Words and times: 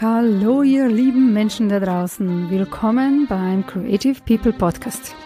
Hallo 0.00 0.62
ihr 0.62 0.86
lieben 0.86 1.32
Menschen 1.32 1.68
da 1.68 1.80
draußen, 1.80 2.48
willkommen 2.50 3.26
beim 3.28 3.66
Creative 3.66 4.14
People 4.24 4.52
Podcast. 4.52 5.16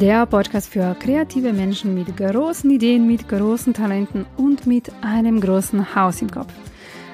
Der 0.00 0.26
Podcast 0.26 0.72
für 0.72 0.96
kreative 0.98 1.52
Menschen 1.52 1.94
mit 1.94 2.16
großen 2.16 2.68
Ideen, 2.68 3.06
mit 3.06 3.28
großen 3.28 3.74
Talenten 3.74 4.26
und 4.36 4.66
mit 4.66 4.90
einem 5.02 5.40
großen 5.40 5.94
Haus 5.94 6.20
im 6.20 6.32
Kopf. 6.32 6.52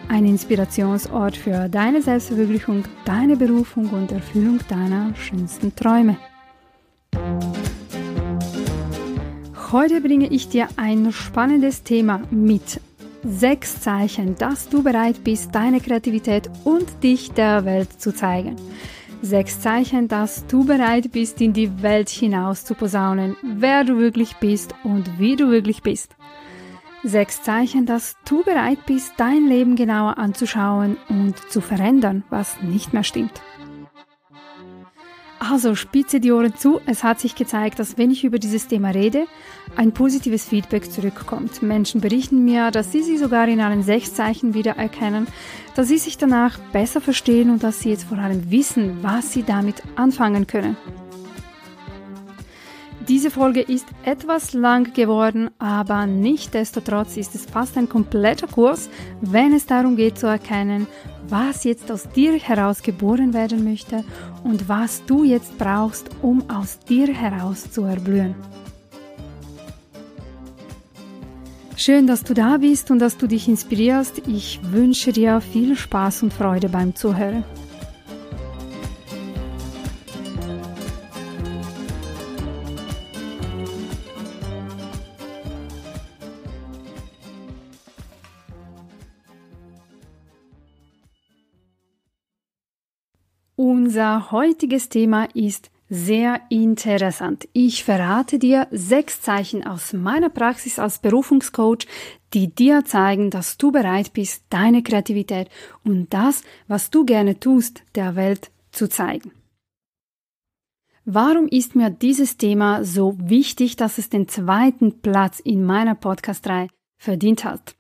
Ein 0.09 0.25
Inspirationsort 0.25 1.37
für 1.37 1.69
deine 1.69 2.01
Selbstverwirklichung, 2.01 2.85
deine 3.05 3.37
Berufung 3.37 3.91
und 3.91 4.13
Erfüllung 4.13 4.61
deiner 4.69 5.15
schönsten 5.17 5.75
Träume. 5.75 6.17
Heute 9.73 10.01
bringe 10.01 10.29
ich 10.29 10.49
dir 10.49 10.69
ein 10.77 11.13
spannendes 11.13 11.83
Thema 11.83 12.23
mit. 12.31 12.81
Sechs 13.25 13.81
Zeichen, 13.81 14.37
dass 14.37 14.69
du 14.69 14.85
bereit 14.85 15.25
bist, 15.25 15.53
deine 15.53 15.81
Kreativität 15.81 16.49
und 16.63 16.87
dich 17.03 17.33
der 17.33 17.65
Welt 17.65 18.01
zu 18.01 18.15
zeigen. 18.15 18.55
Sechs 19.23 19.61
Zeichen, 19.61 20.07
dass 20.07 20.47
du 20.47 20.65
bereit 20.65 21.11
bist, 21.11 21.41
in 21.41 21.53
die 21.53 21.83
Welt 21.83 22.09
hinaus 22.09 22.65
zu 22.65 22.75
posaunen, 22.75 23.37
wer 23.43 23.83
du 23.83 23.99
wirklich 23.99 24.37
bist 24.37 24.75
und 24.85 25.19
wie 25.19 25.35
du 25.35 25.51
wirklich 25.51 25.83
bist. 25.83 26.16
Sechs 27.03 27.43
Zeichen, 27.43 27.87
dass 27.87 28.17
du 28.29 28.43
bereit 28.43 28.85
bist, 28.87 29.13
dein 29.17 29.47
Leben 29.47 29.77
genauer 29.77 30.19
anzuschauen 30.19 30.97
und 31.09 31.39
zu 31.51 31.61
verändern, 31.61 32.25
was 32.31 32.61
nicht 32.63 32.93
mehr 32.93 33.05
stimmt. 33.05 33.43
Also 35.39 35.75
spitze 35.75 36.19
die 36.19 36.33
Ohren 36.33 36.57
zu. 36.57 36.81
Es 36.87 37.05
hat 37.05 37.21
sich 37.21 37.35
gezeigt, 37.35 37.79
dass 37.79 37.99
wenn 37.99 38.11
ich 38.11 38.25
über 38.25 38.39
dieses 38.39 38.67
Thema 38.69 38.91
rede, 38.91 39.27
ein 39.77 39.93
positives 39.93 40.45
Feedback 40.45 40.91
zurückkommt. 40.91 41.63
Menschen 41.63 42.01
berichten 42.01 42.45
mir, 42.45 42.71
dass 42.71 42.91
sie 42.91 43.03
sie 43.03 43.19
sogar 43.19 43.47
in 43.47 43.61
allen 43.61 43.83
sechs 43.83 44.15
Zeichen 44.15 44.55
wiedererkennen, 44.55 45.29
dass 45.75 45.89
sie 45.89 45.99
sich 45.99 46.17
danach 46.17 46.59
besser 46.73 47.01
verstehen 47.01 47.51
und 47.51 47.63
dass 47.63 47.81
sie 47.81 47.91
jetzt 47.91 48.05
vor 48.05 48.19
allem 48.19 48.51
wissen, 48.51 48.99
was 49.03 49.33
sie 49.33 49.43
damit 49.43 49.83
anfangen 49.95 50.47
können. 50.47 50.77
Diese 53.09 53.31
Folge 53.31 53.61
ist 53.61 53.87
etwas 54.05 54.53
lang 54.53 54.93
geworden, 54.93 55.51
aber 55.61 56.07
nichtdestotrotz 56.07 57.17
ist 57.17 57.37
es 57.37 57.47
fast 57.47 57.79
ein 57.79 57.89
kompletter 57.89 58.49
Kurs, 58.49 58.91
wenn 59.21 59.55
es 59.55 59.65
darum 59.65 59.95
geht 59.95 60.19
zu 60.19 60.27
erkennen, 60.27 60.89
was 61.29 61.63
jetzt 61.63 61.93
aus 61.93 62.09
dir 62.09 62.33
heraus 62.33 62.83
geboren 62.83 63.33
werden 63.33 63.63
möchte 63.63 64.03
und 64.43 64.69
was 64.69 65.05
du 65.07 65.23
jetzt 65.23 65.57
brauchst, 65.57 66.11
um 66.21 66.51
aus 66.51 66.81
dir 66.81 67.07
heraus 67.15 67.71
zu 67.71 67.83
erblühen. 67.85 68.35
Schön, 71.77 72.09
dass 72.09 72.25
du 72.25 72.35
da 72.35 72.57
bist 72.57 72.91
und 72.91 72.99
dass 72.99 73.19
du 73.19 73.29
dich 73.29 73.47
inspirierst. 73.47 74.23
Ich 74.27 74.59
wünsche 74.73 75.13
dir 75.13 75.41
viel 75.41 75.77
Spaß 75.77 76.25
und 76.25 76.33
Freude 76.33 76.69
beim 76.69 76.97
Zuhören. 76.97 77.45
Unser 93.59 94.33
heutiges 94.33 94.91
Thema 94.91 95.29
ist 95.35 95.71
sehr 95.89 96.43
interessant. 96.51 97.49
Ich 97.55 97.85
verrate 97.85 98.39
dir 98.39 98.69
sechs 98.71 99.23
Zeichen 99.23 99.67
aus 99.67 99.95
meiner 99.95 100.29
Praxis 100.29 100.79
als 100.79 100.99
Berufungscoach, 100.99 101.87
die 102.35 102.55
dir 102.55 102.85
zeigen, 102.85 103.31
dass 103.31 103.57
du 103.57 103.73
bereit 103.73 104.13
bist, 104.13 104.45
deine 104.51 104.83
Kreativität 104.83 105.49
und 105.85 106.13
das, 106.13 106.43
was 106.69 106.91
du 106.91 107.07
gerne 107.07 107.41
tust, 107.41 107.83
der 107.95 108.15
Welt 108.15 108.51
zu 108.73 108.91
zeigen. 108.91 109.33
Warum 111.07 111.49
ist 111.49 111.75
mir 111.75 111.89
dieses 111.89 112.37
Thema 112.37 112.85
so 112.85 113.17
wichtig, 113.19 113.77
dass 113.77 113.97
es 113.97 114.11
den 114.11 114.29
zweiten 114.29 115.01
Platz 115.01 115.41
in 115.41 115.65
meiner 115.65 115.95
Podcast-Reihe 115.95 116.69
verdient 116.99 117.45
hat? 117.45 117.75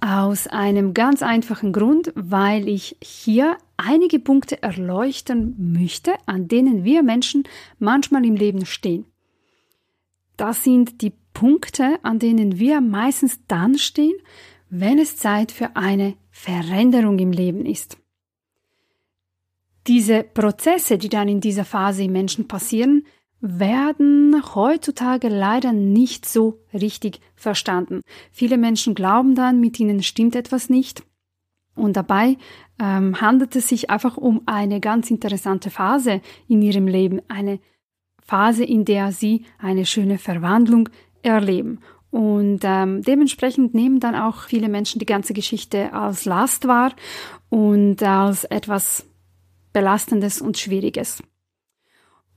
Aus 0.00 0.48
einem 0.48 0.92
ganz 0.92 1.22
einfachen 1.22 1.72
Grund, 1.72 2.12
weil 2.16 2.66
ich 2.66 2.96
hier 3.00 3.58
einige 3.78 4.18
Punkte 4.18 4.62
erleuchten 4.62 5.72
möchte, 5.72 6.14
an 6.26 6.48
denen 6.48 6.84
wir 6.84 7.02
Menschen 7.02 7.44
manchmal 7.78 8.26
im 8.26 8.34
Leben 8.34 8.66
stehen. 8.66 9.06
Das 10.36 10.62
sind 10.62 11.00
die 11.00 11.14
Punkte, 11.32 11.98
an 12.02 12.18
denen 12.18 12.58
wir 12.58 12.80
meistens 12.80 13.40
dann 13.46 13.78
stehen, 13.78 14.16
wenn 14.70 14.98
es 14.98 15.16
Zeit 15.16 15.52
für 15.52 15.76
eine 15.76 16.14
Veränderung 16.30 17.18
im 17.18 17.32
Leben 17.32 17.64
ist. 17.64 17.96
Diese 19.86 20.22
Prozesse, 20.22 20.98
die 20.98 21.08
dann 21.08 21.28
in 21.28 21.40
dieser 21.40 21.64
Phase 21.64 22.04
im 22.04 22.12
Menschen 22.12 22.46
passieren, 22.46 23.06
werden 23.40 24.42
heutzutage 24.54 25.28
leider 25.28 25.72
nicht 25.72 26.26
so 26.26 26.60
richtig 26.74 27.20
verstanden. 27.36 28.02
Viele 28.30 28.58
Menschen 28.58 28.94
glauben 28.94 29.34
dann, 29.34 29.60
mit 29.60 29.78
ihnen 29.80 30.02
stimmt 30.02 30.34
etwas 30.36 30.68
nicht. 30.68 31.04
Und 31.74 31.96
dabei 31.96 32.36
ähm, 32.78 33.20
handelt 33.20 33.56
es 33.56 33.68
sich 33.68 33.90
einfach 33.90 34.16
um 34.16 34.42
eine 34.46 34.80
ganz 34.80 35.10
interessante 35.10 35.70
Phase 35.70 36.20
in 36.46 36.62
ihrem 36.62 36.86
Leben, 36.86 37.20
eine 37.28 37.60
Phase, 38.20 38.64
in 38.64 38.84
der 38.84 39.12
sie 39.12 39.44
eine 39.58 39.86
schöne 39.86 40.18
Verwandlung 40.18 40.88
erleben. 41.22 41.80
Und 42.10 42.60
ähm, 42.62 43.02
dementsprechend 43.02 43.74
nehmen 43.74 44.00
dann 44.00 44.14
auch 44.14 44.42
viele 44.42 44.68
Menschen 44.68 44.98
die 44.98 45.06
ganze 45.06 45.34
Geschichte 45.34 45.92
als 45.92 46.24
Last 46.24 46.66
wahr 46.66 46.92
und 47.50 48.02
als 48.02 48.44
etwas 48.44 49.06
Belastendes 49.72 50.40
und 50.40 50.56
Schwieriges. 50.56 51.22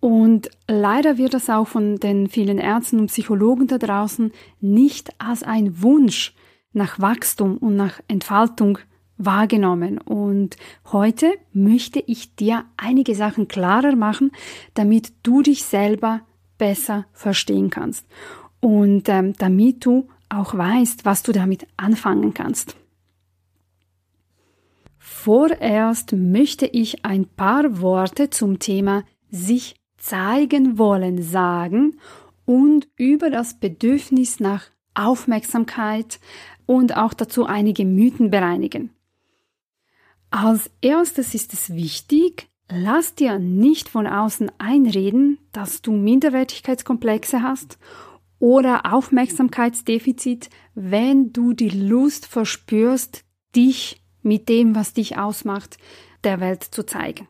Und 0.01 0.49
leider 0.67 1.17
wird 1.17 1.33
das 1.33 1.49
auch 1.49 1.67
von 1.67 1.97
den 1.97 2.27
vielen 2.27 2.57
Ärzten 2.57 2.99
und 2.99 3.07
Psychologen 3.07 3.67
da 3.67 3.77
draußen 3.77 4.31
nicht 4.59 5.13
als 5.19 5.43
ein 5.43 5.81
Wunsch 5.81 6.33
nach 6.73 6.99
Wachstum 6.99 7.57
und 7.57 7.75
nach 7.75 8.01
Entfaltung 8.07 8.79
wahrgenommen. 9.25 9.97
Und 9.97 10.57
heute 10.91 11.33
möchte 11.53 11.99
ich 12.05 12.35
dir 12.35 12.65
einige 12.77 13.15
Sachen 13.15 13.47
klarer 13.47 13.95
machen, 13.95 14.31
damit 14.73 15.13
du 15.23 15.41
dich 15.41 15.63
selber 15.63 16.21
besser 16.57 17.05
verstehen 17.13 17.69
kannst 17.69 18.05
und 18.59 19.09
ähm, 19.09 19.33
damit 19.37 19.85
du 19.85 20.07
auch 20.29 20.55
weißt, 20.55 21.05
was 21.05 21.23
du 21.23 21.31
damit 21.31 21.67
anfangen 21.77 22.33
kannst. 22.33 22.75
Vorerst 24.97 26.13
möchte 26.13 26.67
ich 26.67 27.03
ein 27.03 27.25
paar 27.25 27.81
Worte 27.81 28.29
zum 28.29 28.59
Thema 28.59 29.03
sich 29.29 29.75
zeigen 29.97 30.77
wollen 30.77 31.21
sagen 31.21 31.99
und 32.45 32.87
über 32.97 33.29
das 33.29 33.59
Bedürfnis 33.59 34.39
nach 34.39 34.65
Aufmerksamkeit 34.93 36.19
und 36.65 36.97
auch 36.97 37.13
dazu 37.13 37.45
einige 37.45 37.85
Mythen 37.85 38.29
bereinigen. 38.29 38.91
Als 40.31 40.71
erstes 40.79 41.35
ist 41.35 41.51
es 41.51 41.75
wichtig, 41.75 42.47
lass 42.69 43.15
dir 43.15 43.37
nicht 43.37 43.89
von 43.89 44.07
außen 44.07 44.49
einreden, 44.59 45.37
dass 45.51 45.81
du 45.81 45.91
Minderwertigkeitskomplexe 45.91 47.43
hast 47.43 47.77
oder 48.39 48.93
Aufmerksamkeitsdefizit, 48.93 50.49
wenn 50.73 51.33
du 51.33 51.51
die 51.51 51.69
Lust 51.69 52.25
verspürst, 52.25 53.25
dich 53.57 54.01
mit 54.21 54.47
dem, 54.47 54.73
was 54.73 54.93
dich 54.93 55.17
ausmacht, 55.17 55.77
der 56.23 56.39
Welt 56.39 56.63
zu 56.63 56.85
zeigen. 56.85 57.27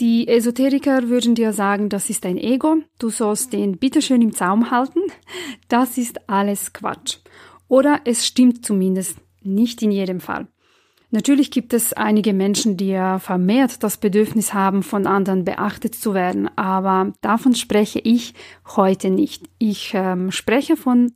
Die 0.00 0.28
Esoteriker 0.28 1.08
würden 1.08 1.34
dir 1.34 1.54
sagen, 1.54 1.88
das 1.88 2.10
ist 2.10 2.26
dein 2.26 2.36
Ego, 2.36 2.76
du 2.98 3.08
sollst 3.08 3.54
den 3.54 3.78
bitteschön 3.78 4.20
im 4.20 4.34
Zaum 4.34 4.70
halten. 4.70 5.00
Das 5.68 5.96
ist 5.96 6.28
alles 6.28 6.74
Quatsch. 6.74 7.18
Oder 7.68 8.02
es 8.04 8.26
stimmt 8.26 8.66
zumindest 8.66 9.16
nicht 9.42 9.82
in 9.82 9.92
jedem 9.92 10.20
Fall. 10.20 10.46
Natürlich 11.12 11.50
gibt 11.50 11.72
es 11.72 11.92
einige 11.92 12.32
Menschen, 12.32 12.76
die 12.76 12.88
ja 12.88 13.18
vermehrt 13.18 13.82
das 13.82 13.96
Bedürfnis 13.96 14.54
haben, 14.54 14.84
von 14.84 15.06
anderen 15.08 15.44
beachtet 15.44 15.96
zu 15.96 16.14
werden, 16.14 16.48
aber 16.56 17.12
davon 17.20 17.56
spreche 17.56 17.98
ich 17.98 18.34
heute 18.76 19.10
nicht. 19.10 19.50
Ich 19.58 19.92
ähm, 19.94 20.30
spreche 20.30 20.76
von 20.76 21.12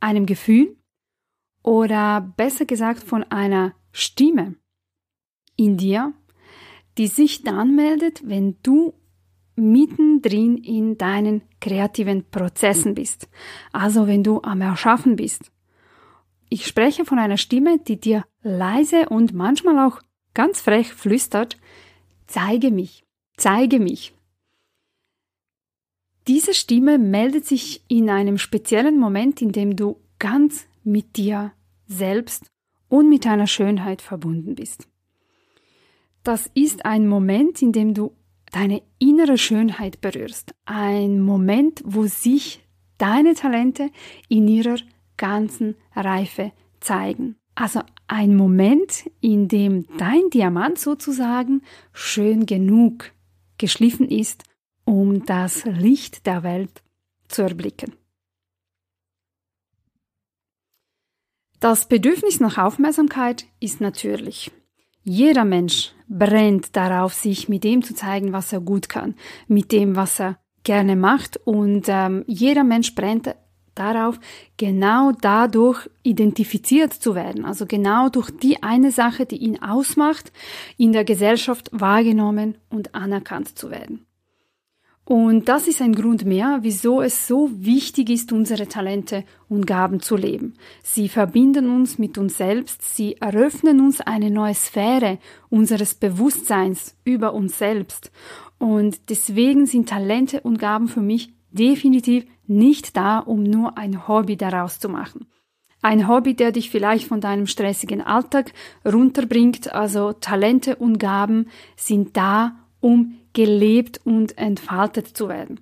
einem 0.00 0.26
Gefühl 0.26 0.76
oder 1.62 2.32
besser 2.36 2.64
gesagt 2.64 3.04
von 3.04 3.22
einer 3.22 3.74
Stimme 3.92 4.56
in 5.56 5.76
dir, 5.76 6.12
die 6.98 7.06
sich 7.06 7.42
dann 7.42 7.76
meldet, 7.76 8.28
wenn 8.28 8.56
du 8.64 8.92
mittendrin 9.54 10.56
in 10.56 10.98
deinen 10.98 11.42
kreativen 11.60 12.28
Prozessen 12.28 12.94
bist. 12.94 13.28
Also 13.72 14.08
wenn 14.08 14.24
du 14.24 14.42
am 14.42 14.60
Erschaffen 14.60 15.14
bist. 15.14 15.51
Ich 16.52 16.66
spreche 16.66 17.06
von 17.06 17.18
einer 17.18 17.38
Stimme, 17.38 17.78
die 17.78 17.98
dir 17.98 18.26
leise 18.42 19.08
und 19.08 19.32
manchmal 19.32 19.78
auch 19.88 20.02
ganz 20.34 20.60
frech 20.60 20.92
flüstert, 20.92 21.56
zeige 22.26 22.70
mich, 22.70 23.06
zeige 23.38 23.80
mich. 23.80 24.12
Diese 26.28 26.52
Stimme 26.52 26.98
meldet 26.98 27.46
sich 27.46 27.82
in 27.88 28.10
einem 28.10 28.36
speziellen 28.36 28.98
Moment, 28.98 29.40
in 29.40 29.52
dem 29.52 29.76
du 29.76 29.96
ganz 30.18 30.66
mit 30.84 31.16
dir 31.16 31.52
selbst 31.86 32.50
und 32.90 33.08
mit 33.08 33.24
deiner 33.24 33.46
Schönheit 33.46 34.02
verbunden 34.02 34.54
bist. 34.54 34.86
Das 36.22 36.50
ist 36.52 36.84
ein 36.84 37.08
Moment, 37.08 37.62
in 37.62 37.72
dem 37.72 37.94
du 37.94 38.14
deine 38.52 38.82
innere 38.98 39.38
Schönheit 39.38 40.02
berührst. 40.02 40.54
Ein 40.66 41.22
Moment, 41.22 41.80
wo 41.82 42.04
sich 42.04 42.62
deine 42.98 43.32
Talente 43.32 43.88
in 44.28 44.46
ihrer 44.48 44.76
ganzen 45.16 45.76
Reife 45.94 46.52
zeigen. 46.80 47.36
Also 47.54 47.80
ein 48.08 48.34
Moment, 48.36 49.10
in 49.20 49.48
dem 49.48 49.86
dein 49.98 50.30
Diamant 50.30 50.78
sozusagen 50.78 51.62
schön 51.92 52.46
genug 52.46 53.12
geschliffen 53.58 54.08
ist, 54.08 54.44
um 54.84 55.24
das 55.26 55.64
Licht 55.64 56.26
der 56.26 56.42
Welt 56.42 56.82
zu 57.28 57.42
erblicken. 57.42 57.94
Das 61.60 61.86
Bedürfnis 61.86 62.40
nach 62.40 62.58
Aufmerksamkeit 62.58 63.46
ist 63.60 63.80
natürlich. 63.80 64.50
Jeder 65.04 65.44
Mensch 65.44 65.92
brennt 66.08 66.76
darauf, 66.76 67.14
sich 67.14 67.48
mit 67.48 67.64
dem 67.64 67.82
zu 67.82 67.94
zeigen, 67.94 68.32
was 68.32 68.52
er 68.52 68.60
gut 68.60 68.88
kann, 68.88 69.14
mit 69.46 69.70
dem, 69.72 69.94
was 69.94 70.20
er 70.20 70.38
gerne 70.64 70.96
macht 70.96 71.38
und 71.44 71.84
ähm, 71.88 72.24
jeder 72.26 72.64
Mensch 72.64 72.94
brennt 72.94 73.34
darauf, 73.74 74.18
genau 74.56 75.12
dadurch 75.12 75.88
identifiziert 76.02 76.92
zu 76.92 77.14
werden, 77.14 77.44
also 77.44 77.66
genau 77.66 78.08
durch 78.08 78.30
die 78.30 78.62
eine 78.62 78.90
Sache, 78.90 79.26
die 79.26 79.38
ihn 79.38 79.62
ausmacht, 79.62 80.32
in 80.76 80.92
der 80.92 81.04
Gesellschaft 81.04 81.70
wahrgenommen 81.72 82.56
und 82.70 82.94
anerkannt 82.94 83.58
zu 83.58 83.70
werden. 83.70 84.06
Und 85.04 85.48
das 85.48 85.66
ist 85.66 85.82
ein 85.82 85.94
Grund 85.94 86.24
mehr, 86.24 86.60
wieso 86.62 87.02
es 87.02 87.26
so 87.26 87.50
wichtig 87.52 88.08
ist, 88.08 88.32
unsere 88.32 88.68
Talente 88.68 89.24
und 89.48 89.66
Gaben 89.66 90.00
zu 90.00 90.16
leben. 90.16 90.54
Sie 90.82 91.08
verbinden 91.08 91.68
uns 91.68 91.98
mit 91.98 92.18
uns 92.18 92.36
selbst, 92.36 92.96
sie 92.96 93.16
eröffnen 93.16 93.80
uns 93.80 94.00
eine 94.00 94.30
neue 94.30 94.54
Sphäre 94.54 95.18
unseres 95.50 95.94
Bewusstseins 95.94 96.96
über 97.04 97.34
uns 97.34 97.58
selbst. 97.58 98.12
Und 98.58 99.10
deswegen 99.10 99.66
sind 99.66 99.88
Talente 99.88 100.40
und 100.42 100.58
Gaben 100.58 100.86
für 100.86 101.02
mich 101.02 101.32
definitiv 101.50 102.24
nicht 102.56 102.96
da, 102.96 103.18
um 103.18 103.42
nur 103.42 103.78
ein 103.78 104.06
Hobby 104.08 104.36
daraus 104.36 104.78
zu 104.78 104.88
machen. 104.88 105.26
Ein 105.82 106.06
Hobby, 106.06 106.34
der 106.34 106.52
dich 106.52 106.70
vielleicht 106.70 107.08
von 107.08 107.20
deinem 107.20 107.46
stressigen 107.46 108.00
Alltag 108.00 108.52
runterbringt. 108.84 109.72
Also 109.72 110.12
Talente 110.12 110.76
und 110.76 110.98
Gaben 110.98 111.48
sind 111.76 112.16
da, 112.16 112.52
um 112.80 113.14
gelebt 113.32 114.00
und 114.04 114.38
entfaltet 114.38 115.08
zu 115.08 115.28
werden. 115.28 115.60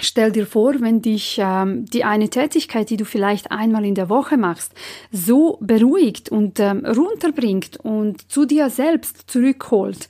Stell 0.00 0.32
dir 0.32 0.46
vor, 0.46 0.74
wenn 0.80 1.02
dich 1.02 1.38
ähm, 1.40 1.84
die 1.86 2.02
eine 2.02 2.28
Tätigkeit, 2.28 2.90
die 2.90 2.96
du 2.96 3.04
vielleicht 3.04 3.52
einmal 3.52 3.84
in 3.84 3.94
der 3.94 4.08
Woche 4.08 4.36
machst, 4.36 4.74
so 5.12 5.56
beruhigt 5.60 6.30
und 6.30 6.58
ähm, 6.58 6.84
runterbringt 6.84 7.76
und 7.76 8.30
zu 8.30 8.44
dir 8.44 8.70
selbst 8.70 9.30
zurückholt 9.30 10.08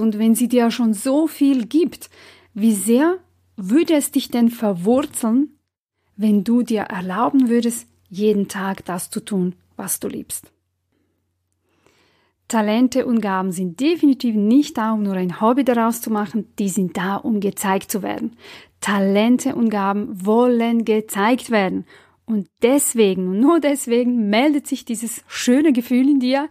und 0.00 0.18
wenn 0.18 0.34
sie 0.34 0.48
dir 0.48 0.70
schon 0.72 0.94
so 0.94 1.28
viel 1.28 1.66
gibt, 1.66 2.10
wie 2.54 2.74
sehr 2.74 3.18
würde 3.68 3.94
es 3.94 4.10
dich 4.10 4.30
denn 4.30 4.48
verwurzeln, 4.48 5.58
wenn 6.16 6.44
du 6.44 6.62
dir 6.62 6.82
erlauben 6.82 7.48
würdest, 7.48 7.86
jeden 8.08 8.48
Tag 8.48 8.84
das 8.84 9.10
zu 9.10 9.20
tun, 9.20 9.54
was 9.76 10.00
du 10.00 10.08
liebst? 10.08 10.50
Talente 12.48 13.06
und 13.06 13.20
Gaben 13.20 13.52
sind 13.52 13.78
definitiv 13.78 14.34
nicht 14.34 14.76
da, 14.76 14.92
um 14.92 15.04
nur 15.04 15.14
ein 15.14 15.40
Hobby 15.40 15.62
daraus 15.62 16.00
zu 16.00 16.10
machen, 16.10 16.48
die 16.58 16.68
sind 16.68 16.96
da, 16.96 17.16
um 17.16 17.38
gezeigt 17.38 17.92
zu 17.92 18.02
werden. 18.02 18.36
Talente 18.80 19.54
und 19.54 19.70
Gaben 19.70 20.26
wollen 20.26 20.84
gezeigt 20.84 21.50
werden. 21.50 21.84
Und 22.26 22.48
deswegen, 22.62 23.28
und 23.28 23.40
nur 23.40 23.60
deswegen 23.60 24.30
meldet 24.30 24.66
sich 24.66 24.84
dieses 24.84 25.22
schöne 25.28 25.72
Gefühl 25.72 26.08
in 26.08 26.18
dir, 26.18 26.48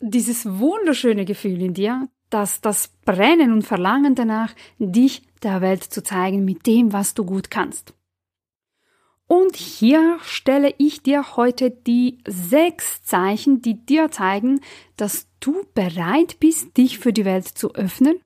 dieses 0.00 0.58
wunderschöne 0.58 1.24
Gefühl 1.24 1.62
in 1.62 1.74
dir, 1.74 2.08
dass 2.28 2.60
das 2.60 2.88
Brennen 3.04 3.52
und 3.52 3.62
Verlangen 3.62 4.14
danach, 4.14 4.54
dich 4.78 5.22
der 5.42 5.60
Welt 5.60 5.82
zu 5.82 6.02
zeigen 6.02 6.44
mit 6.44 6.66
dem, 6.66 6.92
was 6.92 7.14
du 7.14 7.24
gut 7.24 7.50
kannst. 7.50 7.94
Und 9.26 9.56
hier 9.56 10.18
stelle 10.22 10.74
ich 10.76 11.02
dir 11.02 11.36
heute 11.36 11.70
die 11.70 12.18
sechs 12.26 13.02
Zeichen, 13.02 13.62
die 13.62 13.84
dir 13.84 14.10
zeigen, 14.10 14.60
dass 14.96 15.26
du 15.40 15.64
bereit 15.74 16.38
bist, 16.38 16.76
dich 16.76 16.98
für 16.98 17.14
die 17.14 17.24
Welt 17.24 17.48
zu 17.48 17.74
öffnen, 17.74 18.20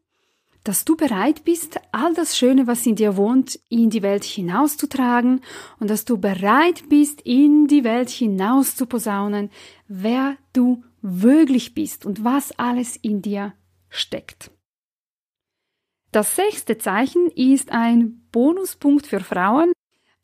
dass 0.65 0.85
du 0.85 0.97
bereit 0.97 1.45
bist, 1.45 1.79
all 1.93 2.13
das 2.15 2.37
Schöne, 2.37 2.67
was 2.67 2.85
in 2.87 2.97
dir 2.97 3.17
wohnt, 3.17 3.61
in 3.69 3.89
die 3.89 4.03
Welt 4.03 4.25
hinauszutragen 4.25 5.43
und 5.79 5.91
dass 5.91 6.05
du 6.05 6.19
bereit 6.19 6.89
bist, 6.89 7.21
in 7.21 7.69
die 7.69 7.85
Welt 7.85 8.11
hinaus 8.11 8.75
zu 8.75 8.87
posaunen, 8.87 9.51
wer 9.87 10.37
du 10.53 10.83
wirklich 11.03 11.73
bist 11.73 12.05
und 12.05 12.25
was 12.25 12.51
alles 12.59 12.97
in 12.97 13.23
dir 13.23 13.53
steckt. 13.89 14.51
Das 16.13 16.37
sechste 16.37 16.79
Zeichen 16.79 17.31
ist 17.31 17.71
ein 17.73 18.27
Bonuspunkt 18.33 19.07
für 19.07 19.21
Frauen, 19.21 19.73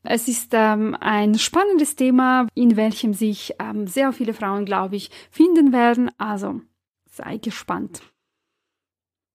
es 0.05 0.26
ist 0.26 0.50
ähm, 0.52 0.96
ein 0.99 1.38
spannendes 1.38 1.94
Thema, 1.94 2.49
in 2.55 2.76
welchem 2.76 3.14
sich 3.14 3.55
ähm, 3.61 3.87
sehr 3.87 4.12
viele 4.12 4.34
Frauen, 4.34 4.64
glaube 4.64 4.96
ich, 4.96 5.11
finden 5.31 5.73
werden. 5.73 6.11
Also 6.19 6.61
sei 7.11 7.37
gespannt. 7.37 8.02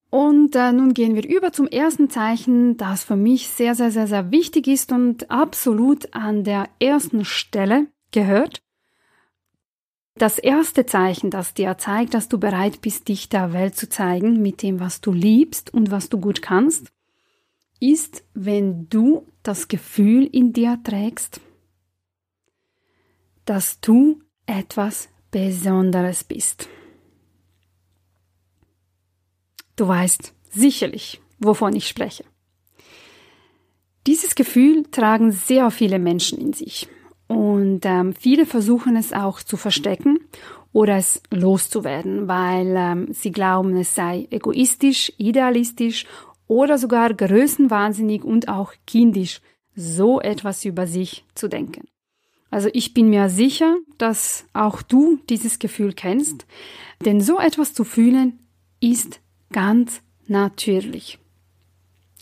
Und 0.09 0.55
äh, 0.55 0.71
nun 0.71 0.94
gehen 0.94 1.15
wir 1.15 1.27
über 1.27 1.51
zum 1.51 1.67
ersten 1.67 2.09
Zeichen, 2.09 2.77
das 2.77 3.03
für 3.03 3.15
mich 3.15 3.49
sehr, 3.49 3.75
sehr, 3.75 3.91
sehr, 3.91 4.07
sehr 4.07 4.31
wichtig 4.31 4.67
ist 4.67 4.91
und 4.91 5.29
absolut 5.29 6.13
an 6.13 6.44
der 6.44 6.69
ersten 6.79 7.23
Stelle 7.25 7.88
gehört. 8.11 8.61
Das 10.18 10.40
erste 10.40 10.88
Zeichen, 10.88 11.30
das 11.30 11.54
dir 11.54 11.78
zeigt, 11.78 12.16
dass 12.16 12.28
du 12.28 12.40
bereit 12.40 12.81
bist, 12.81 13.08
dich 13.08 13.30
der 13.30 13.54
Welt 13.54 13.75
zu 13.75 13.88
zeigen 13.88 14.42
mit 14.42 14.64
dem, 14.64 14.80
was 14.80 15.00
du 15.00 15.12
liebst 15.12 15.72
und 15.72 15.92
was 15.92 16.10
du 16.10 16.19
gut 16.19 16.42
kannst, 16.42 16.92
ist, 17.80 18.24
wenn 18.34 18.90
du 18.90 19.28
das 19.44 19.68
Gefühl 19.68 20.25
in 20.25 20.54
dir 20.54 20.80
trägst, 20.84 21.40
dass 23.46 23.80
du 23.80 24.19
etwas 24.48 25.10
Besonderes 25.30 26.24
bist. 26.24 26.68
Du 29.75 29.88
weißt 29.88 30.34
sicherlich, 30.50 31.22
wovon 31.38 31.76
ich 31.76 31.88
spreche. 31.88 32.26
Dieses 34.07 34.33
Gefühl 34.33 34.83
tragen 34.90 35.31
sehr 35.31 35.69
viele 35.69 36.00
Menschen 36.00 36.40
in 36.40 36.54
sich 36.54 36.88
und 37.28 37.81
ähm, 37.84 38.14
viele 38.14 38.46
versuchen 38.46 38.96
es 38.96 39.14
auch 39.14 39.42
zu 39.42 39.57
verstecken 39.57 40.19
oder 40.72 40.98
es 40.98 41.22
loszuwerden, 41.31 42.28
weil 42.28 42.74
ähm, 42.78 43.07
sie 43.14 43.31
glauben, 43.31 43.76
es 43.76 43.96
sei 43.96 44.28
egoistisch, 44.31 45.12
idealistisch 45.18 46.06
oder 46.48 46.78
sogar 46.78 47.14
größenwahnsinnig 47.14 48.24
und 48.24 48.48
auch 48.48 48.74
kindisch, 48.86 49.42
so 49.76 50.22
etwas 50.22 50.64
über 50.66 50.88
sich 50.88 51.26
zu 51.36 51.48
denken. 51.48 51.88
Also 52.50 52.69
ich 52.74 52.94
bin 52.94 53.10
mir 53.10 53.30
sicher, 53.30 53.76
dass 53.98 54.46
auch 54.54 54.81
du 54.81 55.19
dieses 55.30 55.60
Gefühl 55.60 55.94
kennst, 55.94 56.46
denn 57.04 57.19
so 57.19 57.40
etwas 57.40 57.74
zu 57.74 57.84
fühlen 57.84 58.40
ist 58.80 59.19
ganz 59.52 60.02
natürlich. 60.28 61.19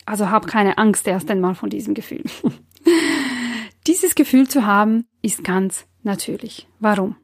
Also 0.06 0.30
hab 0.30 0.48
keine 0.48 0.78
Angst 0.78 1.08
erst 1.08 1.30
einmal 1.30 1.56
von 1.56 1.70
diesem 1.70 1.94
Gefühl. 1.94 2.24
dieses 3.88 4.16
Gefühl 4.16 4.48
zu 4.48 4.66
haben 4.66 5.08
ist 5.22 5.44
ganz 5.44 5.86
natürlich. 6.04 6.68
Warum? 6.80 7.18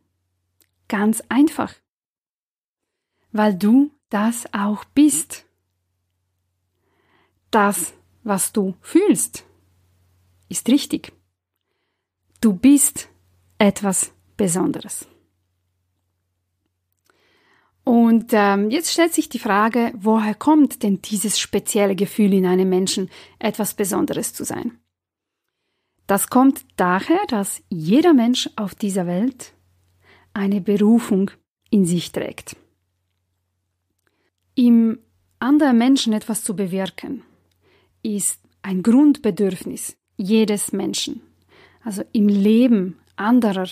Ganz 0.87 1.23
einfach. 1.29 1.73
Weil 3.31 3.55
du 3.55 3.91
das 4.09 4.45
auch 4.53 4.83
bist 4.83 5.45
das, 7.51 7.93
was 8.23 8.53
du 8.53 8.75
fühlst, 8.81 9.45
ist 10.49 10.67
richtig. 10.69 11.11
Du 12.39 12.53
bist 12.53 13.09
etwas 13.57 14.11
Besonderes. 14.37 15.05
Und 17.83 18.29
ähm, 18.31 18.69
jetzt 18.69 18.91
stellt 18.91 19.13
sich 19.13 19.27
die 19.27 19.39
Frage, 19.39 19.91
woher 19.95 20.33
kommt 20.33 20.83
denn 20.83 21.01
dieses 21.01 21.39
spezielle 21.39 21.95
Gefühl 21.95 22.33
in 22.33 22.45
einem 22.45 22.69
Menschen, 22.69 23.09
etwas 23.37 23.73
Besonderes 23.73 24.33
zu 24.33 24.45
sein? 24.45 24.79
Das 26.11 26.27
kommt 26.27 26.65
daher, 26.75 27.21
dass 27.29 27.63
jeder 27.69 28.11
Mensch 28.11 28.49
auf 28.57 28.75
dieser 28.75 29.07
Welt 29.07 29.53
eine 30.33 30.59
Berufung 30.59 31.31
in 31.69 31.85
sich 31.85 32.11
trägt. 32.11 32.57
Im 34.53 34.99
anderen 35.39 35.77
Menschen 35.77 36.11
etwas 36.11 36.43
zu 36.43 36.53
bewirken, 36.53 37.23
ist 38.03 38.41
ein 38.61 38.83
Grundbedürfnis 38.83 39.95
jedes 40.17 40.73
Menschen. 40.73 41.21
Also 41.81 42.03
im 42.11 42.27
Leben 42.27 42.99
anderer 43.15 43.69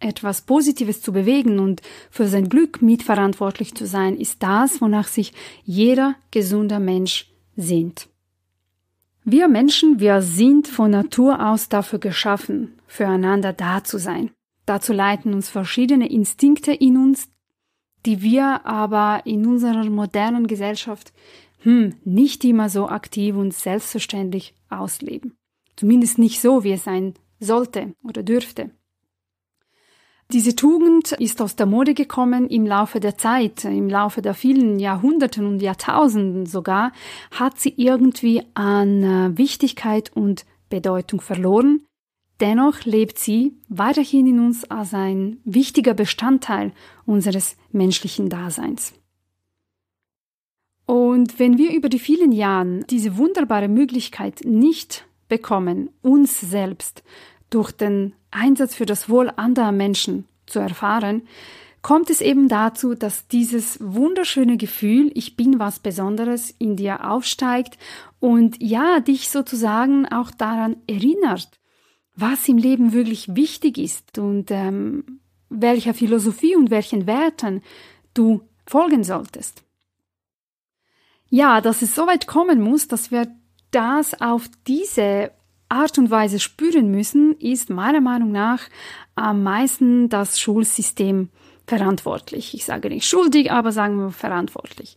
etwas 0.00 0.40
Positives 0.40 1.02
zu 1.02 1.12
bewegen 1.12 1.58
und 1.58 1.82
für 2.10 2.28
sein 2.28 2.48
Glück 2.48 2.80
mitverantwortlich 2.80 3.74
zu 3.74 3.86
sein, 3.86 4.16
ist 4.16 4.42
das, 4.42 4.80
wonach 4.80 5.08
sich 5.08 5.34
jeder 5.64 6.14
gesunder 6.30 6.80
Mensch 6.80 7.30
sehnt. 7.56 8.08
Wir 9.30 9.46
Menschen, 9.46 10.00
wir 10.00 10.22
sind 10.22 10.68
von 10.68 10.90
Natur 10.90 11.46
aus 11.50 11.68
dafür 11.68 11.98
geschaffen, 11.98 12.78
füreinander 12.86 13.52
da 13.52 13.84
zu 13.84 13.98
sein. 13.98 14.30
Dazu 14.64 14.94
leiten 14.94 15.34
uns 15.34 15.50
verschiedene 15.50 16.10
Instinkte 16.10 16.72
in 16.72 16.96
uns, 16.96 17.28
die 18.06 18.22
wir 18.22 18.64
aber 18.64 19.26
in 19.26 19.46
unserer 19.46 19.84
modernen 19.84 20.46
Gesellschaft 20.46 21.12
hm, 21.58 21.96
nicht 22.06 22.42
immer 22.42 22.70
so 22.70 22.88
aktiv 22.88 23.36
und 23.36 23.52
selbstverständlich 23.52 24.54
ausleben. 24.70 25.36
Zumindest 25.76 26.18
nicht 26.18 26.40
so, 26.40 26.64
wie 26.64 26.72
es 26.72 26.84
sein 26.84 27.12
sollte 27.38 27.92
oder 28.02 28.22
dürfte. 28.22 28.70
Diese 30.30 30.54
Tugend 30.54 31.12
ist 31.12 31.40
aus 31.40 31.56
der 31.56 31.64
Mode 31.64 31.94
gekommen 31.94 32.48
im 32.50 32.66
Laufe 32.66 33.00
der 33.00 33.16
Zeit, 33.16 33.64
im 33.64 33.88
Laufe 33.88 34.20
der 34.20 34.34
vielen 34.34 34.78
Jahrhunderten 34.78 35.46
und 35.46 35.62
Jahrtausenden 35.62 36.44
sogar, 36.44 36.92
hat 37.30 37.58
sie 37.58 37.72
irgendwie 37.78 38.42
an 38.52 39.02
äh, 39.02 39.38
Wichtigkeit 39.38 40.14
und 40.14 40.44
Bedeutung 40.68 41.22
verloren. 41.22 41.86
Dennoch 42.40 42.84
lebt 42.84 43.18
sie 43.18 43.56
weiterhin 43.70 44.26
in 44.26 44.40
uns 44.40 44.70
als 44.70 44.92
ein 44.92 45.40
wichtiger 45.44 45.94
Bestandteil 45.94 46.72
unseres 47.06 47.56
menschlichen 47.72 48.28
Daseins. 48.28 48.92
Und 50.84 51.38
wenn 51.38 51.56
wir 51.56 51.72
über 51.72 51.88
die 51.88 51.98
vielen 51.98 52.32
Jahre 52.32 52.80
diese 52.90 53.16
wunderbare 53.16 53.68
Möglichkeit 53.68 54.42
nicht 54.44 55.06
bekommen, 55.28 55.88
uns 56.02 56.38
selbst 56.38 57.02
durch 57.48 57.72
den 57.72 58.12
Einsatz 58.30 58.74
für 58.74 58.86
das 58.86 59.08
Wohl 59.08 59.30
anderer 59.36 59.72
Menschen 59.72 60.26
zu 60.46 60.58
erfahren, 60.58 61.22
kommt 61.82 62.10
es 62.10 62.20
eben 62.20 62.48
dazu, 62.48 62.94
dass 62.94 63.28
dieses 63.28 63.78
wunderschöne 63.80 64.56
Gefühl, 64.56 65.10
ich 65.14 65.36
bin 65.36 65.58
was 65.58 65.78
Besonderes, 65.78 66.50
in 66.58 66.76
dir 66.76 67.08
aufsteigt 67.10 67.78
und 68.20 68.60
ja, 68.60 69.00
dich 69.00 69.30
sozusagen 69.30 70.06
auch 70.06 70.30
daran 70.30 70.76
erinnert, 70.86 71.58
was 72.16 72.48
im 72.48 72.58
Leben 72.58 72.92
wirklich 72.92 73.34
wichtig 73.36 73.78
ist 73.78 74.18
und 74.18 74.50
ähm, 74.50 75.20
welcher 75.48 75.94
Philosophie 75.94 76.56
und 76.56 76.70
welchen 76.70 77.06
Werten 77.06 77.62
du 78.12 78.42
folgen 78.66 79.04
solltest. 79.04 79.62
Ja, 81.30 81.60
dass 81.60 81.82
es 81.82 81.94
so 81.94 82.06
weit 82.06 82.26
kommen 82.26 82.60
muss, 82.60 82.88
dass 82.88 83.10
wir 83.10 83.28
das 83.70 84.20
auf 84.20 84.48
diese 84.66 85.30
Art 85.68 85.98
und 85.98 86.10
Weise 86.10 86.40
spüren 86.40 86.90
müssen, 86.90 87.36
ist 87.38 87.70
meiner 87.70 88.00
Meinung 88.00 88.32
nach 88.32 88.62
am 89.14 89.42
meisten 89.42 90.08
das 90.08 90.38
Schulsystem 90.40 91.28
verantwortlich. 91.66 92.54
Ich 92.54 92.64
sage 92.64 92.88
nicht 92.88 93.06
schuldig, 93.06 93.52
aber 93.52 93.72
sagen 93.72 93.96
wir 93.96 94.10
verantwortlich. 94.10 94.96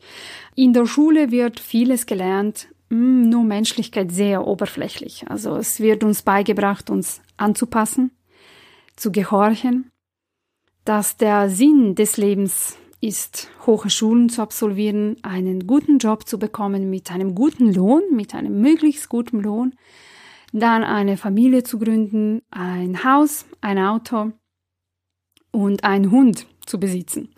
In 0.56 0.74
der 0.74 0.86
Schule 0.86 1.32
wird 1.32 1.60
vieles 1.60 2.06
gelernt, 2.06 2.68
hm, 2.90 3.30
nur 3.30 3.44
Menschlichkeit 3.44 4.12
sehr 4.12 4.48
oberflächlich. 4.48 5.25
Also 5.28 5.56
es 5.56 5.80
wird 5.80 6.04
uns 6.04 6.22
beigebracht, 6.22 6.90
uns 6.90 7.22
anzupassen, 7.38 8.12
zu 8.96 9.12
gehorchen, 9.12 9.90
dass 10.86 11.18
der 11.18 11.50
Sinn 11.50 11.96
des 11.96 12.18
Lebens 12.18 12.78
ist, 13.01 13.50
hohe 13.66 13.90
Schulen 13.90 14.30
zu 14.30 14.42
absolvieren, 14.42 15.18
einen 15.24 15.68
guten 15.68 15.98
Job 15.98 16.28
zu 16.28 16.38
bekommen 16.38 16.90
mit 16.90 17.12
einem 17.12 17.36
guten 17.36 17.74
Lohn, 17.74 18.04
mit 18.12 18.36
einem 18.36 18.62
möglichst 18.62 19.10
guten 19.10 19.42
Lohn, 19.42 19.74
dann 20.51 20.84
eine 20.84 21.17
Familie 21.17 21.63
zu 21.63 21.79
gründen, 21.79 22.41
ein 22.50 23.03
Haus, 23.03 23.46
ein 23.62 23.77
Auto 23.77 24.31
und 25.51 25.84
einen 25.84 26.12
Hund 26.12 26.48
zu 26.65 26.79
besitzen. 26.79 27.29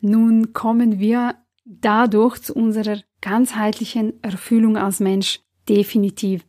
Nun 0.00 0.52
kommen 0.52 0.98
wir 0.98 1.36
dadurch 1.64 2.42
zu 2.42 2.54
unserer 2.54 3.00
ganzheitlichen 3.20 4.22
Erfüllung 4.22 4.76
als 4.76 5.00
Mensch 5.00 5.40
definitiv 5.68 6.44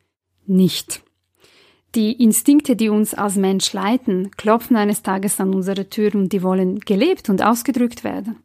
nicht. 0.45 1.01
Die 1.95 2.11
Instinkte, 2.11 2.75
die 2.75 2.89
uns 2.89 3.13
als 3.13 3.37
Mensch 3.37 3.71
leiten, 3.71 4.31
klopfen 4.31 4.75
eines 4.75 5.01
Tages 5.01 5.39
an 5.39 5.53
unsere 5.53 5.89
Tür 5.89 6.13
und 6.15 6.33
die 6.33 6.43
wollen 6.43 6.81
gelebt 6.81 7.29
und 7.29 7.41
ausgedrückt 7.41 8.03
werden. 8.03 8.44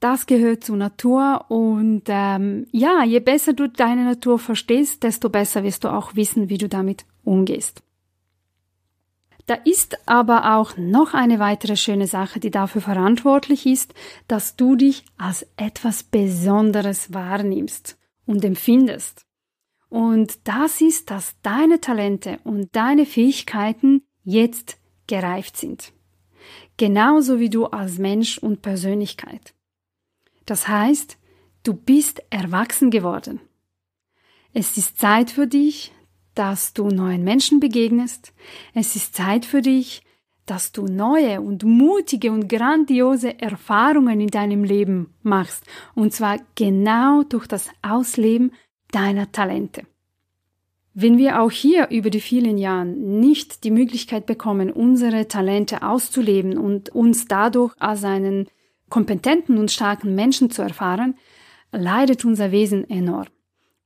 Das 0.00 0.24
gehört 0.24 0.64
zur 0.64 0.76
Natur 0.76 1.44
und 1.48 2.04
ähm, 2.08 2.66
ja, 2.72 3.04
je 3.04 3.20
besser 3.20 3.52
du 3.52 3.68
deine 3.68 4.04
Natur 4.04 4.38
verstehst, 4.38 5.02
desto 5.02 5.28
besser 5.28 5.62
wirst 5.62 5.84
du 5.84 5.88
auch 5.88 6.16
wissen, 6.16 6.48
wie 6.48 6.56
du 6.56 6.70
damit 6.70 7.04
umgehst. 7.22 7.82
Da 9.44 9.56
ist 9.56 9.98
aber 10.08 10.56
auch 10.56 10.76
noch 10.78 11.12
eine 11.12 11.38
weitere 11.38 11.76
schöne 11.76 12.06
Sache, 12.06 12.40
die 12.40 12.50
dafür 12.50 12.80
verantwortlich 12.80 13.66
ist, 13.66 13.92
dass 14.26 14.56
du 14.56 14.74
dich 14.74 15.04
als 15.18 15.46
etwas 15.56 16.02
Besonderes 16.02 17.12
wahrnimmst 17.12 17.98
und 18.24 18.44
empfindest. 18.44 19.26
Und 19.90 20.38
das 20.44 20.80
ist, 20.80 21.10
dass 21.10 21.34
deine 21.42 21.80
Talente 21.80 22.38
und 22.44 22.74
deine 22.74 23.04
Fähigkeiten 23.04 24.02
jetzt 24.22 24.78
gereift 25.08 25.56
sind. 25.56 25.92
Genauso 26.76 27.38
wie 27.40 27.50
du 27.50 27.66
als 27.66 27.98
Mensch 27.98 28.38
und 28.38 28.62
Persönlichkeit. 28.62 29.52
Das 30.50 30.66
heißt, 30.66 31.16
du 31.62 31.74
bist 31.74 32.24
erwachsen 32.28 32.90
geworden. 32.90 33.38
Es 34.52 34.76
ist 34.76 34.98
Zeit 34.98 35.30
für 35.30 35.46
dich, 35.46 35.92
dass 36.34 36.72
du 36.74 36.88
neuen 36.88 37.22
Menschen 37.22 37.60
begegnest. 37.60 38.32
Es 38.74 38.96
ist 38.96 39.14
Zeit 39.14 39.44
für 39.44 39.62
dich, 39.62 40.02
dass 40.46 40.72
du 40.72 40.86
neue 40.86 41.40
und 41.40 41.62
mutige 41.62 42.32
und 42.32 42.48
grandiose 42.48 43.40
Erfahrungen 43.40 44.20
in 44.20 44.26
deinem 44.26 44.64
Leben 44.64 45.14
machst. 45.22 45.62
Und 45.94 46.12
zwar 46.12 46.40
genau 46.56 47.22
durch 47.22 47.46
das 47.46 47.68
Ausleben 47.82 48.50
deiner 48.90 49.30
Talente. 49.30 49.84
Wenn 50.94 51.16
wir 51.16 51.40
auch 51.40 51.52
hier 51.52 51.90
über 51.90 52.10
die 52.10 52.20
vielen 52.20 52.58
Jahre 52.58 52.86
nicht 52.86 53.62
die 53.62 53.70
Möglichkeit 53.70 54.26
bekommen, 54.26 54.72
unsere 54.72 55.28
Talente 55.28 55.84
auszuleben 55.84 56.58
und 56.58 56.88
uns 56.88 57.26
dadurch 57.26 57.72
als 57.78 58.02
einen 58.02 58.48
kompetenten 58.90 59.56
und 59.56 59.70
starken 59.70 60.14
Menschen 60.14 60.50
zu 60.50 60.62
erfahren, 60.62 61.14
leidet 61.72 62.24
unser 62.24 62.52
Wesen 62.52 62.88
enorm. 62.90 63.28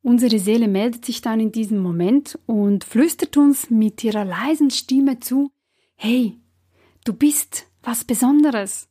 Unsere 0.02 0.38
Seele 0.38 0.68
meldet 0.68 1.04
sich 1.04 1.22
dann 1.22 1.40
in 1.40 1.52
diesem 1.52 1.78
Moment 1.78 2.38
und 2.46 2.84
flüstert 2.84 3.36
uns 3.36 3.70
mit 3.70 4.04
ihrer 4.04 4.24
leisen 4.24 4.70
Stimme 4.70 5.20
zu, 5.20 5.50
hey, 5.94 6.38
du 7.04 7.14
bist 7.14 7.68
was 7.82 8.04
Besonderes. 8.04 8.88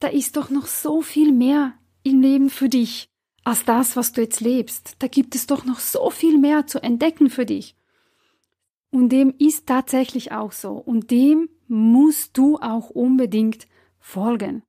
Da 0.00 0.08
ist 0.08 0.36
doch 0.36 0.50
noch 0.50 0.66
so 0.66 1.00
viel 1.00 1.32
mehr 1.32 1.74
im 2.02 2.20
Leben 2.20 2.50
für 2.50 2.68
dich 2.68 3.08
als 3.42 3.64
das, 3.64 3.96
was 3.96 4.12
du 4.12 4.20
jetzt 4.20 4.40
lebst. 4.40 4.96
Da 4.98 5.06
gibt 5.06 5.34
es 5.34 5.46
doch 5.46 5.64
noch 5.64 5.78
so 5.78 6.10
viel 6.10 6.36
mehr 6.36 6.66
zu 6.66 6.82
entdecken 6.82 7.30
für 7.30 7.46
dich. 7.46 7.74
Und 8.90 9.10
dem 9.10 9.34
ist 9.38 9.66
tatsächlich 9.66 10.32
auch 10.32 10.52
so. 10.52 10.72
Und 10.72 11.10
dem 11.10 11.48
musst 11.66 12.36
du 12.36 12.58
auch 12.58 12.90
unbedingt 12.90 13.66
folgen. 13.98 14.62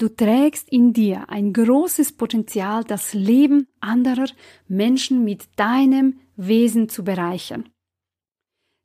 Du 0.00 0.08
trägst 0.08 0.70
in 0.70 0.94
dir 0.94 1.28
ein 1.28 1.52
großes 1.52 2.12
Potenzial, 2.12 2.84
das 2.84 3.12
Leben 3.12 3.68
anderer 3.80 4.28
Menschen 4.66 5.24
mit 5.24 5.46
deinem 5.56 6.20
Wesen 6.36 6.88
zu 6.88 7.04
bereichern. 7.04 7.68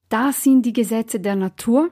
Das 0.09 0.43
sind 0.43 0.65
die 0.65 0.73
Gesetze 0.73 1.21
der 1.21 1.37
Natur 1.37 1.89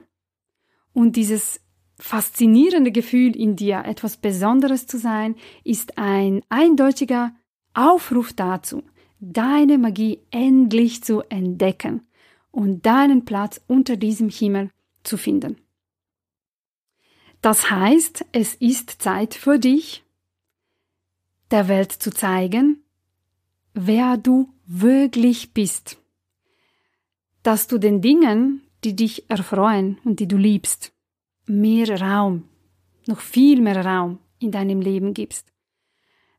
und 0.92 1.16
dieses 1.16 1.62
faszinierende 1.98 2.92
Gefühl 2.92 3.34
in 3.34 3.56
dir, 3.56 3.84
etwas 3.86 4.18
Besonderes 4.18 4.86
zu 4.86 4.98
sein, 4.98 5.36
ist 5.64 5.96
ein 5.96 6.42
eindeutiger 6.50 7.34
Aufruf 7.72 8.34
dazu, 8.34 8.82
deine 9.20 9.78
Magie 9.78 10.20
endlich 10.32 11.02
zu 11.02 11.22
entdecken 11.30 12.02
und 12.50 12.84
deinen 12.84 13.24
Platz 13.24 13.58
unter 13.68 13.96
diesem 13.96 14.28
Himmel 14.28 14.68
zu 15.02 15.16
finden. 15.16 15.63
Das 17.44 17.70
heißt, 17.70 18.24
es 18.32 18.54
ist 18.54 19.02
Zeit 19.02 19.34
für 19.34 19.58
dich, 19.58 20.02
der 21.50 21.68
Welt 21.68 21.92
zu 21.92 22.10
zeigen, 22.10 22.82
wer 23.74 24.16
du 24.16 24.48
wirklich 24.64 25.52
bist. 25.52 25.98
Dass 27.42 27.66
du 27.66 27.76
den 27.76 28.00
Dingen, 28.00 28.62
die 28.82 28.96
dich 28.96 29.28
erfreuen 29.28 29.98
und 30.04 30.20
die 30.20 30.26
du 30.26 30.38
liebst, 30.38 30.94
mehr 31.44 32.00
Raum, 32.00 32.48
noch 33.06 33.20
viel 33.20 33.60
mehr 33.60 33.84
Raum 33.84 34.20
in 34.38 34.50
deinem 34.50 34.80
Leben 34.80 35.12
gibst. 35.12 35.52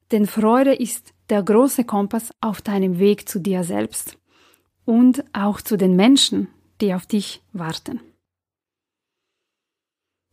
Denn 0.10 0.26
Freude 0.26 0.74
ist 0.74 1.14
der 1.30 1.44
große 1.44 1.84
Kompass 1.84 2.32
auf 2.42 2.64
deinem 2.64 2.98
Weg 2.98 3.30
zu 3.30 3.38
dir 3.38 3.64
selbst 3.64 4.18
und 4.86 5.24
auch 5.34 5.62
zu 5.62 5.78
den 5.78 5.96
Menschen, 5.96 6.48
die 6.82 6.96
auf 6.96 7.06
dich 7.06 7.44
warten. 7.54 8.02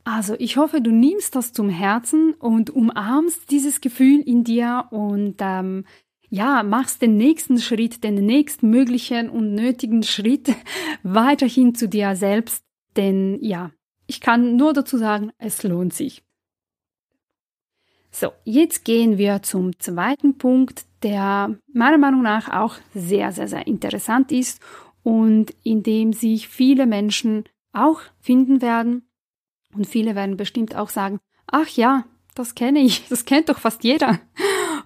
Also 0.05 0.35
ich 0.39 0.57
hoffe, 0.57 0.81
du 0.81 0.91
nimmst 0.91 1.37
das 1.37 1.53
zum 1.53 1.69
Herzen 1.69 2.35
und 2.35 2.71
umarmst 2.71 3.51
dieses 3.51 3.81
Gefühl 3.81 4.21
in 4.21 4.43
dir 4.43 4.87
und 4.91 5.37
ähm, 5.41 5.85
ja, 6.29 6.63
machst 6.63 7.03
den 7.03 7.17
nächsten 7.17 7.59
Schritt, 7.59 8.03
den 8.03 8.15
nächstmöglichen 8.15 9.29
und 9.31 9.55
nötigen 9.55 10.03
Schritt 10.03 10.55
weiterhin 11.03 11.75
zu 11.75 11.89
dir 11.89 12.17
selbst. 12.17 12.65
Denn 12.97 13.39
ja, 13.43 13.71
ich 14.07 14.21
kann 14.21 14.57
nur 14.57 14.73
dazu 14.73 14.99
sagen, 14.99 15.33
es 15.39 15.63
lohnt 15.63 15.95
sich. 15.95 16.23
So, 18.11 18.33
jetzt 18.45 18.85
gehen 18.85 19.19
wir 19.19 19.43
zum 19.43 19.79
zweiten 19.79 20.37
Punkt, 20.37 20.85
der 21.03 21.59
meiner 21.73 21.99
Meinung 21.99 22.23
nach 22.23 22.53
auch 22.53 22.77
sehr, 22.95 23.33
sehr, 23.33 23.49
sehr 23.49 23.67
interessant 23.67 24.33
ist 24.33 24.61
und 25.03 25.55
in 25.63 25.83
dem 25.83 26.13
sich 26.13 26.49
viele 26.49 26.87
Menschen 26.87 27.45
auch 27.73 28.01
finden 28.21 28.61
werden. 28.61 29.09
Und 29.75 29.87
viele 29.87 30.15
werden 30.15 30.37
bestimmt 30.37 30.77
auch 30.77 30.91
sagen, 30.91 31.19
ach 31.47 31.69
ja, 31.69 32.05
das 32.35 32.55
kenne 32.55 32.81
ich, 32.81 33.07
das 33.09 33.25
kennt 33.25 33.49
doch 33.49 33.59
fast 33.59 33.85
jeder. 33.85 34.21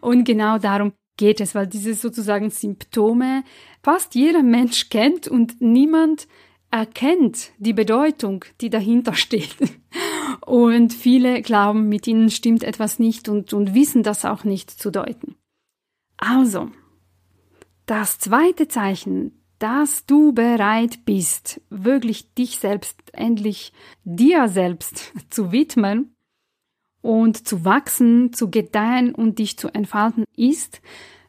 Und 0.01 0.25
genau 0.25 0.59
darum 0.59 0.93
geht 1.17 1.41
es, 1.41 1.55
weil 1.55 1.67
diese 1.67 1.95
sozusagen 1.95 2.51
Symptome 2.51 3.43
fast 3.83 4.15
jeder 4.15 4.43
Mensch 4.43 4.89
kennt 4.91 5.29
und 5.29 5.61
niemand 5.61 6.29
erkennt 6.71 7.53
die 7.59 7.73
Bedeutung, 7.73 8.45
die 8.61 8.71
dahinter 8.71 9.15
steht. 9.15 9.57
Und 10.45 10.93
viele 10.93 11.41
glauben, 11.43 11.89
mit 11.89 12.07
ihnen 12.07 12.31
stimmt 12.31 12.63
etwas 12.63 12.99
nicht 12.99 13.29
und, 13.29 13.53
und 13.53 13.75
wissen 13.75 14.03
das 14.03 14.25
auch 14.25 14.45
nicht 14.45 14.71
zu 14.71 14.91
deuten. 14.91 15.37
Also, 16.19 16.71
das 17.87 18.19
zweite 18.19 18.69
Zeichen, 18.69 19.41
dass 19.59 20.07
du 20.07 20.33
bereit 20.33 21.05
bist, 21.05 21.61
wirklich 21.71 22.35
dich 22.35 22.59
selbst 22.59 22.99
endlich 23.13 23.73
dir 24.05 24.49
selbst 24.49 25.13
zu 25.31 25.53
widmen 25.53 26.15
und 27.03 27.47
zu 27.47 27.65
wachsen, 27.65 28.33
zu 28.33 28.51
gedeihen 28.51 29.15
und 29.15 29.39
dich 29.39 29.57
zu 29.59 29.69
entfalten, 29.69 30.25
ist, 30.37 30.81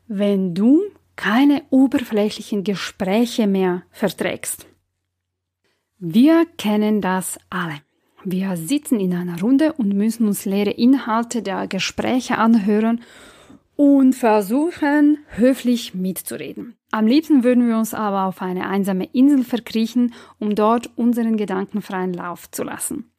wenn 0.07 0.55
du 0.55 0.81
keine 1.15 1.63
oberflächlichen 1.69 2.63
Gespräche 2.63 3.47
mehr 3.47 3.83
verträgst. 3.91 4.67
Wir 5.99 6.45
kennen 6.57 7.01
das 7.01 7.39
alle. 7.49 7.81
Wir 8.23 8.57
sitzen 8.57 8.99
in 8.99 9.13
einer 9.13 9.39
Runde 9.39 9.73
und 9.73 9.93
müssen 9.93 10.27
uns 10.27 10.45
leere 10.45 10.71
Inhalte 10.71 11.41
der 11.41 11.67
Gespräche 11.67 12.37
anhören 12.37 13.01
und 13.77 14.13
versuchen, 14.13 15.19
höflich 15.29 15.93
mitzureden. 15.93 16.75
Am 16.91 17.05
liebsten 17.05 17.43
würden 17.43 17.67
wir 17.67 17.77
uns 17.77 17.93
aber 17.93 18.23
auf 18.23 18.41
eine 18.41 18.67
einsame 18.67 19.05
Insel 19.13 19.43
verkriechen, 19.43 20.13
um 20.39 20.55
dort 20.55 20.89
unseren 20.97 21.37
Gedanken 21.37 21.81
freien 21.81 22.13
Lauf 22.13 22.49
zu 22.49 22.63
lassen. 22.63 23.11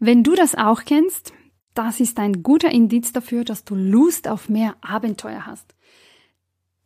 Wenn 0.00 0.24
du 0.24 0.34
das 0.34 0.56
auch 0.56 0.84
kennst, 0.84 1.32
das 1.72 2.00
ist 2.00 2.18
ein 2.18 2.42
guter 2.42 2.70
Indiz 2.70 3.12
dafür, 3.12 3.44
dass 3.44 3.64
du 3.64 3.76
Lust 3.76 4.28
auf 4.28 4.48
mehr 4.48 4.74
Abenteuer 4.80 5.46
hast. 5.46 5.74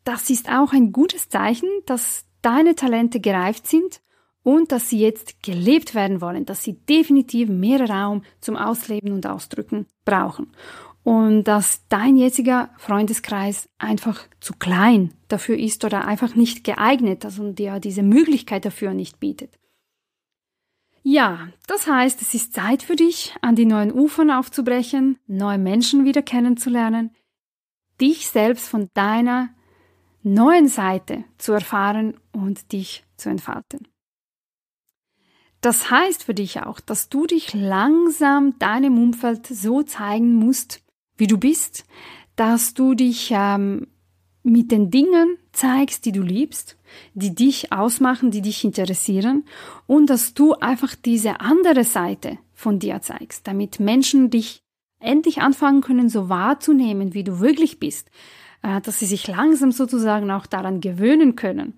Das 0.04 0.28
ist 0.28 0.50
auch 0.50 0.72
ein 0.72 0.92
gutes 0.92 1.30
Zeichen, 1.30 1.68
dass 1.86 2.26
deine 2.42 2.74
Talente 2.74 3.20
gereift 3.20 3.66
sind 3.66 4.02
und 4.42 4.72
dass 4.72 4.90
sie 4.90 5.00
jetzt 5.00 5.42
gelebt 5.42 5.94
werden 5.94 6.20
wollen, 6.20 6.44
dass 6.44 6.64
sie 6.64 6.74
definitiv 6.74 7.48
mehr 7.48 7.88
Raum 7.88 8.22
zum 8.40 8.56
Ausleben 8.56 9.12
und 9.12 9.26
Ausdrücken 9.26 9.86
brauchen. 10.04 10.52
Und 11.08 11.44
dass 11.44 11.88
dein 11.88 12.18
jetziger 12.18 12.68
Freundeskreis 12.76 13.70
einfach 13.78 14.26
zu 14.40 14.52
klein 14.52 15.14
dafür 15.28 15.56
ist 15.56 15.82
oder 15.86 16.04
einfach 16.04 16.34
nicht 16.34 16.64
geeignet, 16.64 17.24
also 17.24 17.50
dir 17.50 17.80
diese 17.80 18.02
Möglichkeit 18.02 18.66
dafür 18.66 18.92
nicht 18.92 19.18
bietet. 19.18 19.58
Ja, 21.02 21.48
das 21.66 21.86
heißt, 21.86 22.20
es 22.20 22.34
ist 22.34 22.52
Zeit 22.52 22.82
für 22.82 22.94
dich, 22.94 23.34
an 23.40 23.56
die 23.56 23.64
neuen 23.64 23.90
Ufern 23.90 24.30
aufzubrechen, 24.30 25.18
neue 25.26 25.56
Menschen 25.56 26.04
wieder 26.04 26.20
kennenzulernen, 26.20 27.16
dich 27.98 28.28
selbst 28.28 28.68
von 28.68 28.90
deiner 28.92 29.48
neuen 30.22 30.68
Seite 30.68 31.24
zu 31.38 31.52
erfahren 31.52 32.20
und 32.32 32.70
dich 32.72 33.06
zu 33.16 33.30
entfalten. 33.30 33.88
Das 35.62 35.90
heißt 35.90 36.24
für 36.24 36.34
dich 36.34 36.60
auch, 36.60 36.80
dass 36.80 37.08
du 37.08 37.24
dich 37.24 37.54
langsam 37.54 38.58
deinem 38.58 39.02
Umfeld 39.02 39.46
so 39.46 39.82
zeigen 39.82 40.34
musst, 40.34 40.82
wie 41.18 41.26
du 41.26 41.36
bist, 41.36 41.84
dass 42.36 42.72
du 42.74 42.94
dich 42.94 43.30
ähm, 43.32 43.88
mit 44.42 44.70
den 44.70 44.90
Dingen 44.90 45.36
zeigst, 45.52 46.06
die 46.06 46.12
du 46.12 46.22
liebst, 46.22 46.76
die 47.14 47.34
dich 47.34 47.72
ausmachen, 47.72 48.30
die 48.30 48.40
dich 48.40 48.64
interessieren 48.64 49.44
und 49.86 50.08
dass 50.08 50.32
du 50.32 50.54
einfach 50.54 50.94
diese 50.94 51.40
andere 51.40 51.84
Seite 51.84 52.38
von 52.54 52.78
dir 52.78 53.02
zeigst, 53.02 53.46
damit 53.46 53.78
Menschen 53.78 54.30
dich 54.30 54.62
endlich 55.00 55.42
anfangen 55.42 55.82
können, 55.82 56.08
so 56.08 56.28
wahrzunehmen, 56.28 57.14
wie 57.14 57.24
du 57.24 57.40
wirklich 57.40 57.78
bist, 57.78 58.10
äh, 58.62 58.80
dass 58.80 58.98
sie 59.00 59.06
sich 59.06 59.28
langsam 59.28 59.72
sozusagen 59.72 60.30
auch 60.30 60.46
daran 60.46 60.80
gewöhnen 60.80 61.36
können. 61.36 61.74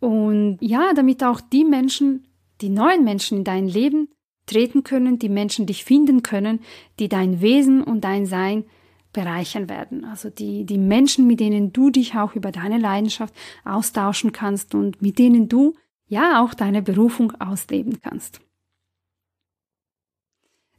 Und 0.00 0.58
ja, 0.60 0.92
damit 0.92 1.22
auch 1.22 1.40
die 1.40 1.64
Menschen 1.64 2.26
die 2.60 2.68
neuen 2.68 3.04
Menschen 3.04 3.38
in 3.38 3.44
dein 3.44 3.68
Leben 3.68 4.08
treten 4.46 4.84
können, 4.84 5.18
die 5.18 5.28
Menschen 5.28 5.66
dich 5.66 5.84
finden 5.84 6.22
können, 6.22 6.60
die 6.98 7.08
dein 7.08 7.40
Wesen 7.40 7.82
und 7.82 8.02
dein 8.02 8.26
Sein 8.26 8.64
bereichern 9.12 9.68
werden. 9.68 10.04
Also 10.04 10.28
die, 10.28 10.64
die 10.64 10.78
Menschen, 10.78 11.26
mit 11.26 11.40
denen 11.40 11.72
du 11.72 11.90
dich 11.90 12.14
auch 12.16 12.34
über 12.34 12.52
deine 12.52 12.78
Leidenschaft 12.78 13.34
austauschen 13.64 14.32
kannst 14.32 14.74
und 14.74 15.00
mit 15.00 15.18
denen 15.18 15.48
du 15.48 15.74
ja 16.06 16.42
auch 16.42 16.52
deine 16.52 16.82
Berufung 16.82 17.32
ausleben 17.40 18.00
kannst. 18.02 18.40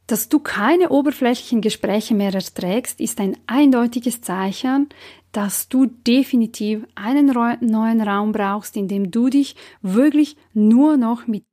Dass 0.06 0.28
du 0.28 0.38
keine 0.38 0.90
oberflächlichen 0.90 1.60
Gespräche 1.60 2.14
mehr 2.14 2.32
erträgst, 2.32 3.00
ist 3.00 3.18
ein 3.18 3.36
eindeutiges 3.48 4.20
Zeichen, 4.20 4.88
dass 5.32 5.68
du 5.68 5.86
definitiv 5.86 6.86
einen 6.94 7.26
neuen 7.26 8.00
Raum 8.00 8.30
brauchst, 8.30 8.76
in 8.76 8.86
dem 8.86 9.10
du 9.10 9.28
dich 9.28 9.56
wirklich 9.82 10.36
nur 10.54 10.96
noch 10.96 11.26
mit 11.26 11.44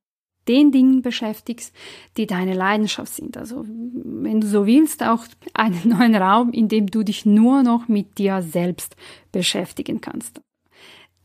den 0.48 0.72
Dingen 0.72 1.02
beschäftigst, 1.02 1.74
die 2.18 2.28
deine 2.28 2.54
Leidenschaft 2.54 3.14
sind. 3.14 3.38
Also 3.38 3.66
wenn 3.66 4.42
du 4.42 4.48
so 4.48 4.66
willst, 4.66 5.04
auch 5.04 5.26
einen 5.54 5.82
neuen 5.84 6.16
Raum, 6.16 6.52
in 6.52 6.68
dem 6.68 6.88
du 6.88 7.04
dich 7.04 7.26
nur 7.26 7.64
noch 7.64 7.88
mit 7.88 8.18
dir 8.18 8.42
selbst 8.42 8.96
beschäftigen 9.32 10.02
kannst. 10.02 10.42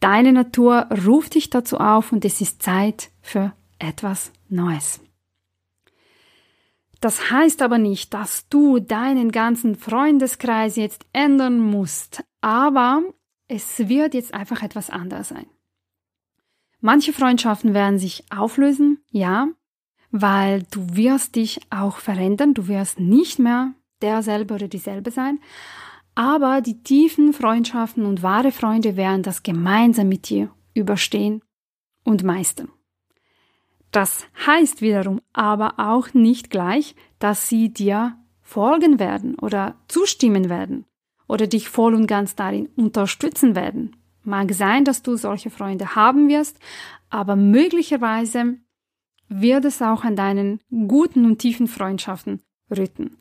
Deine 0.00 0.32
Natur 0.32 0.86
ruft 1.06 1.34
dich 1.34 1.50
dazu 1.50 1.78
auf 1.78 2.12
und 2.12 2.24
es 2.24 2.40
ist 2.40 2.62
Zeit 2.62 3.10
für 3.20 3.52
etwas 3.78 4.32
Neues. 4.48 5.00
Das 7.00 7.30
heißt 7.30 7.62
aber 7.62 7.78
nicht, 7.78 8.12
dass 8.14 8.48
du 8.48 8.80
deinen 8.80 9.30
ganzen 9.30 9.76
Freundeskreis 9.76 10.76
jetzt 10.76 11.06
ändern 11.12 11.60
musst, 11.60 12.24
aber 12.40 13.02
es 13.46 13.88
wird 13.88 14.14
jetzt 14.14 14.34
einfach 14.34 14.62
etwas 14.62 14.90
anders 14.90 15.28
sein. 15.28 15.46
Manche 16.80 17.12
Freundschaften 17.12 17.74
werden 17.74 17.98
sich 17.98 18.24
auflösen, 18.30 18.98
ja, 19.10 19.48
weil 20.10 20.62
du 20.70 20.96
wirst 20.96 21.36
dich 21.36 21.60
auch 21.70 21.96
verändern, 21.96 22.54
du 22.54 22.68
wirst 22.68 23.00
nicht 23.00 23.38
mehr 23.38 23.74
derselbe 24.00 24.54
oder 24.54 24.68
dieselbe 24.68 25.10
sein, 25.10 25.40
aber 26.14 26.60
die 26.60 26.82
tiefen 26.82 27.32
Freundschaften 27.32 28.04
und 28.04 28.22
wahre 28.22 28.52
Freunde 28.52 28.96
werden 28.96 29.22
das 29.22 29.42
gemeinsam 29.42 30.08
mit 30.08 30.28
dir 30.28 30.50
überstehen 30.74 31.42
und 32.04 32.22
meistern. 32.22 32.70
Das 33.90 34.26
heißt 34.46 34.80
wiederum 34.80 35.20
aber 35.32 35.74
auch 35.78 36.14
nicht 36.14 36.50
gleich, 36.50 36.94
dass 37.18 37.48
sie 37.48 37.72
dir 37.72 38.16
folgen 38.42 38.98
werden 38.98 39.34
oder 39.36 39.76
zustimmen 39.88 40.48
werden 40.48 40.86
oder 41.26 41.46
dich 41.46 41.68
voll 41.68 41.94
und 41.94 42.06
ganz 42.06 42.34
darin 42.34 42.68
unterstützen 42.76 43.54
werden. 43.54 43.96
Mag 44.28 44.52
sein, 44.52 44.84
dass 44.84 45.02
du 45.02 45.16
solche 45.16 45.48
Freunde 45.48 45.94
haben 45.94 46.28
wirst, 46.28 46.58
aber 47.08 47.34
möglicherweise 47.34 48.58
wird 49.30 49.64
es 49.64 49.80
auch 49.80 50.04
an 50.04 50.16
deinen 50.16 50.60
guten 50.86 51.24
und 51.24 51.38
tiefen 51.38 51.66
Freundschaften 51.66 52.42
rütten. 52.70 53.16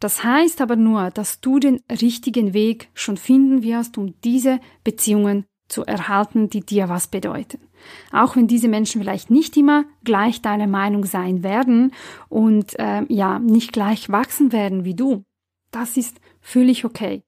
Das 0.00 0.22
heißt 0.22 0.60
aber 0.60 0.76
nur, 0.76 1.10
dass 1.10 1.40
du 1.40 1.60
den 1.60 1.80
richtigen 1.90 2.52
Weg 2.52 2.90
schon 2.92 3.16
finden 3.16 3.62
wirst, 3.62 3.96
um 3.96 4.14
diese 4.22 4.60
Beziehungen 4.84 5.46
zu 5.66 5.84
erhalten, 5.84 6.50
die 6.50 6.60
dir 6.60 6.90
was 6.90 7.06
bedeuten. 7.06 7.60
Auch 8.12 8.36
wenn 8.36 8.46
diese 8.46 8.68
Menschen 8.68 9.00
vielleicht 9.00 9.30
nicht 9.30 9.56
immer 9.56 9.86
gleich 10.04 10.42
deiner 10.42 10.66
Meinung 10.66 11.06
sein 11.06 11.42
werden 11.42 11.94
und 12.28 12.78
äh, 12.78 13.04
ja 13.08 13.38
nicht 13.38 13.72
gleich 13.72 14.10
wachsen 14.10 14.52
werden 14.52 14.84
wie 14.84 14.94
du. 14.94 15.24
Das 15.70 15.96
ist 15.96 16.20
völlig 16.42 16.84
okay. 16.84 17.22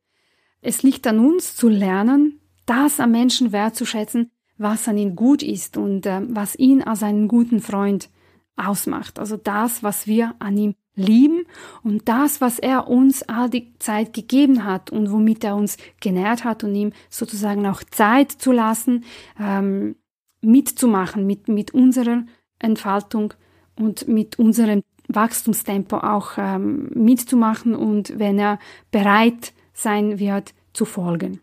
Es 0.61 0.83
liegt 0.83 1.07
an 1.07 1.19
uns 1.19 1.57
zu 1.57 1.71
lernen, 1.71 2.42
das 2.67 3.01
am 3.01 3.13
Menschen 3.13 3.53
wertzuschätzen, 3.53 4.31
was 4.59 4.89
an 4.89 4.99
ihm 4.99 5.17
gut 5.17 5.43
ist 5.43 5.77
und 5.77 6.07
äh, 6.07 6.21
was 6.29 6.57
ihn 6.57 6.83
als 6.83 7.03
einen 7.03 7.29
guten 7.29 7.61
Freund 7.61 8.11
ausmacht. 8.57 9.19
Also 9.19 9.37
das, 9.37 9.83
was 9.83 10.07
wir 10.07 10.35
an 10.39 10.57
ihm 10.57 10.75
lieben 10.95 11.47
und 11.83 12.09
das, 12.09 12.41
was 12.41 12.59
er 12.59 12.89
uns 12.89 13.23
all 13.23 13.49
die 13.49 13.73
Zeit 13.79 14.13
gegeben 14.13 14.65
hat 14.65 14.91
und 14.91 15.11
womit 15.11 15.43
er 15.43 15.57
uns 15.57 15.79
genährt 16.01 16.45
hat 16.45 16.65
und 16.65 16.75
ihm 16.75 16.93
sozusagen 17.09 17.67
auch 17.67 17.83
Zeit 17.83 18.31
zu 18.31 18.53
lassen, 18.53 19.05
ähm, 19.41 19.97
mitzumachen 20.43 21.27
mit, 21.27 21.49
mit 21.49 21.73
unserer 21.73 22.25
Entfaltung 22.59 23.33
und 23.79 24.07
mit 24.07 24.39
unserem 24.39 24.83
Wachstumstempo 25.09 25.97
auch 25.97 26.33
ähm, 26.37 26.91
mitzumachen 26.95 27.75
und 27.75 28.19
wenn 28.19 28.39
er 28.39 28.59
bereit 28.91 29.53
sein 29.73 30.19
wird, 30.19 30.55
zu 30.73 30.85
folgen. 30.85 31.41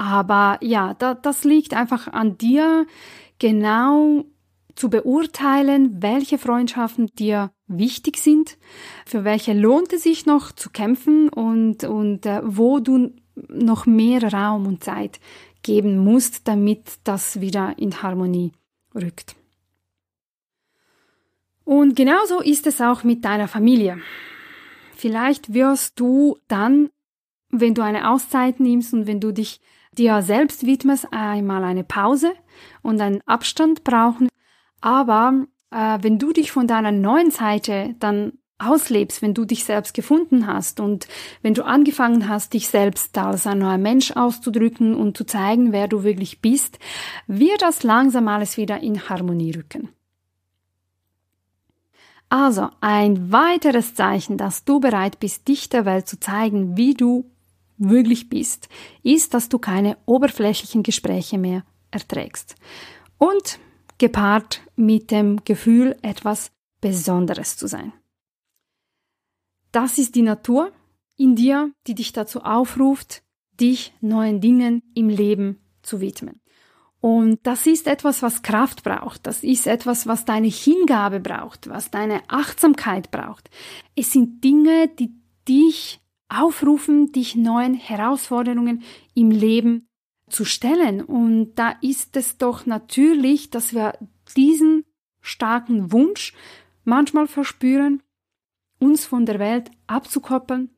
Aber 0.00 0.56
ja, 0.62 0.94
da, 0.94 1.12
das 1.12 1.44
liegt 1.44 1.74
einfach 1.74 2.08
an 2.08 2.38
dir, 2.38 2.86
genau 3.38 4.24
zu 4.74 4.88
beurteilen, 4.88 6.02
welche 6.02 6.38
Freundschaften 6.38 7.08
dir 7.08 7.52
wichtig 7.66 8.16
sind, 8.16 8.56
für 9.04 9.24
welche 9.24 9.52
lohnt 9.52 9.92
es 9.92 10.04
sich 10.04 10.24
noch 10.24 10.52
zu 10.52 10.70
kämpfen 10.70 11.28
und, 11.28 11.84
und 11.84 12.24
äh, 12.24 12.40
wo 12.42 12.80
du 12.80 13.12
noch 13.48 13.84
mehr 13.84 14.22
Raum 14.32 14.66
und 14.66 14.82
Zeit 14.82 15.20
geben 15.62 15.98
musst, 15.98 16.48
damit 16.48 16.92
das 17.04 17.42
wieder 17.42 17.74
in 17.76 18.02
Harmonie 18.02 18.52
rückt. 18.94 19.36
Und 21.64 21.94
genauso 21.94 22.40
ist 22.40 22.66
es 22.66 22.80
auch 22.80 23.04
mit 23.04 23.26
deiner 23.26 23.48
Familie. 23.48 23.98
Vielleicht 24.96 25.52
wirst 25.52 26.00
du 26.00 26.38
dann, 26.48 26.88
wenn 27.50 27.74
du 27.74 27.82
eine 27.82 28.10
Auszeit 28.10 28.60
nimmst 28.60 28.94
und 28.94 29.06
wenn 29.06 29.20
du 29.20 29.30
dich 29.34 29.60
dir 29.96 30.22
selbst 30.22 30.66
widmest, 30.66 31.08
einmal 31.10 31.64
eine 31.64 31.84
Pause 31.84 32.32
und 32.82 33.00
einen 33.00 33.20
Abstand 33.26 33.84
brauchen. 33.84 34.28
Aber 34.80 35.46
äh, 35.70 35.98
wenn 36.00 36.18
du 36.18 36.32
dich 36.32 36.52
von 36.52 36.66
deiner 36.66 36.92
neuen 36.92 37.30
Seite 37.30 37.94
dann 37.98 38.32
auslebst, 38.60 39.22
wenn 39.22 39.34
du 39.34 39.44
dich 39.44 39.64
selbst 39.64 39.94
gefunden 39.94 40.46
hast 40.46 40.80
und 40.80 41.08
wenn 41.42 41.54
du 41.54 41.64
angefangen 41.64 42.28
hast, 42.28 42.52
dich 42.52 42.68
selbst 42.68 43.16
als 43.16 43.46
ein 43.46 43.58
neuer 43.58 43.78
Mensch 43.78 44.12
auszudrücken 44.12 44.94
und 44.94 45.16
zu 45.16 45.24
zeigen, 45.24 45.72
wer 45.72 45.88
du 45.88 46.04
wirklich 46.04 46.40
bist, 46.40 46.78
wird 47.26 47.62
das 47.62 47.82
langsam 47.82 48.28
alles 48.28 48.56
wieder 48.56 48.80
in 48.80 49.08
Harmonie 49.08 49.52
rücken. 49.52 49.88
Also 52.28 52.68
ein 52.80 53.32
weiteres 53.32 53.94
Zeichen, 53.94 54.36
dass 54.36 54.64
du 54.64 54.78
bereit 54.78 55.18
bist, 55.18 55.48
dich 55.48 55.68
der 55.68 55.84
Welt 55.84 56.06
zu 56.06 56.20
zeigen, 56.20 56.76
wie 56.76 56.94
du 56.94 57.28
wirklich 57.80 58.28
bist, 58.28 58.68
ist, 59.02 59.34
dass 59.34 59.48
du 59.48 59.58
keine 59.58 59.96
oberflächlichen 60.06 60.82
Gespräche 60.82 61.38
mehr 61.38 61.64
erträgst. 61.90 62.54
Und 63.18 63.58
gepaart 63.98 64.62
mit 64.76 65.10
dem 65.10 65.44
Gefühl, 65.44 65.96
etwas 66.02 66.52
Besonderes 66.80 67.56
zu 67.56 67.66
sein. 67.66 67.92
Das 69.72 69.98
ist 69.98 70.14
die 70.14 70.22
Natur 70.22 70.72
in 71.16 71.36
dir, 71.36 71.72
die 71.86 71.94
dich 71.94 72.12
dazu 72.12 72.42
aufruft, 72.42 73.22
dich 73.60 73.92
neuen 74.00 74.40
Dingen 74.40 74.82
im 74.94 75.08
Leben 75.08 75.60
zu 75.82 76.00
widmen. 76.00 76.40
Und 77.00 77.40
das 77.44 77.66
ist 77.66 77.86
etwas, 77.86 78.22
was 78.22 78.42
Kraft 78.42 78.82
braucht. 78.82 79.26
Das 79.26 79.42
ist 79.42 79.66
etwas, 79.66 80.06
was 80.06 80.24
deine 80.24 80.48
Hingabe 80.48 81.20
braucht, 81.20 81.68
was 81.68 81.90
deine 81.90 82.22
Achtsamkeit 82.28 83.10
braucht. 83.10 83.48
Es 83.96 84.12
sind 84.12 84.44
Dinge, 84.44 84.88
die 84.88 85.10
dich 85.48 86.00
aufrufen, 86.30 87.12
dich 87.12 87.36
neuen 87.36 87.74
Herausforderungen 87.74 88.82
im 89.14 89.30
Leben 89.30 89.88
zu 90.28 90.44
stellen. 90.44 91.02
Und 91.02 91.54
da 91.56 91.74
ist 91.82 92.16
es 92.16 92.38
doch 92.38 92.66
natürlich, 92.66 93.50
dass 93.50 93.74
wir 93.74 93.98
diesen 94.36 94.84
starken 95.20 95.92
Wunsch 95.92 96.32
manchmal 96.84 97.26
verspüren, 97.26 98.02
uns 98.78 99.04
von 99.04 99.26
der 99.26 99.38
Welt 99.38 99.70
abzukoppeln, 99.86 100.70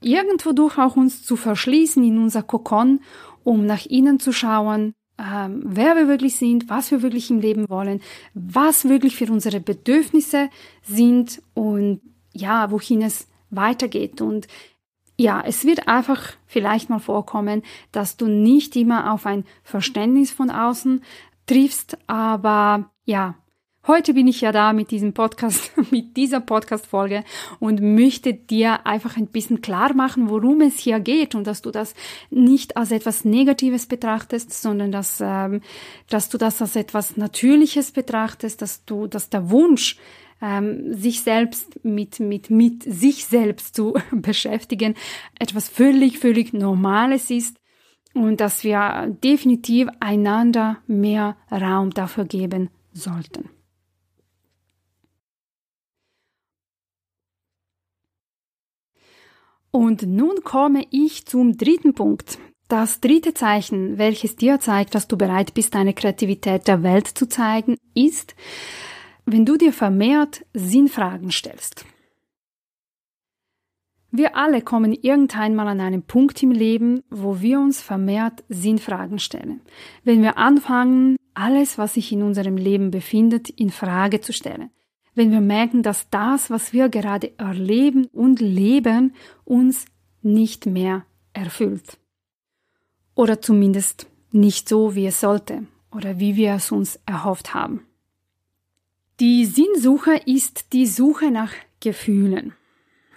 irgendwo 0.00 0.52
durch 0.52 0.78
auch 0.78 0.96
uns 0.96 1.22
zu 1.22 1.36
verschließen 1.36 2.02
in 2.02 2.18
unser 2.18 2.42
Kokon, 2.42 3.00
um 3.44 3.66
nach 3.66 3.86
innen 3.86 4.18
zu 4.18 4.32
schauen, 4.32 4.94
ähm, 5.18 5.62
wer 5.64 5.94
wir 5.94 6.08
wirklich 6.08 6.36
sind, 6.36 6.68
was 6.68 6.90
wir 6.90 7.02
wirklich 7.02 7.30
im 7.30 7.38
Leben 7.38 7.68
wollen, 7.68 8.00
was 8.34 8.88
wirklich 8.88 9.14
für 9.16 9.30
unsere 9.30 9.60
Bedürfnisse 9.60 10.48
sind 10.82 11.42
und 11.54 12.00
ja, 12.32 12.70
wohin 12.70 13.02
es 13.02 13.28
weitergeht. 13.52 14.20
Und 14.20 14.48
ja, 15.16 15.42
es 15.46 15.64
wird 15.64 15.88
einfach 15.88 16.32
vielleicht 16.46 16.90
mal 16.90 16.98
vorkommen, 16.98 17.62
dass 17.92 18.16
du 18.16 18.26
nicht 18.26 18.74
immer 18.76 19.12
auf 19.12 19.26
ein 19.26 19.44
Verständnis 19.62 20.32
von 20.32 20.50
außen 20.50 21.02
triffst, 21.46 21.98
aber 22.06 22.90
ja, 23.04 23.36
heute 23.86 24.14
bin 24.14 24.26
ich 24.28 24.40
ja 24.40 24.52
da 24.52 24.72
mit 24.72 24.90
diesem 24.90 25.12
Podcast, 25.12 25.72
mit 25.90 26.16
dieser 26.16 26.40
Podcast-Folge 26.40 27.24
und 27.58 27.80
möchte 27.80 28.32
dir 28.32 28.86
einfach 28.86 29.16
ein 29.16 29.26
bisschen 29.26 29.60
klar 29.60 29.94
machen, 29.94 30.30
worum 30.30 30.60
es 30.60 30.78
hier 30.78 31.00
geht 31.00 31.34
und 31.34 31.46
dass 31.46 31.62
du 31.62 31.70
das 31.70 31.94
nicht 32.30 32.76
als 32.76 32.90
etwas 32.90 33.24
Negatives 33.24 33.86
betrachtest, 33.86 34.52
sondern 34.52 34.92
dass, 34.92 35.20
ähm, 35.20 35.60
dass 36.08 36.28
du 36.28 36.38
das 36.38 36.60
als 36.62 36.76
etwas 36.76 37.16
Natürliches 37.16 37.90
betrachtest, 37.90 38.62
dass 38.62 38.84
du, 38.84 39.06
dass 39.06 39.30
der 39.30 39.50
Wunsch, 39.50 39.98
ähm, 40.42 40.92
sich 40.92 41.22
selbst 41.22 41.82
mit, 41.84 42.20
mit, 42.20 42.50
mit 42.50 42.82
sich 42.82 43.24
selbst 43.24 43.76
zu 43.76 43.94
beschäftigen, 44.12 44.94
etwas 45.38 45.68
völlig, 45.68 46.18
völlig 46.18 46.52
Normales 46.52 47.30
ist 47.30 47.56
und 48.12 48.40
dass 48.40 48.64
wir 48.64 49.16
definitiv 49.22 49.88
einander 50.00 50.78
mehr 50.86 51.36
Raum 51.50 51.90
dafür 51.90 52.24
geben 52.24 52.68
sollten. 52.92 53.48
Und 59.70 60.02
nun 60.02 60.44
komme 60.44 60.84
ich 60.90 61.24
zum 61.24 61.56
dritten 61.56 61.94
Punkt. 61.94 62.38
Das 62.68 63.00
dritte 63.00 63.32
Zeichen, 63.32 63.96
welches 63.96 64.36
dir 64.36 64.60
zeigt, 64.60 64.94
dass 64.94 65.08
du 65.08 65.16
bereit 65.16 65.54
bist, 65.54 65.74
deine 65.74 65.94
Kreativität 65.94 66.68
der 66.68 66.82
Welt 66.82 67.06
zu 67.06 67.26
zeigen, 67.26 67.76
ist, 67.94 68.34
wenn 69.24 69.44
du 69.44 69.56
dir 69.56 69.72
vermehrt 69.72 70.44
Sinnfragen 70.54 71.30
stellst. 71.30 71.84
Wir 74.14 74.36
alle 74.36 74.60
kommen 74.60 74.92
irgendwann 74.92 75.54
mal 75.54 75.68
an 75.68 75.80
einen 75.80 76.02
Punkt 76.02 76.42
im 76.42 76.50
Leben, 76.50 77.02
wo 77.08 77.40
wir 77.40 77.58
uns 77.58 77.80
vermehrt 77.80 78.44
Sinnfragen 78.50 79.18
stellen. 79.18 79.62
Wenn 80.04 80.20
wir 80.20 80.36
anfangen, 80.36 81.16
alles, 81.32 81.78
was 81.78 81.94
sich 81.94 82.12
in 82.12 82.22
unserem 82.22 82.58
Leben 82.58 82.90
befindet, 82.90 83.48
in 83.48 83.70
Frage 83.70 84.20
zu 84.20 84.34
stellen. 84.34 84.70
Wenn 85.14 85.30
wir 85.30 85.40
merken, 85.40 85.82
dass 85.82 86.10
das, 86.10 86.50
was 86.50 86.74
wir 86.74 86.90
gerade 86.90 87.38
erleben 87.38 88.04
und 88.12 88.40
leben, 88.40 89.14
uns 89.44 89.86
nicht 90.20 90.66
mehr 90.66 91.04
erfüllt. 91.32 91.98
Oder 93.14 93.40
zumindest 93.40 94.06
nicht 94.30 94.68
so, 94.68 94.94
wie 94.94 95.06
es 95.06 95.20
sollte 95.20 95.66
oder 95.90 96.18
wie 96.18 96.36
wir 96.36 96.54
es 96.54 96.70
uns 96.70 97.00
erhofft 97.06 97.54
haben. 97.54 97.86
Die 99.20 99.44
Sinnsuche 99.44 100.16
ist 100.26 100.72
die 100.72 100.86
Suche 100.86 101.30
nach 101.30 101.52
Gefühlen. 101.80 102.54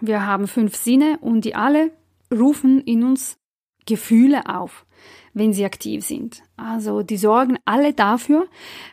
Wir 0.02 0.26
haben 0.26 0.48
fünf 0.48 0.76
Sinne 0.76 1.18
und 1.22 1.46
die 1.46 1.56
alle 1.56 1.92
rufen 2.32 2.82
in 2.82 3.04
uns 3.04 3.38
Gefühle 3.86 4.48
auf, 4.48 4.86
wenn 5.34 5.54
sie 5.54 5.64
aktiv 5.64 6.04
sind. 6.04 6.44
Also 6.58 7.02
die 7.02 7.18
sorgen 7.18 7.58
alle 7.66 7.94
dafür, 7.94 8.48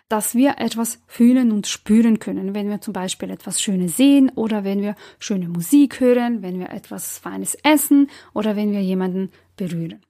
dass 0.08 0.34
wir 0.34 0.58
etwas 0.58 1.02
fühlen 1.06 1.50
und 1.50 1.66
spüren 1.66 2.18
können, 2.18 2.54
wenn 2.54 2.68
wir 2.68 2.80
zum 2.80 2.92
Beispiel 2.92 3.30
etwas 3.30 3.60
Schönes 3.60 3.96
sehen 3.96 4.30
oder 4.34 4.62
wenn 4.62 4.80
wir 4.80 4.94
schöne 5.18 5.48
Musik 5.48 6.00
hören, 6.00 6.42
wenn 6.42 6.60
wir 6.60 6.70
etwas 6.70 7.18
Feines 7.18 7.56
essen 7.64 8.10
oder 8.32 8.54
wenn 8.54 8.72
wir 8.72 8.82
jemanden 8.82 9.30
berühren. 9.56 10.02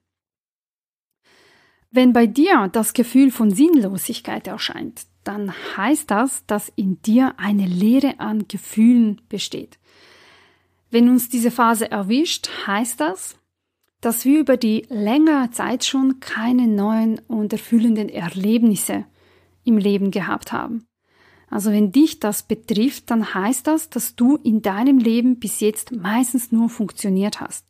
Wenn 1.89 2.11
bei 2.13 2.27
dir 2.27 2.69
das 2.71 2.93
Gefühl 2.93 3.31
von 3.31 3.51
Sinnlosigkeit 3.51 4.47
erscheint, 4.47 5.05
dann 5.23 5.53
heißt 5.77 6.09
das, 6.11 6.45
dass 6.45 6.71
in 6.75 7.01
dir 7.01 7.35
eine 7.37 7.65
Leere 7.65 8.19
an 8.19 8.47
Gefühlen 8.47 9.21
besteht. 9.29 9.79
Wenn 10.91 11.09
uns 11.09 11.29
diese 11.29 11.51
Phase 11.51 11.89
erwischt, 11.89 12.49
heißt 12.67 12.99
das, 12.99 13.37
dass 14.01 14.25
wir 14.25 14.39
über 14.39 14.57
die 14.57 14.85
längere 14.89 15.49
Zeit 15.51 15.85
schon 15.85 16.19
keine 16.19 16.67
neuen 16.67 17.19
und 17.27 17.53
erfüllenden 17.53 18.09
Erlebnisse 18.09 19.05
im 19.63 19.77
Leben 19.77 20.11
gehabt 20.11 20.51
haben. 20.51 20.85
Also 21.49 21.71
wenn 21.71 21.91
dich 21.91 22.19
das 22.19 22.43
betrifft, 22.43 23.11
dann 23.11 23.33
heißt 23.33 23.67
das, 23.67 23.89
dass 23.89 24.15
du 24.15 24.37
in 24.37 24.61
deinem 24.61 24.97
Leben 24.97 25.39
bis 25.39 25.59
jetzt 25.59 25.91
meistens 25.91 26.51
nur 26.51 26.67
funktioniert 26.67 27.39
hast 27.39 27.65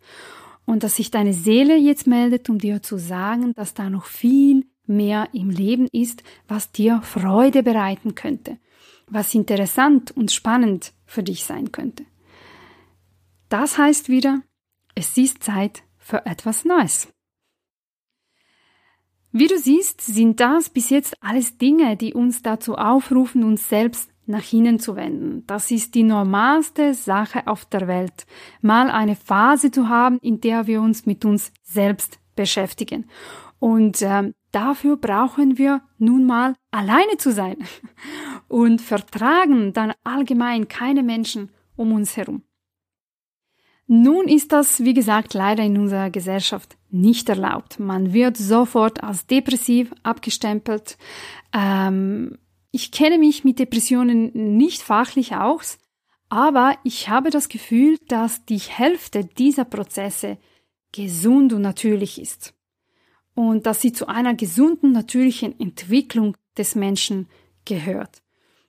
und 0.65 0.83
dass 0.83 0.95
sich 0.95 1.11
deine 1.11 1.33
Seele 1.33 1.77
jetzt 1.77 2.07
meldet, 2.07 2.49
um 2.49 2.57
dir 2.57 2.81
zu 2.81 2.97
sagen, 2.97 3.53
dass 3.55 3.73
da 3.73 3.89
noch 3.89 4.05
viel 4.05 4.65
mehr 4.85 5.29
im 5.33 5.49
Leben 5.49 5.87
ist, 5.91 6.23
was 6.47 6.71
dir 6.71 7.01
Freude 7.01 7.63
bereiten 7.63 8.15
könnte, 8.15 8.57
was 9.07 9.33
interessant 9.33 10.11
und 10.11 10.31
spannend 10.31 10.93
für 11.05 11.23
dich 11.23 11.43
sein 11.43 11.71
könnte. 11.71 12.05
Das 13.49 13.77
heißt 13.77 14.09
wieder, 14.09 14.41
es 14.95 15.17
ist 15.17 15.43
Zeit 15.43 15.83
für 15.97 16.25
etwas 16.25 16.65
Neues. 16.65 17.07
Wie 19.31 19.47
du 19.47 19.57
siehst, 19.57 20.01
sind 20.01 20.39
das 20.39 20.69
bis 20.69 20.91
jetzt 20.91 21.15
alles 21.23 21.57
Dinge, 21.57 21.97
die 21.97 22.13
uns 22.13 22.43
dazu 22.43 22.75
aufrufen, 22.75 23.43
uns 23.43 23.67
selbst 23.67 24.11
nach 24.25 24.53
innen 24.53 24.79
zu 24.79 24.95
wenden. 24.95 25.45
Das 25.47 25.71
ist 25.71 25.95
die 25.95 26.03
normalste 26.03 26.93
Sache 26.93 27.47
auf 27.47 27.65
der 27.65 27.87
Welt, 27.87 28.25
mal 28.61 28.89
eine 28.89 29.15
Phase 29.15 29.71
zu 29.71 29.89
haben, 29.89 30.19
in 30.21 30.39
der 30.39 30.67
wir 30.67 30.81
uns 30.81 31.05
mit 31.05 31.25
uns 31.25 31.51
selbst 31.63 32.19
beschäftigen. 32.35 33.05
Und 33.59 34.01
äh, 34.01 34.33
dafür 34.53 34.97
brauchen 34.97 35.57
wir 35.57 35.81
nun 35.97 36.25
mal 36.25 36.55
alleine 36.71 37.17
zu 37.17 37.31
sein 37.31 37.57
und 38.47 38.81
vertragen 38.81 39.73
dann 39.73 39.93
allgemein 40.03 40.67
keine 40.67 41.03
Menschen 41.03 41.49
um 41.75 41.91
uns 41.91 42.15
herum. 42.15 42.43
Nun 43.87 44.27
ist 44.27 44.53
das, 44.53 44.83
wie 44.83 44.93
gesagt, 44.93 45.33
leider 45.33 45.63
in 45.63 45.77
unserer 45.77 46.09
Gesellschaft 46.09 46.77
nicht 46.89 47.27
erlaubt. 47.27 47.79
Man 47.79 48.13
wird 48.13 48.37
sofort 48.37 49.03
als 49.03 49.27
depressiv 49.27 49.93
abgestempelt. 50.03 50.97
Ähm, 51.51 52.37
ich 52.71 52.91
kenne 52.91 53.17
mich 53.17 53.43
mit 53.43 53.59
Depressionen 53.59 54.57
nicht 54.57 54.81
fachlich 54.81 55.35
aus, 55.35 55.77
aber 56.29 56.77
ich 56.83 57.09
habe 57.09 57.29
das 57.29 57.49
Gefühl, 57.49 57.99
dass 58.07 58.45
die 58.45 58.57
Hälfte 58.57 59.25
dieser 59.25 59.65
Prozesse 59.65 60.37
gesund 60.91 61.53
und 61.53 61.61
natürlich 61.61 62.21
ist 62.21 62.55
und 63.35 63.65
dass 63.65 63.81
sie 63.81 63.91
zu 63.91 64.07
einer 64.07 64.33
gesunden, 64.33 64.91
natürlichen 64.91 65.59
Entwicklung 65.59 66.37
des 66.57 66.75
Menschen 66.75 67.27
gehört. 67.65 68.21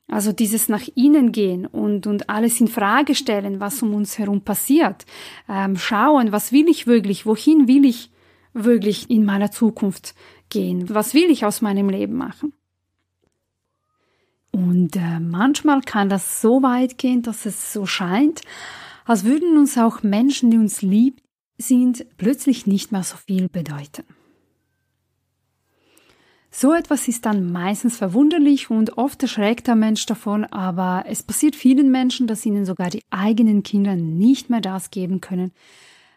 Also 0.07 0.33
dieses 0.33 0.69
nach 0.69 0.87
innen 0.95 1.33
gehen 1.33 1.67
und, 1.67 2.07
und 2.07 2.29
alles 2.29 2.61
in 2.61 2.69
Frage 2.69 3.15
stellen, 3.15 3.61
was 3.61 3.83
um 3.83 3.95
uns 3.95 4.19
herum 4.19 4.43
passiert. 4.43 5.07
Ähm, 5.49 5.77
schauen, 5.77 6.31
was 6.31 6.53
will 6.53 6.69
ich 6.69 6.87
wirklich, 6.87 7.25
wohin 7.25 7.69
will 7.69 7.85
ich 7.85 8.11
wirklich 8.53 9.11
in 9.11 9.25
meiner 9.25 9.51
Zukunft 9.51 10.15
gehen, 10.51 10.89
was 10.91 11.15
will 11.15 11.31
ich 11.31 11.45
aus 11.45 11.63
meinem 11.63 11.89
Leben 11.89 12.15
machen. 12.15 12.53
Und 14.53 14.95
äh, 14.95 15.19
manchmal 15.21 15.81
kann 15.81 16.09
das 16.09 16.41
so 16.41 16.63
weit 16.63 16.97
gehen, 16.99 17.23
dass 17.23 17.45
es 17.45 17.73
so 17.73 17.87
scheint, 17.87 18.43
als 19.05 19.25
würden 19.25 19.59
uns 19.59 19.77
auch 19.77 20.03
Menschen, 20.03 20.51
die 20.51 20.59
uns 20.59 20.81
lieb 20.81 21.21
sind, 21.59 22.07
plötzlich 22.19 22.67
nicht 22.67 22.93
mehr 22.93 23.03
so 23.03 23.17
viel 23.17 23.49
bedeuten. 23.49 24.05
So 26.57 26.73
etwas 26.73 27.09
ist 27.09 27.27
dann 27.27 27.51
meistens 27.51 27.97
verwunderlich 27.97 28.71
und 28.71 28.97
oft 28.97 29.21
erschreckt 29.21 29.67
der 29.67 29.75
Mensch 29.75 30.07
davon, 30.07 30.45
aber 30.45 31.05
es 31.09 31.25
passiert 31.25 31.57
vielen 31.57 31.91
Menschen, 31.91 32.29
dass 32.29 32.47
ihnen 32.47 32.65
sogar 32.65 32.91
die 32.91 33.03
eigenen 33.11 33.65
Kinder 33.65 33.97
nicht 33.97 34.51
mehr 34.51 34.61
das 34.61 34.93
geben 34.93 35.21
können, 35.21 35.51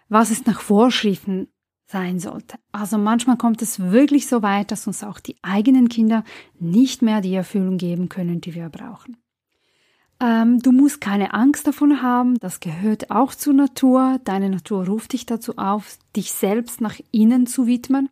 was 0.10 0.30
es 0.30 0.46
nach 0.46 0.62
Vorschriften 0.62 1.48
sein 1.88 2.20
sollte. 2.20 2.60
Also 2.72 3.00
manchmal 3.00 3.38
kommt 3.38 3.64
es 3.64 3.80
wirklich 3.80 4.28
so 4.28 4.44
weit, 4.44 4.70
dass 4.70 4.86
uns 4.86 5.04
auch 5.04 5.20
die 5.20 5.38
eigenen 5.42 5.90
Kinder 5.90 6.24
nicht 6.60 7.02
mehr 7.02 7.22
die 7.22 7.34
Erfüllung 7.34 7.80
geben 7.80 8.08
können, 8.08 8.40
die 8.40 8.54
wir 8.54 8.70
brauchen. 8.70 9.18
Ähm, 10.20 10.60
du 10.60 10.72
musst 10.72 11.02
keine 11.02 11.34
Angst 11.34 11.66
davon 11.66 12.04
haben, 12.04 12.38
das 12.38 12.60
gehört 12.60 13.10
auch 13.10 13.34
zur 13.34 13.56
Natur. 13.56 14.20
Deine 14.24 14.52
Natur 14.52 14.86
ruft 14.86 15.14
dich 15.14 15.26
dazu 15.26 15.58
auf, 15.58 15.98
dich 16.16 16.32
selbst 16.32 16.80
nach 16.80 17.00
innen 17.12 17.48
zu 17.48 17.66
widmen. 17.66 18.10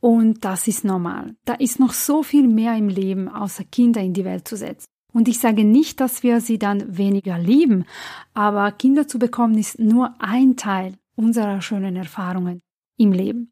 Und 0.00 0.44
das 0.44 0.68
ist 0.68 0.84
normal. 0.84 1.34
Da 1.44 1.54
ist 1.54 1.80
noch 1.80 1.92
so 1.92 2.22
viel 2.22 2.46
mehr 2.46 2.76
im 2.76 2.88
Leben, 2.88 3.28
außer 3.28 3.64
Kinder 3.64 4.00
in 4.00 4.12
die 4.12 4.24
Welt 4.24 4.46
zu 4.46 4.56
setzen. 4.56 4.86
Und 5.12 5.28
ich 5.28 5.38
sage 5.38 5.64
nicht, 5.64 6.00
dass 6.00 6.22
wir 6.22 6.40
sie 6.40 6.58
dann 6.58 6.98
weniger 6.98 7.38
lieben, 7.38 7.86
aber 8.34 8.70
Kinder 8.72 9.08
zu 9.08 9.18
bekommen 9.18 9.56
ist 9.56 9.78
nur 9.78 10.14
ein 10.18 10.56
Teil 10.56 10.98
unserer 11.14 11.62
schönen 11.62 11.96
Erfahrungen 11.96 12.60
im 12.98 13.12
Leben. 13.12 13.50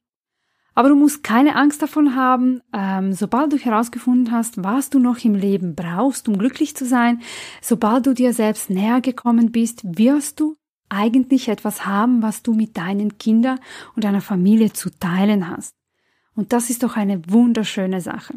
Aber 0.74 0.88
du 0.88 0.96
musst 0.96 1.22
keine 1.22 1.56
Angst 1.56 1.80
davon 1.80 2.16
haben, 2.16 2.60
ähm, 2.72 3.12
sobald 3.12 3.52
du 3.52 3.56
herausgefunden 3.56 4.32
hast, 4.32 4.62
was 4.62 4.90
du 4.90 4.98
noch 4.98 5.24
im 5.24 5.34
Leben 5.34 5.74
brauchst, 5.74 6.28
um 6.28 6.36
glücklich 6.36 6.76
zu 6.76 6.84
sein, 6.84 7.22
sobald 7.62 8.06
du 8.06 8.12
dir 8.12 8.32
selbst 8.34 8.70
näher 8.70 9.00
gekommen 9.00 9.52
bist, 9.52 9.82
wirst 9.84 10.40
du 10.40 10.56
eigentlich 10.88 11.48
etwas 11.48 11.86
haben, 11.86 12.22
was 12.22 12.42
du 12.42 12.54
mit 12.54 12.76
deinen 12.76 13.18
Kindern 13.18 13.60
und 13.94 14.04
deiner 14.04 14.20
Familie 14.20 14.72
zu 14.72 14.90
teilen 14.90 15.48
hast. 15.48 15.74
Und 16.34 16.52
das 16.52 16.70
ist 16.70 16.82
doch 16.82 16.96
eine 16.96 17.22
wunderschöne 17.30 18.00
Sache. 18.00 18.34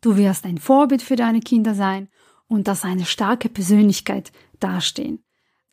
Du 0.00 0.16
wirst 0.16 0.44
ein 0.44 0.58
Vorbild 0.58 1.02
für 1.02 1.16
deine 1.16 1.40
Kinder 1.40 1.74
sein 1.74 2.08
und 2.48 2.68
das 2.68 2.84
eine 2.84 3.04
starke 3.04 3.48
Persönlichkeit 3.48 4.32
dastehen. 4.58 5.22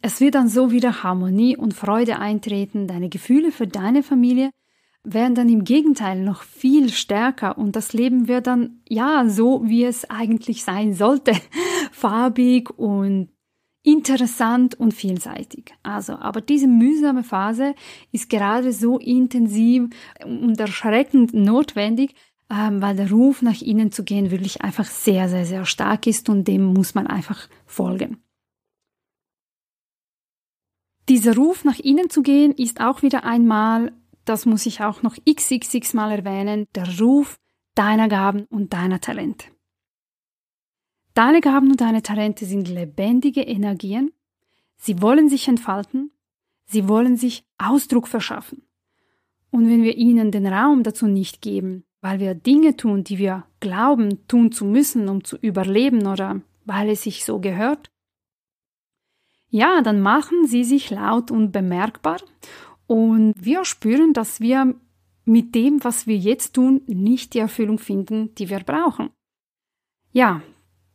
Es 0.02 0.22
wird 0.22 0.36
dann 0.36 0.48
so 0.48 0.72
wieder 0.72 1.04
Harmonie 1.04 1.58
und 1.58 1.74
Freude 1.74 2.20
eintreten, 2.20 2.88
deine 2.88 3.10
Gefühle 3.10 3.52
für 3.52 3.68
deine 3.68 4.04
Familie 4.04 4.52
werden 5.04 5.36
dann 5.36 5.50
im 5.50 5.64
Gegenteil 5.64 6.22
noch 6.22 6.44
viel 6.44 6.90
stärker 6.90 7.58
und 7.58 7.76
das 7.76 7.94
Leben 7.94 8.28
wird 8.28 8.48
dann 8.48 8.82
ja 8.88 9.28
so, 9.28 9.62
wie 9.66 9.86
es 9.86 10.10
eigentlich 10.10 10.64
sein 10.64 10.94
sollte, 10.94 11.32
farbig 11.92 12.70
und 12.78 13.30
interessant 13.88 14.76
und 14.76 14.94
vielseitig. 14.94 15.74
Also, 15.82 16.18
aber 16.18 16.42
diese 16.42 16.68
mühsame 16.68 17.24
Phase 17.24 17.74
ist 18.12 18.30
gerade 18.30 18.74
so 18.74 19.00
intensiv 19.00 19.90
und 20.26 20.60
erschreckend 20.60 21.34
notwendig, 21.34 22.14
ähm, 22.50 22.82
weil 22.82 22.98
der 22.98 23.10
Ruf 23.10 23.42
nach 23.42 23.62
innen 23.62 23.94
zu 23.94 24.04
gehen 24.04 24.30
wirklich 24.30 24.62
einfach 24.62 24.86
sehr, 24.86 25.30
sehr, 25.30 25.46
sehr 25.46 25.66
stark 25.66 26.06
ist 26.06 26.28
und 26.28 26.50
dem 26.50 26.66
muss 26.66 26.96
man 26.96 27.08
einfach 27.08 27.48
folgen. 27.66 28.18
Dieser 31.08 31.38
Ruf 31.38 31.64
nach 31.64 31.80
innen 31.80 32.10
zu 32.10 32.22
gehen 32.24 32.52
ist 32.52 32.82
auch 32.82 33.02
wieder 33.04 33.24
einmal, 33.24 33.94
das 34.26 34.46
muss 34.46 34.66
ich 34.66 34.82
auch 34.82 35.02
noch 35.02 35.16
xxx 35.16 35.94
mal 35.94 36.12
erwähnen, 36.12 36.68
der 36.76 37.00
Ruf 37.00 37.40
deiner 37.74 38.10
Gaben 38.10 38.44
und 38.50 38.74
deiner 38.74 39.00
Talente. 39.00 39.48
Deine 41.18 41.42
Gaben 41.42 41.72
und 41.72 41.82
deine 41.82 42.04
Talente 42.04 42.46
sind 42.46 42.68
lebendige 42.68 43.42
Energien. 43.42 44.12
Sie 44.78 45.02
wollen 45.02 45.30
sich 45.30 45.48
entfalten. 45.48 46.12
Sie 46.66 46.88
wollen 46.88 47.18
sich 47.18 47.44
Ausdruck 47.58 48.08
verschaffen. 48.08 48.62
Und 49.50 49.68
wenn 49.68 49.82
wir 49.82 49.98
ihnen 49.98 50.30
den 50.30 50.46
Raum 50.46 50.84
dazu 50.84 51.08
nicht 51.08 51.42
geben, 51.42 51.86
weil 52.02 52.20
wir 52.20 52.36
Dinge 52.36 52.78
tun, 52.78 53.04
die 53.04 53.18
wir 53.18 53.48
glauben 53.62 54.28
tun 54.28 54.52
zu 54.52 54.64
müssen, 54.64 55.10
um 55.10 55.24
zu 55.24 55.38
überleben 55.38 56.06
oder 56.06 56.40
weil 56.66 56.92
es 56.92 57.02
sich 57.02 57.26
so 57.26 57.40
gehört, 57.40 57.90
ja, 59.50 59.82
dann 59.82 60.02
machen 60.02 60.46
sie 60.46 60.64
sich 60.64 60.92
laut 60.92 61.32
und 61.32 61.52
bemerkbar 61.52 62.22
und 62.86 63.34
wir 63.44 63.66
spüren, 63.66 64.14
dass 64.14 64.40
wir 64.40 64.76
mit 65.26 65.56
dem, 65.56 65.84
was 65.84 66.06
wir 66.06 66.18
jetzt 66.18 66.54
tun, 66.54 66.84
nicht 66.86 67.34
die 67.34 67.40
Erfüllung 67.40 67.80
finden, 67.80 68.36
die 68.36 68.52
wir 68.52 68.60
brauchen. 68.60 69.10
Ja, 70.12 70.44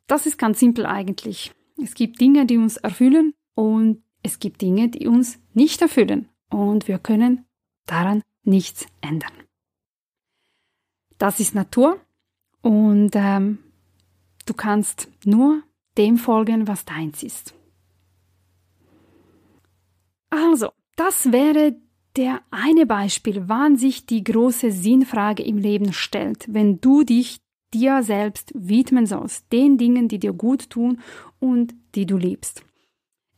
das 0.06 0.26
ist 0.26 0.38
ganz 0.38 0.60
simpel 0.60 0.86
eigentlich. 0.86 1.52
Es 1.82 1.94
gibt 1.94 2.20
Dinge, 2.20 2.46
die 2.46 2.58
uns 2.58 2.76
erfüllen 2.76 3.34
und 3.54 4.02
es 4.22 4.38
gibt 4.38 4.60
Dinge, 4.60 4.88
die 4.88 5.06
uns 5.06 5.38
nicht 5.54 5.82
erfüllen 5.82 6.28
und 6.50 6.88
wir 6.88 6.98
können 6.98 7.44
daran 7.86 8.22
nichts 8.44 8.86
ändern. 9.00 9.32
Das 11.18 11.40
ist 11.40 11.54
Natur 11.54 12.00
und 12.62 13.10
ähm, 13.14 13.58
du 14.46 14.54
kannst 14.54 15.08
nur 15.24 15.62
dem 15.96 16.16
folgen, 16.16 16.66
was 16.68 16.84
deins 16.84 17.22
ist. 17.22 17.54
Also, 20.30 20.70
das 20.96 21.30
wäre 21.30 21.76
der 22.16 22.40
eine 22.50 22.86
Beispiel, 22.86 23.44
wann 23.46 23.76
sich 23.76 24.06
die 24.06 24.24
große 24.24 24.70
Sinnfrage 24.70 25.42
im 25.42 25.58
Leben 25.58 25.92
stellt, 25.92 26.46
wenn 26.48 26.80
du 26.80 27.04
dich 27.04 27.40
dir 27.74 28.02
selbst 28.02 28.52
widmen 28.54 29.06
sollst, 29.06 29.52
den 29.52 29.78
Dingen, 29.78 30.08
die 30.08 30.18
dir 30.18 30.32
gut 30.32 30.70
tun 30.70 31.00
und 31.40 31.74
die 31.94 32.06
du 32.06 32.16
liebst. 32.16 32.64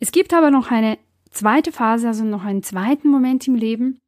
Es 0.01 0.12
gibt 0.12 0.35
aber 0.35 0.51
noch 0.51 0.70
eine 0.70 0.99
zweite 1.31 1.73
Phase, 1.73 2.09
also 2.09 2.25
noch 2.25 2.44
einen 2.44 2.62
zweiten 2.62 3.09
Moment 3.09 3.47
im 3.49 3.55
Leben 3.55 3.99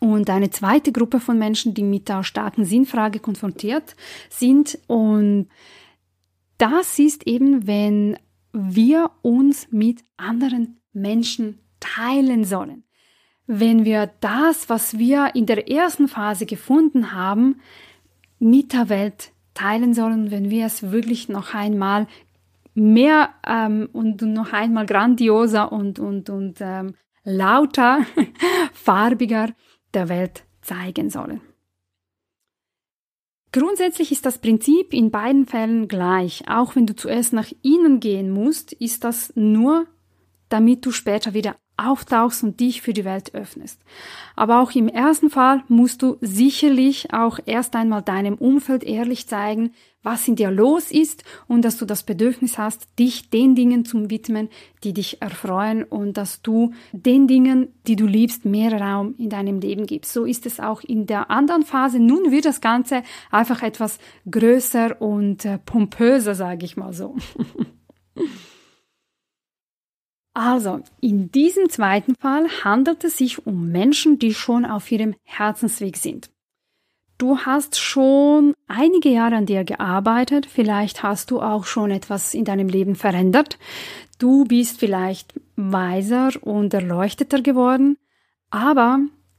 und 0.00 0.30
eine 0.30 0.50
zweite 0.50 0.92
Gruppe 0.92 1.20
von 1.20 1.38
Menschen, 1.38 1.74
die 1.74 1.82
mit 1.82 2.08
der 2.08 2.22
starken 2.22 2.64
Sinnfrage 2.64 3.18
konfrontiert 3.18 3.96
sind 4.30 4.78
und 4.86 5.48
das 6.58 6.98
ist 6.98 7.26
eben, 7.26 7.66
wenn 7.66 8.16
wir 8.52 9.10
uns 9.22 9.70
mit 9.70 10.02
anderen 10.16 10.80
Menschen 10.92 11.58
teilen 11.80 12.44
sollen. 12.44 12.84
Wenn 13.46 13.84
wir 13.84 14.10
das, 14.20 14.68
was 14.68 14.98
wir 14.98 15.34
in 15.34 15.46
der 15.46 15.70
ersten 15.70 16.08
Phase 16.08 16.46
gefunden 16.46 17.12
haben, 17.12 17.60
mit 18.38 18.72
der 18.72 18.88
Welt 18.88 19.32
teilen 19.56 19.94
sollen, 19.94 20.30
wenn 20.30 20.50
wir 20.50 20.66
es 20.66 20.92
wirklich 20.92 21.28
noch 21.28 21.54
einmal 21.54 22.06
mehr 22.74 23.30
ähm, 23.46 23.88
und 23.92 24.22
noch 24.22 24.52
einmal 24.52 24.86
grandioser 24.86 25.72
und, 25.72 25.98
und, 25.98 26.30
und 26.30 26.58
ähm, 26.60 26.94
lauter, 27.24 28.04
farbiger 28.72 29.48
der 29.94 30.08
Welt 30.08 30.44
zeigen 30.60 31.10
sollen. 31.10 31.40
Grundsätzlich 33.52 34.12
ist 34.12 34.26
das 34.26 34.38
Prinzip 34.38 34.92
in 34.92 35.10
beiden 35.10 35.46
Fällen 35.46 35.88
gleich. 35.88 36.44
Auch 36.46 36.76
wenn 36.76 36.86
du 36.86 36.94
zuerst 36.94 37.32
nach 37.32 37.50
innen 37.62 38.00
gehen 38.00 38.30
musst, 38.30 38.74
ist 38.74 39.02
das 39.04 39.32
nur, 39.34 39.86
damit 40.50 40.84
du 40.84 40.90
später 40.90 41.32
wieder 41.32 41.56
auftauchst 41.76 42.42
und 42.42 42.60
dich 42.60 42.82
für 42.82 42.92
die 42.92 43.04
Welt 43.04 43.34
öffnest. 43.34 43.80
Aber 44.34 44.60
auch 44.60 44.72
im 44.72 44.88
ersten 44.88 45.30
Fall 45.30 45.62
musst 45.68 46.02
du 46.02 46.16
sicherlich 46.20 47.12
auch 47.12 47.38
erst 47.44 47.76
einmal 47.76 48.02
deinem 48.02 48.34
Umfeld 48.34 48.84
ehrlich 48.84 49.26
zeigen, 49.26 49.72
was 50.02 50.28
in 50.28 50.36
dir 50.36 50.52
los 50.52 50.92
ist 50.92 51.24
und 51.48 51.64
dass 51.64 51.78
du 51.78 51.84
das 51.84 52.04
Bedürfnis 52.04 52.58
hast, 52.58 52.86
dich 52.96 53.28
den 53.28 53.56
Dingen 53.56 53.84
zu 53.84 54.08
widmen, 54.08 54.48
die 54.84 54.92
dich 54.92 55.20
erfreuen 55.20 55.82
und 55.82 56.16
dass 56.16 56.42
du 56.42 56.72
den 56.92 57.26
Dingen, 57.26 57.74
die 57.88 57.96
du 57.96 58.06
liebst, 58.06 58.44
mehr 58.44 58.72
Raum 58.80 59.16
in 59.18 59.30
deinem 59.30 59.58
Leben 59.58 59.84
gibst. 59.84 60.12
So 60.12 60.24
ist 60.24 60.46
es 60.46 60.60
auch 60.60 60.82
in 60.82 61.06
der 61.06 61.30
anderen 61.30 61.64
Phase. 61.64 61.98
Nun 61.98 62.30
wird 62.30 62.44
das 62.44 62.60
Ganze 62.60 63.02
einfach 63.32 63.62
etwas 63.62 63.98
größer 64.30 65.02
und 65.02 65.44
äh, 65.44 65.58
pompöser, 65.58 66.36
sage 66.36 66.64
ich 66.64 66.76
mal 66.76 66.92
so. 66.92 67.16
Also, 70.36 70.80
in 71.00 71.32
diesem 71.32 71.70
zweiten 71.70 72.14
Fall 72.14 72.46
handelt 72.62 73.04
es 73.04 73.16
sich 73.16 73.46
um 73.46 73.72
Menschen, 73.72 74.18
die 74.18 74.34
schon 74.34 74.66
auf 74.66 74.92
ihrem 74.92 75.14
Herzensweg 75.24 75.96
sind. 75.96 76.28
Du 77.16 77.38
hast 77.38 77.78
schon 77.78 78.52
einige 78.66 79.08
Jahre 79.08 79.36
an 79.36 79.46
dir 79.46 79.64
gearbeitet, 79.64 80.44
vielleicht 80.44 81.02
hast 81.02 81.30
du 81.30 81.40
auch 81.40 81.64
schon 81.64 81.90
etwas 81.90 82.34
in 82.34 82.44
deinem 82.44 82.68
Leben 82.68 82.96
verändert. 82.96 83.58
Du 84.18 84.44
bist 84.44 84.78
vielleicht 84.78 85.40
weiser 85.56 86.32
und 86.42 86.74
erleuchteter 86.74 87.40
geworden, 87.40 87.96
aber 88.50 88.98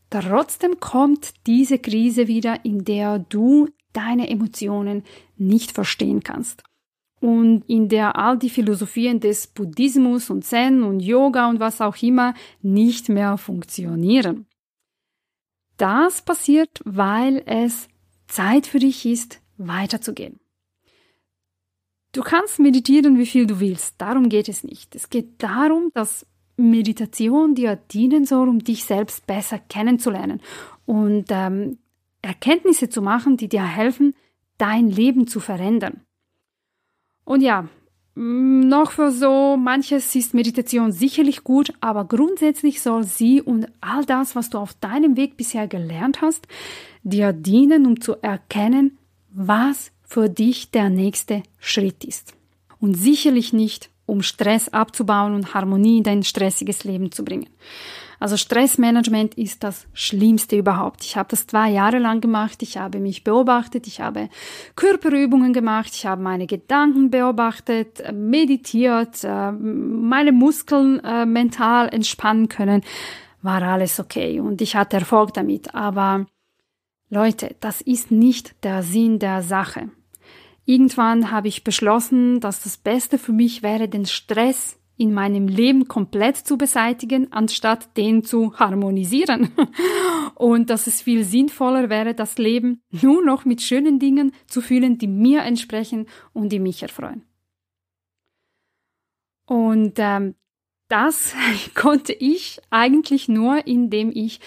trotzdem 0.09 0.79
kommt 0.79 1.45
diese 1.45 1.77
Krise 1.77 2.27
wieder, 2.27 2.65
in 2.65 2.85
der 2.85 3.19
du 3.19 3.69
deine 3.93 4.31
Emotionen 4.31 5.03
nicht 5.35 5.73
verstehen 5.73 6.23
kannst 6.23 6.63
und 7.19 7.63
in 7.67 7.89
der 7.89 8.15
all 8.15 8.37
die 8.37 8.49
Philosophien 8.49 9.19
des 9.19 9.47
Buddhismus 9.47 10.29
und 10.29 10.43
Zen 10.43 10.83
und 10.83 10.99
Yoga 10.99 11.49
und 11.49 11.59
was 11.59 11.81
auch 11.81 12.01
immer 12.01 12.33
nicht 12.61 13.09
mehr 13.09 13.37
funktionieren. 13.37 14.45
Das 15.77 16.21
passiert, 16.21 16.81
weil 16.85 17.43
es 17.45 17.87
Zeit 18.27 18.67
für 18.67 18.79
dich 18.79 19.05
ist, 19.05 19.41
weiterzugehen. 19.57 20.39
Du 22.13 22.21
kannst 22.21 22.59
meditieren, 22.59 23.17
wie 23.17 23.25
viel 23.25 23.45
du 23.45 23.59
willst. 23.59 23.95
Darum 23.99 24.29
geht 24.29 24.49
es 24.49 24.63
nicht. 24.63 24.95
Es 24.95 25.09
geht 25.09 25.43
darum, 25.43 25.91
dass 25.93 26.25
Meditation 26.55 27.53
dir 27.53 27.75
dienen 27.75 28.25
soll, 28.25 28.49
um 28.49 28.59
dich 28.59 28.85
selbst 28.85 29.27
besser 29.27 29.59
kennenzulernen 29.59 30.41
und 30.85 31.25
ähm, 31.29 31.77
Erkenntnisse 32.23 32.89
zu 32.89 33.01
machen, 33.01 33.37
die 33.37 33.47
dir 33.47 33.63
helfen, 33.63 34.15
dein 34.57 34.89
Leben 34.89 35.27
zu 35.27 35.39
verändern. 35.39 36.01
Und 37.27 37.41
ja, 37.41 37.67
Mm, 38.17 38.67
noch 38.67 38.91
für 38.91 39.11
so 39.11 39.57
manches 39.57 40.15
ist 40.15 40.33
Meditation 40.33 40.91
sicherlich 40.91 41.43
gut, 41.43 41.71
aber 41.81 42.05
grundsätzlich 42.05 42.81
soll 42.81 43.03
sie 43.03 43.43
und 43.43 43.67
all 43.79 44.05
das, 44.05 44.35
was 44.35 44.49
du 44.49 44.57
auf 44.57 44.73
deinem 44.73 45.15
Weg 45.15 45.37
bisher 45.37 45.67
gelernt 45.67 46.21
hast, 46.21 46.47
dir 47.03 47.31
dienen, 47.31 47.85
um 47.85 48.01
zu 48.01 48.15
erkennen, 48.23 48.97
was 49.29 49.91
für 50.01 50.29
dich 50.29 50.71
der 50.71 50.89
nächste 50.89 51.43
Schritt 51.59 52.03
ist. 52.03 52.33
Und 52.79 52.95
sicherlich 52.95 53.53
nicht, 53.53 53.91
um 54.07 54.23
Stress 54.23 54.69
abzubauen 54.69 55.35
und 55.35 55.53
Harmonie 55.53 55.99
in 55.99 56.03
dein 56.03 56.23
stressiges 56.23 56.85
Leben 56.85 57.11
zu 57.11 57.23
bringen. 57.23 57.47
Also 58.19 58.35
Stressmanagement 58.35 59.35
ist 59.35 59.63
das 59.63 59.87
Schlimmste 59.93 60.57
überhaupt. 60.57 61.03
Ich 61.03 61.17
habe 61.17 61.29
das 61.29 61.45
zwei 61.45 61.69
Jahre 61.69 61.99
lang 61.99 62.21
gemacht. 62.21 62.63
Ich 62.63 62.77
habe 62.77 62.99
mich 62.99 63.23
beobachtet. 63.23 63.85
Ich 63.87 64.01
habe 64.01 64.29
Körperübungen 64.75 65.53
gemacht. 65.53 65.91
Ich 65.93 66.05
habe 66.05 66.21
meine 66.21 66.47
Gedanken 66.47 67.11
beobachtet, 67.11 68.03
meditiert, 68.11 69.23
äh, 69.23 69.51
meine 69.51 70.31
Muskeln 70.31 70.99
äh, 71.03 71.25
mental 71.25 71.89
entspannen 71.89 72.49
können. 72.49 72.81
War 73.41 73.61
alles 73.61 73.99
okay 73.99 74.39
und 74.39 74.61
ich 74.61 74.75
hatte 74.75 74.97
Erfolg 74.97 75.33
damit. 75.33 75.75
Aber 75.75 76.25
Leute, 77.09 77.55
das 77.59 77.81
ist 77.81 78.11
nicht 78.11 78.63
der 78.63 78.83
Sinn 78.83 79.19
der 79.19 79.41
Sache. 79.43 79.89
Irgendwann 80.65 81.31
habe 81.31 81.47
ich 81.47 81.63
beschlossen, 81.63 82.41
dass 82.41 82.63
das 82.63 82.75
Beste 82.75 83.17
für 83.17 83.31
mich 83.31 83.63
wäre, 83.63 83.87
den 83.87 84.05
Stress 84.05 84.77
in 84.97 85.13
meinem 85.13 85.47
Leben 85.47 85.87
komplett 85.87 86.37
zu 86.37 86.57
beseitigen, 86.57 87.31
anstatt 87.31 87.95
den 87.97 88.23
zu 88.23 88.57
harmonisieren. 88.57 89.49
Und 90.35 90.69
dass 90.69 90.87
es 90.87 91.01
viel 91.01 91.23
sinnvoller 91.23 91.89
wäre, 91.89 92.13
das 92.13 92.37
Leben 92.37 92.81
nur 92.91 93.23
noch 93.23 93.45
mit 93.45 93.61
schönen 93.61 93.99
Dingen 93.99 94.33
zu 94.47 94.61
fühlen, 94.61 94.97
die 94.97 95.07
mir 95.07 95.43
entsprechen 95.43 96.07
und 96.33 96.49
die 96.49 96.59
mich 96.59 96.83
erfreuen. 96.83 97.23
Und 99.47 99.93
ähm, 99.97 100.35
das 100.89 101.33
konnte 101.75 102.13
ich 102.13 102.59
eigentlich 102.69 103.27
nur, 103.27 103.65
indem 103.65 104.11
ich 104.13 104.39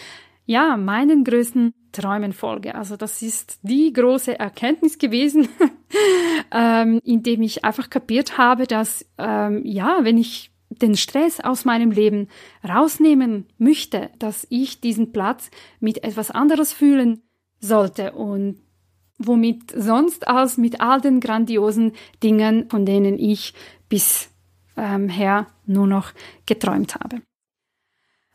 ja 0.46 0.76
meinen 0.76 1.24
größten 1.24 1.74
Träumen 1.92 2.32
folge. 2.32 2.74
Also 2.74 2.96
das 2.96 3.22
ist 3.22 3.58
die 3.62 3.92
große 3.92 4.38
Erkenntnis 4.38 4.98
gewesen, 4.98 5.48
ähm, 6.52 7.00
indem 7.04 7.42
ich 7.42 7.64
einfach 7.64 7.90
kapiert 7.90 8.38
habe, 8.38 8.66
dass 8.66 9.04
ähm, 9.18 9.62
ja, 9.64 9.98
wenn 10.02 10.18
ich 10.18 10.50
den 10.70 10.96
Stress 10.96 11.40
aus 11.40 11.64
meinem 11.64 11.90
Leben 11.90 12.28
rausnehmen 12.66 13.46
möchte, 13.58 14.10
dass 14.18 14.46
ich 14.50 14.80
diesen 14.80 15.12
Platz 15.12 15.50
mit 15.80 16.04
etwas 16.04 16.30
anderes 16.30 16.72
fühlen 16.72 17.22
sollte 17.58 18.12
und 18.12 18.60
womit 19.18 19.72
sonst 19.76 20.26
als 20.28 20.56
mit 20.56 20.80
all 20.80 21.00
den 21.00 21.20
grandiosen 21.20 21.92
Dingen, 22.22 22.70
von 22.70 22.86
denen 22.86 23.18
ich 23.18 23.52
bisher 23.88 24.30
ähm, 24.76 25.10
nur 25.66 25.86
noch 25.86 26.12
geträumt 26.46 26.94
habe. 26.94 27.20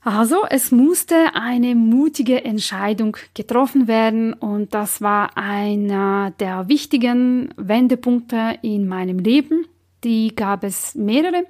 Also 0.06 0.46
es 0.48 0.72
musste 0.72 1.34
eine 1.34 1.74
mutige 1.74 2.46
Entscheidung 2.46 3.18
getroffen 3.34 3.88
werden 3.88 4.34
und 4.34 4.76
das 4.76 5.02
war 5.02 5.36
einer 5.36 6.30
der 6.40 6.70
wichtigen 6.70 7.52
Wendepunkte 7.58 8.60
in 8.62 8.88
meinem 8.88 9.18
Leben. 9.18 9.66
Die 10.04 10.36
gab 10.36 10.64
es 10.64 10.94
mehrere, 10.94 11.48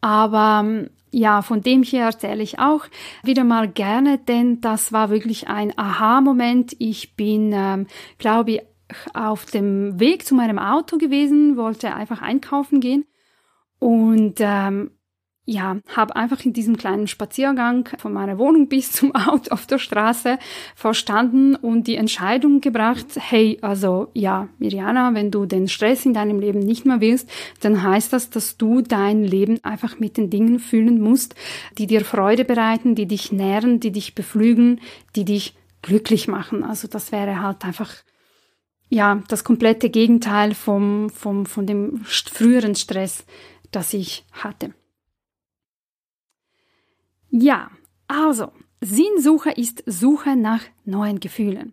aber 0.00 0.86
ja, 1.10 1.42
von 1.42 1.60
dem 1.60 1.82
hier 1.82 2.04
erzähle 2.04 2.42
ich 2.42 2.58
auch 2.58 2.86
wieder 3.22 3.44
mal 3.44 3.68
gerne, 3.68 4.16
denn 4.16 4.62
das 4.62 4.90
war 4.94 5.10
wirklich 5.10 5.48
ein 5.48 5.76
Aha-Moment. 5.76 6.74
Ich 6.78 7.16
bin, 7.16 7.52
ähm, 7.54 7.86
glaube 8.16 8.52
ich, 8.52 8.62
auf 9.12 9.44
dem 9.44 10.00
Weg 10.00 10.24
zu 10.24 10.34
meinem 10.34 10.58
Auto 10.58 10.96
gewesen, 10.96 11.58
wollte 11.58 11.94
einfach 11.94 12.22
einkaufen 12.22 12.80
gehen 12.80 13.04
und 13.78 14.36
ähm, 14.38 14.92
ja, 15.44 15.78
habe 15.88 16.14
einfach 16.14 16.44
in 16.44 16.52
diesem 16.52 16.76
kleinen 16.76 17.08
Spaziergang 17.08 17.88
von 17.98 18.12
meiner 18.12 18.38
Wohnung 18.38 18.68
bis 18.68 18.92
zum 18.92 19.12
Auto 19.14 19.52
auf 19.52 19.66
der 19.66 19.78
Straße 19.78 20.38
verstanden 20.76 21.56
und 21.56 21.88
die 21.88 21.96
Entscheidung 21.96 22.60
gebracht, 22.60 23.06
hey, 23.16 23.58
also 23.60 24.08
ja, 24.14 24.48
Mirjana, 24.58 25.14
wenn 25.14 25.32
du 25.32 25.46
den 25.46 25.66
Stress 25.66 26.06
in 26.06 26.14
deinem 26.14 26.38
Leben 26.38 26.60
nicht 26.60 26.86
mehr 26.86 27.00
willst, 27.00 27.28
dann 27.60 27.82
heißt 27.82 28.12
das, 28.12 28.30
dass 28.30 28.56
du 28.56 28.82
dein 28.82 29.24
Leben 29.24 29.58
einfach 29.64 29.98
mit 29.98 30.16
den 30.16 30.30
Dingen 30.30 30.60
füllen 30.60 31.00
musst, 31.00 31.34
die 31.76 31.88
dir 31.88 32.04
Freude 32.04 32.44
bereiten, 32.44 32.94
die 32.94 33.06
dich 33.06 33.32
nähren, 33.32 33.80
die 33.80 33.90
dich 33.90 34.14
beflügen, 34.14 34.80
die 35.16 35.24
dich 35.24 35.56
glücklich 35.82 36.28
machen. 36.28 36.62
Also 36.62 36.86
das 36.86 37.10
wäre 37.10 37.42
halt 37.42 37.64
einfach 37.64 37.92
ja, 38.88 39.22
das 39.28 39.42
komplette 39.42 39.90
Gegenteil 39.90 40.54
vom, 40.54 41.10
vom, 41.10 41.46
von 41.46 41.66
dem 41.66 42.02
früheren 42.04 42.76
Stress, 42.76 43.24
das 43.70 43.92
ich 43.94 44.24
hatte. 44.32 44.74
Ja, 47.32 47.70
also, 48.08 48.52
Sinnsuche 48.82 49.52
ist 49.52 49.82
Suche 49.86 50.36
nach 50.36 50.60
neuen 50.84 51.18
Gefühlen. 51.18 51.72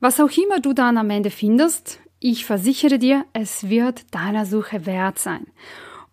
Was 0.00 0.18
auch 0.18 0.36
immer 0.36 0.58
du 0.58 0.72
dann 0.72 0.98
am 0.98 1.08
Ende 1.08 1.30
findest, 1.30 2.00
ich 2.18 2.44
versichere 2.44 2.98
dir, 2.98 3.24
es 3.32 3.68
wird 3.68 4.12
deiner 4.12 4.44
Suche 4.44 4.84
wert 4.84 5.20
sein. 5.20 5.46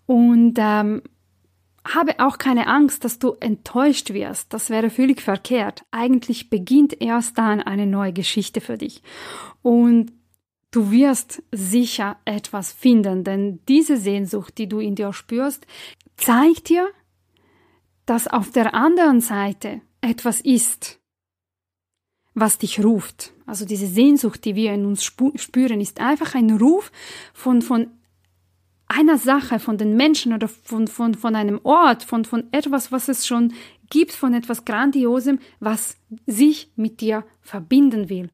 Und 0.05 0.55
ähm, 0.59 1.01
habe 1.83 2.19
auch 2.19 2.37
keine 2.37 2.67
Angst, 2.67 3.03
dass 3.03 3.17
du 3.17 3.33
enttäuscht 3.39 4.13
wirst. 4.13 4.53
Das 4.53 4.69
wäre 4.69 4.91
völlig 4.91 5.21
verkehrt. 5.21 5.83
Eigentlich 5.89 6.51
beginnt 6.51 7.01
erst 7.01 7.39
dann 7.39 7.59
eine 7.59 7.87
neue 7.87 8.13
Geschichte 8.13 8.61
für 8.61 8.77
dich. 8.77 9.01
Und 9.63 10.11
du 10.69 10.91
wirst 10.91 11.41
sicher 11.51 12.17
etwas 12.25 12.71
finden, 12.71 13.23
denn 13.23 13.61
diese 13.67 13.97
Sehnsucht, 13.97 14.59
die 14.59 14.69
du 14.69 14.79
in 14.79 14.93
dir 14.93 15.11
spürst, 15.11 15.65
zeigt 16.17 16.69
dir, 16.69 16.87
dass 18.05 18.27
auf 18.27 18.51
der 18.51 18.73
anderen 18.73 19.21
Seite 19.21 19.81
etwas 20.01 20.41
ist, 20.41 20.99
was 22.33 22.57
dich 22.57 22.83
ruft. 22.83 23.33
Also 23.45 23.65
diese 23.65 23.87
Sehnsucht, 23.87 24.43
die 24.45 24.55
wir 24.55 24.73
in 24.73 24.85
uns 24.85 25.03
spüren, 25.03 25.81
ist 25.81 25.99
einfach 25.99 26.35
ein 26.35 26.51
Ruf 26.51 26.91
von, 27.33 27.61
von 27.61 27.87
einer 28.87 29.17
Sache, 29.17 29.59
von 29.59 29.77
den 29.77 29.95
Menschen 29.95 30.33
oder 30.33 30.47
von, 30.47 30.87
von, 30.87 31.13
von 31.15 31.35
einem 31.35 31.59
Ort, 31.63 32.03
von, 32.03 32.25
von 32.25 32.45
etwas, 32.51 32.91
was 32.91 33.07
es 33.07 33.25
schon 33.25 33.53
gibt, 33.89 34.11
von 34.11 34.33
etwas 34.33 34.65
Grandiosem, 34.65 35.39
was 35.59 35.97
sich 36.25 36.71
mit 36.75 37.01
dir 37.01 37.25
verbinden 37.41 38.09
will. 38.09 38.29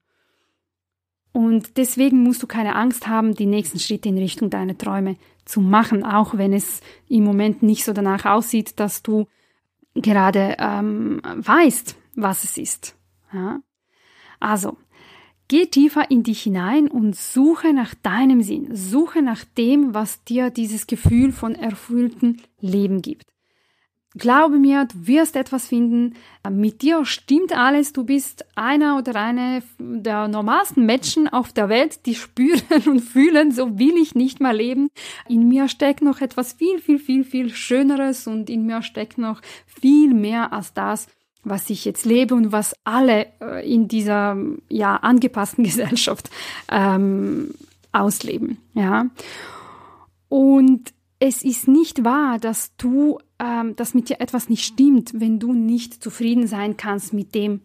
Und 1.31 1.77
deswegen 1.77 2.23
musst 2.23 2.41
du 2.41 2.47
keine 2.47 2.75
Angst 2.75 3.07
haben, 3.07 3.35
die 3.35 3.45
nächsten 3.45 3.79
Schritte 3.79 4.09
in 4.09 4.17
Richtung 4.17 4.49
deiner 4.49 4.77
Träume 4.77 5.17
zu 5.45 5.61
machen, 5.61 6.03
auch 6.03 6.37
wenn 6.37 6.53
es 6.53 6.81
im 7.07 7.23
Moment 7.23 7.61
nicht 7.63 7.83
so 7.83 7.93
danach 7.93 8.25
aussieht, 8.25 8.79
dass 8.79 9.03
du 9.03 9.27
gerade 9.95 10.55
ähm, 10.59 11.21
weißt, 11.23 11.95
was 12.15 12.43
es 12.43 12.57
ist. 12.57 12.95
Ja? 13.33 13.61
Also, 14.39 14.77
geh 15.47 15.65
tiefer 15.65 16.09
in 16.11 16.23
dich 16.23 16.41
hinein 16.41 16.87
und 16.87 17.15
suche 17.15 17.73
nach 17.73 17.93
deinem 17.95 18.41
Sinn, 18.41 18.75
suche 18.75 19.21
nach 19.21 19.43
dem, 19.43 19.93
was 19.93 20.23
dir 20.23 20.49
dieses 20.49 20.87
Gefühl 20.87 21.31
von 21.31 21.55
erfülltem 21.55 22.37
Leben 22.59 23.01
gibt. 23.01 23.25
Glaube 24.19 24.57
mir, 24.57 24.85
du 24.85 25.07
wirst 25.07 25.35
etwas 25.35 25.67
finden. 25.67 26.15
Mit 26.49 26.81
dir 26.81 27.05
stimmt 27.05 27.55
alles. 27.55 27.93
Du 27.93 28.03
bist 28.03 28.45
einer 28.55 28.97
oder 28.97 29.15
eine 29.15 29.63
der 29.79 30.27
normalsten 30.27 30.85
Menschen 30.85 31.27
auf 31.27 31.53
der 31.53 31.69
Welt, 31.69 32.05
die 32.05 32.15
spüren 32.15 32.83
und 32.85 32.99
fühlen, 32.99 33.51
so 33.51 33.79
will 33.79 33.97
ich 33.97 34.15
nicht 34.15 34.39
mehr 34.39 34.53
leben. 34.53 34.89
In 35.27 35.47
mir 35.47 35.67
steckt 35.67 36.01
noch 36.01 36.21
etwas 36.21 36.53
viel, 36.53 36.79
viel, 36.79 36.99
viel, 36.99 37.23
viel 37.23 37.49
Schöneres 37.49 38.27
und 38.27 38.49
in 38.49 38.65
mir 38.65 38.81
steckt 38.81 39.17
noch 39.17 39.41
viel 39.65 40.13
mehr 40.13 40.53
als 40.53 40.73
das, 40.73 41.07
was 41.43 41.69
ich 41.69 41.85
jetzt 41.85 42.05
lebe 42.05 42.35
und 42.35 42.51
was 42.51 42.75
alle 42.83 43.27
äh, 43.41 43.73
in 43.73 43.87
dieser 43.87 44.37
ja 44.69 44.97
angepassten 44.97 45.63
Gesellschaft 45.65 46.29
ähm, 46.71 47.53
ausleben. 47.91 48.57
Ja. 48.73 49.07
Und 50.27 50.93
es 51.19 51.43
ist 51.43 51.67
nicht 51.67 52.03
wahr, 52.03 52.39
dass 52.39 52.75
du, 52.77 53.19
ähm, 53.39 53.75
dass 53.75 53.93
mit 53.93 54.09
dir 54.09 54.19
etwas 54.19 54.49
nicht 54.49 54.65
stimmt, 54.65 55.11
wenn 55.13 55.39
du 55.39 55.53
nicht 55.53 56.03
zufrieden 56.03 56.47
sein 56.47 56.77
kannst 56.77 57.13
mit 57.13 57.33
dem, 57.35 57.61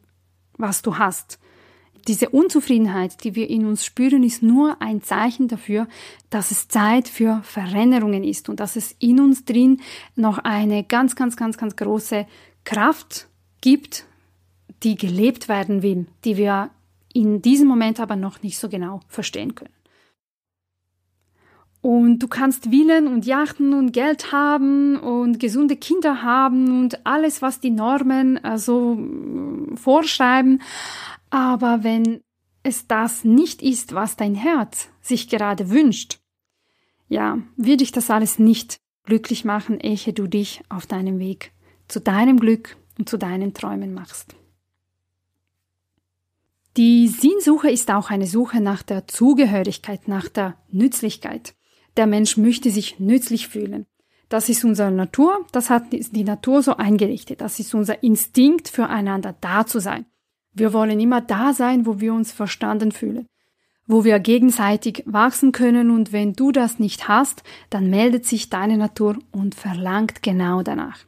was 0.56 0.82
du 0.82 0.98
hast. 0.98 1.38
Diese 2.06 2.28
Unzufriedenheit, 2.28 3.24
die 3.24 3.34
wir 3.34 3.48
in 3.48 3.64
uns 3.66 3.84
spüren, 3.84 4.22
ist 4.22 4.42
nur 4.42 4.80
ein 4.82 5.02
Zeichen 5.02 5.48
dafür, 5.48 5.88
dass 6.28 6.50
es 6.50 6.68
Zeit 6.68 7.08
für 7.08 7.40
Veränderungen 7.44 8.24
ist 8.24 8.48
und 8.48 8.60
dass 8.60 8.76
es 8.76 8.94
in 8.98 9.20
uns 9.20 9.44
drin 9.44 9.80
noch 10.14 10.38
eine 10.38 10.84
ganz, 10.84 11.16
ganz, 11.16 11.36
ganz, 11.36 11.56
ganz 11.56 11.76
große 11.76 12.26
Kraft 12.64 13.28
gibt, 13.62 14.04
die 14.82 14.96
gelebt 14.96 15.48
werden 15.48 15.82
will, 15.82 16.06
die 16.24 16.36
wir 16.36 16.70
in 17.14 17.40
diesem 17.40 17.68
Moment 17.68 18.00
aber 18.00 18.16
noch 18.16 18.42
nicht 18.42 18.58
so 18.58 18.68
genau 18.68 19.00
verstehen 19.08 19.54
können. 19.54 19.72
Und 21.84 22.20
du 22.20 22.28
kannst 22.28 22.70
Villen 22.70 23.06
und 23.06 23.26
Yachten 23.26 23.74
und 23.74 23.92
Geld 23.92 24.32
haben 24.32 24.96
und 24.96 25.38
gesunde 25.38 25.76
Kinder 25.76 26.22
haben 26.22 26.80
und 26.80 27.04
alles, 27.04 27.42
was 27.42 27.60
die 27.60 27.70
Normen 27.70 28.42
also 28.42 28.98
vorschreiben. 29.74 30.62
Aber 31.28 31.84
wenn 31.84 32.22
es 32.62 32.86
das 32.86 33.24
nicht 33.24 33.60
ist, 33.60 33.94
was 33.94 34.16
dein 34.16 34.34
Herz 34.34 34.88
sich 35.02 35.28
gerade 35.28 35.68
wünscht, 35.68 36.20
ja, 37.10 37.36
wird 37.58 37.82
dich 37.82 37.92
das 37.92 38.08
alles 38.08 38.38
nicht 38.38 38.78
glücklich 39.02 39.44
machen, 39.44 39.78
ehe 39.78 40.14
du 40.14 40.26
dich 40.26 40.62
auf 40.70 40.86
deinem 40.86 41.18
Weg 41.18 41.52
zu 41.86 42.00
deinem 42.00 42.40
Glück 42.40 42.78
und 42.98 43.10
zu 43.10 43.18
deinen 43.18 43.52
Träumen 43.52 43.92
machst. 43.92 44.34
Die 46.78 47.08
Sinnsuche 47.08 47.68
ist 47.68 47.90
auch 47.90 48.08
eine 48.08 48.26
Suche 48.26 48.62
nach 48.62 48.82
der 48.82 49.06
Zugehörigkeit, 49.06 50.08
nach 50.08 50.30
der 50.30 50.56
Nützlichkeit. 50.70 51.54
Der 51.96 52.06
Mensch 52.06 52.36
möchte 52.36 52.70
sich 52.70 52.98
nützlich 52.98 53.48
fühlen. 53.48 53.86
Das 54.28 54.48
ist 54.48 54.64
unsere 54.64 54.90
Natur, 54.90 55.46
das 55.52 55.70
hat 55.70 55.84
die 55.92 56.24
Natur 56.24 56.62
so 56.62 56.76
eingerichtet. 56.76 57.40
Das 57.40 57.60
ist 57.60 57.74
unser 57.74 58.02
Instinkt, 58.02 58.68
füreinander 58.68 59.34
da 59.40 59.66
zu 59.66 59.80
sein. 59.80 60.06
Wir 60.52 60.72
wollen 60.72 60.98
immer 60.98 61.20
da 61.20 61.52
sein, 61.52 61.84
wo 61.86 62.00
wir 62.00 62.14
uns 62.14 62.32
verstanden 62.32 62.92
fühlen, 62.92 63.26
wo 63.86 64.04
wir 64.04 64.18
gegenseitig 64.18 65.02
wachsen 65.04 65.52
können 65.52 65.90
und 65.90 66.12
wenn 66.12 66.32
du 66.32 66.52
das 66.52 66.78
nicht 66.78 67.08
hast, 67.08 67.42
dann 67.70 67.90
meldet 67.90 68.24
sich 68.24 68.50
deine 68.50 68.78
Natur 68.78 69.18
und 69.32 69.54
verlangt 69.54 70.22
genau 70.22 70.62
danach. 70.62 71.00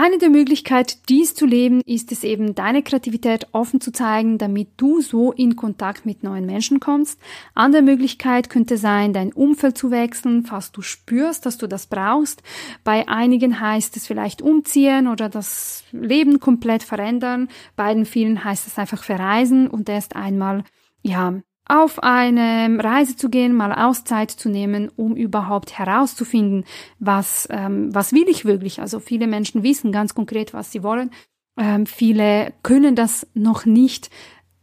Eine 0.00 0.18
der 0.18 0.30
Möglichkeiten, 0.30 1.00
dies 1.08 1.34
zu 1.34 1.44
leben, 1.44 1.80
ist 1.84 2.12
es 2.12 2.22
eben, 2.22 2.54
deine 2.54 2.84
Kreativität 2.84 3.48
offen 3.50 3.80
zu 3.80 3.90
zeigen, 3.90 4.38
damit 4.38 4.68
du 4.76 5.00
so 5.00 5.32
in 5.32 5.56
Kontakt 5.56 6.06
mit 6.06 6.22
neuen 6.22 6.46
Menschen 6.46 6.78
kommst. 6.78 7.18
Andere 7.56 7.82
Möglichkeit 7.82 8.48
könnte 8.48 8.76
sein, 8.76 9.12
dein 9.12 9.32
Umfeld 9.32 9.76
zu 9.76 9.90
wechseln, 9.90 10.44
falls 10.44 10.70
du 10.70 10.82
spürst, 10.82 11.46
dass 11.46 11.58
du 11.58 11.66
das 11.66 11.88
brauchst. 11.88 12.44
Bei 12.84 13.08
einigen 13.08 13.58
heißt 13.58 13.96
es 13.96 14.06
vielleicht 14.06 14.40
umziehen 14.40 15.08
oder 15.08 15.28
das 15.28 15.82
Leben 15.90 16.38
komplett 16.38 16.84
verändern. 16.84 17.48
Bei 17.74 17.92
den 17.92 18.06
vielen 18.06 18.44
heißt 18.44 18.68
es 18.68 18.78
einfach 18.78 19.02
verreisen 19.02 19.66
und 19.66 19.88
erst 19.88 20.14
einmal, 20.14 20.62
ja, 21.02 21.40
auf 21.68 22.02
eine 22.02 22.82
Reise 22.82 23.16
zu 23.16 23.28
gehen, 23.28 23.54
mal 23.54 23.72
Auszeit 23.72 24.30
zu 24.30 24.48
nehmen, 24.48 24.90
um 24.96 25.14
überhaupt 25.14 25.78
herauszufinden, 25.78 26.64
was, 26.98 27.46
ähm, 27.50 27.94
was 27.94 28.12
will 28.12 28.26
ich 28.28 28.44
wirklich. 28.46 28.80
Also 28.80 29.00
viele 29.00 29.26
Menschen 29.26 29.62
wissen 29.62 29.92
ganz 29.92 30.14
konkret, 30.14 30.54
was 30.54 30.72
sie 30.72 30.82
wollen. 30.82 31.10
Ähm, 31.58 31.86
viele 31.86 32.54
können 32.62 32.94
das 32.94 33.26
noch 33.34 33.66
nicht 33.66 34.10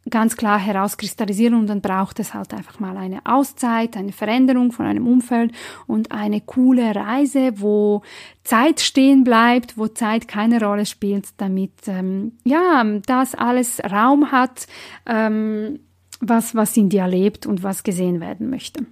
ganz 0.09 0.37
klar 0.37 0.59
herauskristallisieren 0.59 1.55
und 1.55 1.67
dann 1.67 1.81
braucht 1.81 2.19
es 2.19 2.33
halt 2.33 2.53
einfach 2.53 2.79
mal 2.79 2.95
eine 2.95 3.21
Auszeit, 3.25 3.97
eine 3.97 4.11
Veränderung 4.11 4.71
von 4.71 4.85
einem 4.85 5.07
Umfeld 5.07 5.51
und 5.87 6.11
eine 6.11 6.41
coole 6.41 6.95
Reise, 6.95 7.59
wo 7.59 8.03
Zeit 8.43 8.81
stehen 8.81 9.23
bleibt, 9.23 9.77
wo 9.77 9.87
Zeit 9.87 10.27
keine 10.27 10.63
Rolle 10.63 10.85
spielt, 10.85 11.29
damit 11.37 11.73
ähm, 11.87 12.33
ja 12.43 12.83
das 13.07 13.33
alles 13.33 13.81
Raum 13.83 14.31
hat, 14.31 14.67
ähm, 15.07 15.79
was, 16.19 16.55
was 16.55 16.77
in 16.77 16.89
dir 16.89 17.07
lebt 17.07 17.45
und 17.45 17.63
was 17.63 17.83
gesehen 17.83 18.19
werden 18.19 18.49
möchte. 18.49 18.85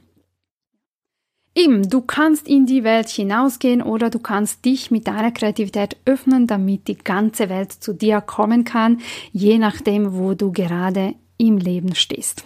Eben, 1.55 1.87
du 1.87 2.01
kannst 2.01 2.47
in 2.47 2.65
die 2.65 2.83
Welt 2.83 3.09
hinausgehen 3.09 3.83
oder 3.83 4.09
du 4.09 4.17
kannst 4.17 4.65
dich 4.65 4.89
mit 4.89 5.07
deiner 5.07 5.31
Kreativität 5.31 5.97
öffnen, 6.05 6.47
damit 6.47 6.87
die 6.87 6.97
ganze 6.97 7.47
Welt 7.47 7.71
zu 7.71 7.93
dir 7.93 8.21
kommen 8.21 8.63
kann, 8.63 9.01
je 9.31 9.59
nachdem, 9.59 10.13
wo 10.13 10.33
du 10.33 10.51
gerade 10.51 11.13
im 11.37 11.57
Leben 11.57 11.93
stehst. 11.93 12.43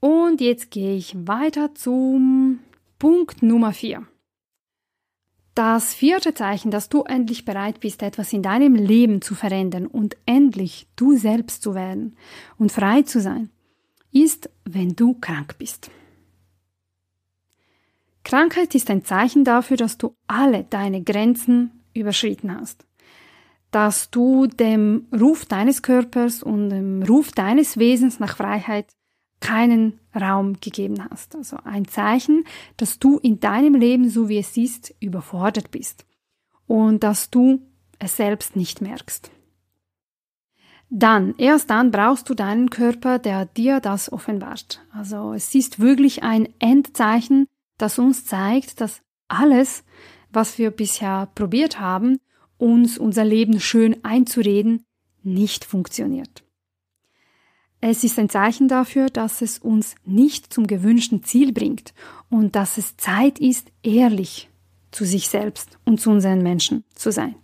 Und 0.00 0.40
jetzt 0.40 0.70
gehe 0.70 0.96
ich 0.96 1.14
weiter 1.26 1.74
zum 1.74 2.60
Punkt 2.98 3.42
Nummer 3.42 3.72
4. 3.72 4.06
Das 5.62 5.92
vierte 5.92 6.32
Zeichen, 6.32 6.70
dass 6.70 6.88
du 6.88 7.02
endlich 7.02 7.44
bereit 7.44 7.80
bist, 7.80 8.02
etwas 8.02 8.32
in 8.32 8.42
deinem 8.42 8.74
Leben 8.74 9.20
zu 9.20 9.34
verändern 9.34 9.86
und 9.86 10.16
endlich 10.24 10.88
du 10.96 11.18
selbst 11.18 11.62
zu 11.62 11.74
werden 11.74 12.16
und 12.56 12.72
frei 12.72 13.02
zu 13.02 13.20
sein, 13.20 13.50
ist, 14.10 14.48
wenn 14.64 14.96
du 14.96 15.12
krank 15.20 15.58
bist. 15.58 15.90
Krankheit 18.24 18.74
ist 18.74 18.88
ein 18.88 19.04
Zeichen 19.04 19.44
dafür, 19.44 19.76
dass 19.76 19.98
du 19.98 20.14
alle 20.26 20.64
deine 20.64 21.02
Grenzen 21.02 21.82
überschritten 21.92 22.58
hast, 22.58 22.86
dass 23.70 24.10
du 24.10 24.46
dem 24.46 25.08
Ruf 25.12 25.44
deines 25.44 25.82
Körpers 25.82 26.42
und 26.42 26.70
dem 26.70 27.02
Ruf 27.02 27.32
deines 27.32 27.76
Wesens 27.76 28.18
nach 28.18 28.34
Freiheit 28.34 28.86
keinen 29.40 29.98
Raum 30.14 30.60
gegeben 30.60 31.04
hast. 31.10 31.34
Also 31.34 31.56
ein 31.64 31.86
Zeichen, 31.86 32.44
dass 32.76 32.98
du 32.98 33.18
in 33.18 33.40
deinem 33.40 33.74
Leben, 33.74 34.08
so 34.08 34.28
wie 34.28 34.38
es 34.38 34.56
ist, 34.56 34.94
überfordert 35.00 35.70
bist 35.70 36.06
und 36.66 37.02
dass 37.02 37.30
du 37.30 37.62
es 37.98 38.16
selbst 38.16 38.56
nicht 38.56 38.80
merkst. 38.80 39.30
Dann, 40.90 41.34
erst 41.38 41.70
dann 41.70 41.92
brauchst 41.92 42.28
du 42.28 42.34
deinen 42.34 42.68
Körper, 42.68 43.20
der 43.20 43.46
dir 43.46 43.78
das 43.80 44.12
offenbart. 44.12 44.84
Also 44.92 45.32
es 45.32 45.54
ist 45.54 45.78
wirklich 45.78 46.24
ein 46.24 46.48
Endzeichen, 46.58 47.46
das 47.78 47.98
uns 47.98 48.24
zeigt, 48.24 48.80
dass 48.80 49.00
alles, 49.28 49.84
was 50.32 50.58
wir 50.58 50.72
bisher 50.72 51.28
probiert 51.34 51.78
haben, 51.78 52.18
uns 52.58 52.98
unser 52.98 53.24
Leben 53.24 53.60
schön 53.60 54.04
einzureden, 54.04 54.84
nicht 55.22 55.64
funktioniert. 55.64 56.42
Es 57.80 58.04
ist 58.04 58.18
ein 58.18 58.28
Zeichen 58.28 58.68
dafür, 58.68 59.08
dass 59.08 59.40
es 59.40 59.58
uns 59.58 59.94
nicht 60.04 60.52
zum 60.52 60.66
gewünschten 60.66 61.22
Ziel 61.22 61.52
bringt 61.52 61.94
und 62.28 62.54
dass 62.54 62.76
es 62.76 62.96
Zeit 62.96 63.38
ist, 63.38 63.72
ehrlich 63.82 64.50
zu 64.90 65.04
sich 65.04 65.28
selbst 65.28 65.78
und 65.84 66.00
zu 66.00 66.10
unseren 66.10 66.42
Menschen 66.42 66.84
zu 66.94 67.10
sein. 67.10 67.36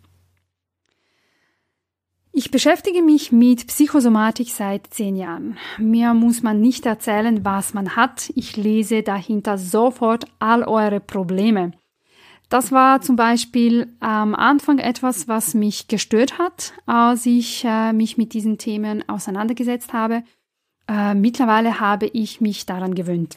Ich 2.33 2.51
beschäftige 2.51 3.03
mich 3.03 3.33
mit 3.33 3.67
Psychosomatik 3.67 4.51
seit 4.51 4.93
zehn 4.93 5.17
Jahren. 5.17 5.57
Mir 5.79 6.13
muss 6.13 6.43
man 6.43 6.61
nicht 6.61 6.85
erzählen, 6.85 7.47
was 7.47 7.73
man 7.73 7.97
hat. 7.97 8.31
Ich 8.35 8.59
lese 8.59 9.03
dahinter 9.03 9.57
sofort 9.57 10.27
all 10.39 10.63
eure 10.63 11.01
Probleme. 11.01 11.73
Das 12.49 12.71
war 12.71 13.01
zum 13.01 13.17
Beispiel 13.17 13.89
am 13.99 14.35
Anfang 14.35 14.79
etwas, 14.79 15.27
was 15.27 15.55
mich 15.55 15.89
gestört 15.89 16.39
hat, 16.39 16.75
als 16.87 17.27
ich 17.27 17.65
äh, 17.65 17.93
mich 17.93 18.19
mit 18.19 18.35
diesen 18.35 18.57
Themen 18.57 19.09
auseinandergesetzt 19.09 19.93
habe. 19.93 20.23
Äh, 20.89 21.15
mittlerweile 21.15 21.81
habe 21.81 22.07
ich 22.07 22.41
mich 22.41 22.65
daran 22.65 22.95
gewöhnt. 22.95 23.37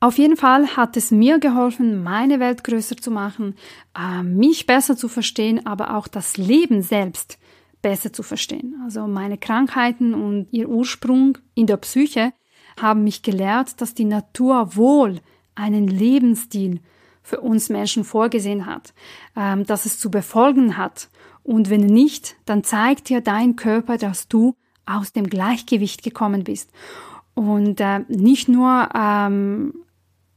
Auf 0.00 0.18
jeden 0.18 0.36
Fall 0.36 0.76
hat 0.76 0.96
es 0.96 1.12
mir 1.12 1.38
geholfen, 1.38 2.02
meine 2.02 2.40
Welt 2.40 2.64
größer 2.64 2.96
zu 2.96 3.12
machen, 3.12 3.54
äh, 3.96 4.24
mich 4.24 4.66
besser 4.66 4.96
zu 4.96 5.06
verstehen, 5.06 5.64
aber 5.64 5.96
auch 5.96 6.08
das 6.08 6.36
Leben 6.36 6.82
selbst 6.82 7.38
besser 7.82 8.12
zu 8.12 8.24
verstehen. 8.24 8.80
Also 8.82 9.06
meine 9.06 9.38
Krankheiten 9.38 10.12
und 10.14 10.48
ihr 10.50 10.68
Ursprung 10.68 11.38
in 11.54 11.68
der 11.68 11.76
Psyche 11.76 12.32
haben 12.80 13.04
mich 13.04 13.22
gelehrt, 13.22 13.80
dass 13.80 13.94
die 13.94 14.04
Natur 14.04 14.74
wohl 14.74 15.20
einen 15.54 15.86
Lebensstil 15.86 16.80
für 17.22 17.40
uns 17.40 17.68
Menschen 17.68 18.04
vorgesehen 18.04 18.66
hat, 18.66 18.92
ähm, 19.36 19.64
dass 19.64 19.86
es 19.86 19.98
zu 19.98 20.10
befolgen 20.10 20.76
hat. 20.76 21.08
Und 21.42 21.70
wenn 21.70 21.86
nicht, 21.86 22.36
dann 22.44 22.64
zeigt 22.64 23.08
dir 23.08 23.20
dein 23.20 23.56
Körper, 23.56 23.98
dass 23.98 24.28
du 24.28 24.56
aus 24.86 25.12
dem 25.12 25.28
Gleichgewicht 25.28 26.02
gekommen 26.02 26.44
bist. 26.44 26.70
Und 27.34 27.80
äh, 27.80 28.00
nicht 28.08 28.48
nur 28.48 28.88
ähm, 28.94 29.74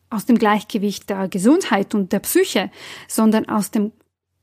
aus 0.10 0.26
dem 0.26 0.38
Gleichgewicht 0.38 1.10
der 1.10 1.28
Gesundheit 1.28 1.94
und 1.94 2.12
der 2.12 2.20
Psyche, 2.20 2.72
sondern 3.08 3.50
aus 3.50 3.72
dem 3.72 3.92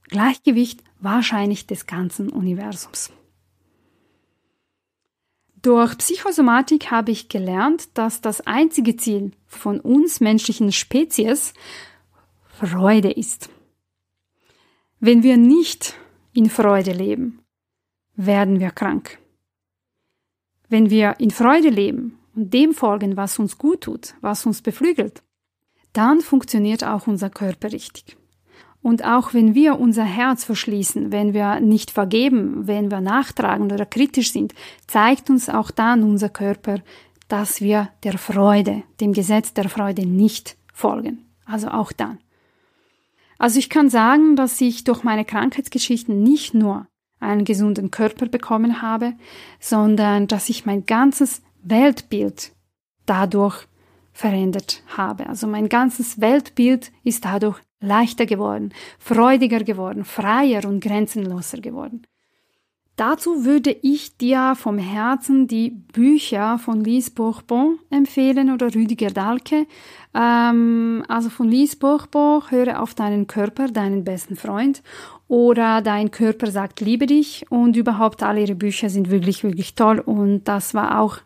Gleichgewicht 0.08 0.82
wahrscheinlich 1.00 1.66
des 1.66 1.86
ganzen 1.86 2.28
Universums. 2.28 3.10
Durch 5.62 5.96
Psychosomatik 5.96 6.90
habe 6.90 7.12
ich 7.12 7.28
gelernt, 7.28 7.96
dass 7.96 8.20
das 8.20 8.40
einzige 8.46 8.96
Ziel 8.96 9.30
von 9.46 9.78
uns 9.80 10.20
menschlichen 10.20 10.72
Spezies 10.72 11.54
Freude 12.66 13.10
ist. 13.10 13.50
Wenn 15.00 15.22
wir 15.22 15.36
nicht 15.36 15.94
in 16.32 16.48
Freude 16.48 16.92
leben, 16.92 17.40
werden 18.14 18.60
wir 18.60 18.70
krank. 18.70 19.18
Wenn 20.68 20.90
wir 20.90 21.16
in 21.18 21.30
Freude 21.30 21.68
leben 21.68 22.18
und 22.34 22.54
dem 22.54 22.72
folgen, 22.72 23.16
was 23.16 23.38
uns 23.38 23.58
gut 23.58 23.82
tut, 23.82 24.14
was 24.20 24.46
uns 24.46 24.62
beflügelt, 24.62 25.22
dann 25.92 26.20
funktioniert 26.20 26.84
auch 26.84 27.06
unser 27.06 27.30
Körper 27.30 27.72
richtig. 27.72 28.16
Und 28.80 29.04
auch 29.04 29.32
wenn 29.32 29.54
wir 29.54 29.78
unser 29.78 30.04
Herz 30.04 30.44
verschließen, 30.44 31.12
wenn 31.12 31.34
wir 31.34 31.60
nicht 31.60 31.90
vergeben, 31.90 32.66
wenn 32.66 32.90
wir 32.90 33.00
nachtragend 33.00 33.72
oder 33.72 33.86
kritisch 33.86 34.32
sind, 34.32 34.54
zeigt 34.86 35.30
uns 35.30 35.48
auch 35.48 35.70
dann 35.70 36.02
unser 36.02 36.28
Körper, 36.28 36.80
dass 37.28 37.60
wir 37.60 37.90
der 38.02 38.18
Freude, 38.18 38.82
dem 39.00 39.12
Gesetz 39.12 39.54
der 39.54 39.68
Freude 39.68 40.06
nicht 40.06 40.56
folgen. 40.72 41.24
Also 41.44 41.68
auch 41.68 41.92
dann. 41.92 42.18
Also 43.42 43.58
ich 43.58 43.68
kann 43.68 43.90
sagen, 43.90 44.36
dass 44.36 44.60
ich 44.60 44.84
durch 44.84 45.02
meine 45.02 45.24
Krankheitsgeschichten 45.24 46.22
nicht 46.22 46.54
nur 46.54 46.86
einen 47.18 47.44
gesunden 47.44 47.90
Körper 47.90 48.26
bekommen 48.26 48.82
habe, 48.82 49.14
sondern 49.58 50.28
dass 50.28 50.48
ich 50.48 50.64
mein 50.64 50.86
ganzes 50.86 51.42
Weltbild 51.64 52.52
dadurch 53.04 53.66
verändert 54.12 54.84
habe. 54.96 55.26
Also 55.26 55.48
mein 55.48 55.68
ganzes 55.68 56.20
Weltbild 56.20 56.92
ist 57.02 57.24
dadurch 57.24 57.58
leichter 57.80 58.26
geworden, 58.26 58.72
freudiger 59.00 59.64
geworden, 59.64 60.04
freier 60.04 60.64
und 60.64 60.78
grenzenloser 60.78 61.60
geworden. 61.60 62.06
Dazu 63.02 63.44
würde 63.44 63.76
ich 63.82 64.16
dir 64.16 64.54
vom 64.54 64.78
Herzen 64.78 65.48
die 65.48 65.70
Bücher 65.70 66.56
von 66.58 66.84
Lise 66.84 67.10
Bourbon 67.10 67.80
empfehlen 67.90 68.52
oder 68.52 68.72
Rüdiger 68.72 69.10
Dahlke. 69.10 69.66
Ähm, 70.14 71.02
also 71.08 71.28
von 71.28 71.48
Lise 71.48 71.78
Bourbon, 71.78 72.48
höre 72.48 72.80
auf 72.80 72.94
deinen 72.94 73.26
Körper, 73.26 73.66
deinen 73.66 74.04
besten 74.04 74.36
Freund. 74.36 74.84
Oder 75.32 75.80
dein 75.80 76.10
Körper 76.10 76.50
sagt, 76.50 76.82
liebe 76.82 77.06
dich. 77.06 77.46
Und 77.48 77.74
überhaupt 77.74 78.22
alle 78.22 78.42
ihre 78.42 78.54
Bücher 78.54 78.90
sind 78.90 79.10
wirklich, 79.10 79.42
wirklich 79.42 79.74
toll. 79.74 79.98
Und 79.98 80.44
das 80.44 80.74
war 80.74 81.00
auch 81.00 81.20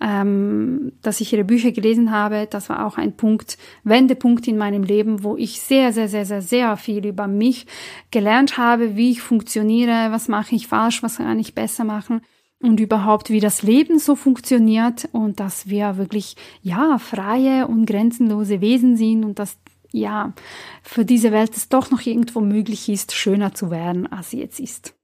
ähm, 0.00 0.92
dass 1.02 1.20
ich 1.20 1.30
ihre 1.34 1.44
Bücher 1.44 1.70
gelesen 1.70 2.10
habe. 2.10 2.48
Das 2.48 2.70
war 2.70 2.86
auch 2.86 2.96
ein 2.96 3.18
Punkt, 3.18 3.58
Wendepunkt 3.84 4.48
in 4.48 4.56
meinem 4.56 4.82
Leben, 4.82 5.24
wo 5.24 5.36
ich 5.36 5.60
sehr, 5.60 5.92
sehr, 5.92 6.08
sehr, 6.08 6.24
sehr, 6.24 6.40
sehr 6.40 6.78
viel 6.78 7.04
über 7.04 7.26
mich 7.26 7.66
gelernt 8.10 8.56
habe, 8.56 8.96
wie 8.96 9.10
ich 9.10 9.20
funktioniere, 9.20 10.08
was 10.10 10.28
mache 10.28 10.54
ich 10.54 10.66
falsch, 10.66 11.02
was 11.02 11.18
kann 11.18 11.38
ich 11.38 11.54
besser 11.54 11.84
machen 11.84 12.22
und 12.62 12.80
überhaupt, 12.80 13.28
wie 13.28 13.40
das 13.40 13.62
Leben 13.62 13.98
so 13.98 14.14
funktioniert 14.14 15.06
und 15.12 15.38
dass 15.38 15.68
wir 15.68 15.98
wirklich, 15.98 16.36
ja, 16.62 16.96
freie 16.98 17.66
und 17.66 17.84
grenzenlose 17.86 18.62
Wesen 18.62 18.96
sind 18.96 19.24
und 19.24 19.38
dass 19.38 19.58
ja, 19.92 20.32
für 20.82 21.04
diese 21.04 21.32
Welt 21.32 21.56
es 21.56 21.68
doch 21.68 21.90
noch 21.90 22.00
irgendwo 22.04 22.40
möglich 22.40 22.88
ist, 22.88 23.12
schöner 23.12 23.54
zu 23.54 23.70
werden, 23.70 24.06
als 24.06 24.30
sie 24.30 24.40
jetzt 24.40 24.60
ist. 24.60 24.94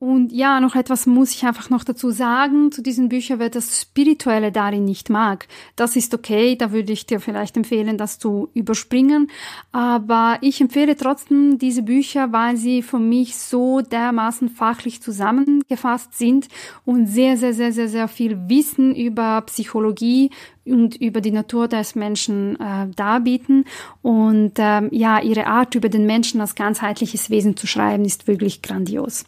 Und 0.00 0.32
ja, 0.32 0.60
noch 0.60 0.74
etwas 0.74 1.06
muss 1.06 1.32
ich 1.32 1.46
einfach 1.46 1.70
noch 1.70 1.84
dazu 1.84 2.10
sagen 2.10 2.72
zu 2.72 2.82
diesen 2.82 3.08
Büchern, 3.08 3.38
wer 3.38 3.48
das 3.48 3.80
Spirituelle 3.80 4.52
darin 4.52 4.84
nicht 4.84 5.08
mag. 5.08 5.46
Das 5.76 5.96
ist 5.96 6.12
okay, 6.12 6.56
da 6.56 6.72
würde 6.72 6.92
ich 6.92 7.06
dir 7.06 7.20
vielleicht 7.20 7.56
empfehlen, 7.56 7.96
das 7.96 8.18
zu 8.18 8.50
überspringen. 8.54 9.30
Aber 9.72 10.38
ich 10.42 10.60
empfehle 10.60 10.96
trotzdem 10.96 11.58
diese 11.58 11.82
Bücher, 11.82 12.32
weil 12.32 12.56
sie 12.56 12.82
für 12.82 12.98
mich 12.98 13.36
so 13.36 13.80
dermaßen 13.80 14.50
fachlich 14.50 15.00
zusammengefasst 15.00 16.18
sind 16.18 16.48
und 16.84 17.06
sehr, 17.06 17.36
sehr, 17.36 17.54
sehr, 17.54 17.72
sehr, 17.72 17.88
sehr 17.88 18.08
viel 18.08 18.48
Wissen 18.48 18.94
über 18.94 19.42
Psychologie 19.42 20.30
und 20.66 20.96
über 20.96 21.20
die 21.20 21.30
Natur 21.30 21.68
des 21.68 21.94
Menschen 21.94 22.58
äh, 22.60 22.88
darbieten. 22.94 23.64
Und 24.02 24.54
ähm, 24.58 24.88
ja, 24.92 25.20
ihre 25.20 25.46
Art 25.46 25.76
über 25.76 25.88
den 25.88 26.04
Menschen 26.04 26.40
als 26.40 26.56
ganzheitliches 26.56 27.30
Wesen 27.30 27.56
zu 27.56 27.66
schreiben, 27.66 28.04
ist 28.04 28.26
wirklich 28.26 28.60
grandios. 28.60 29.24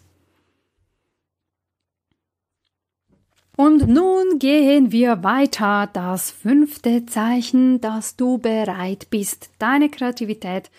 Und 3.57 3.89
nun 3.89 4.39
gehen 4.39 4.93
wir 4.93 5.25
weiter. 5.25 5.89
Das 5.93 6.31
fünfte 6.31 7.07
Zeichen, 7.07 7.81
dass 7.81 8.17
du 8.17 8.37
bereit 8.37 9.09
bist, 9.09 9.49
deine 9.59 9.89
Kreativität 9.89 10.71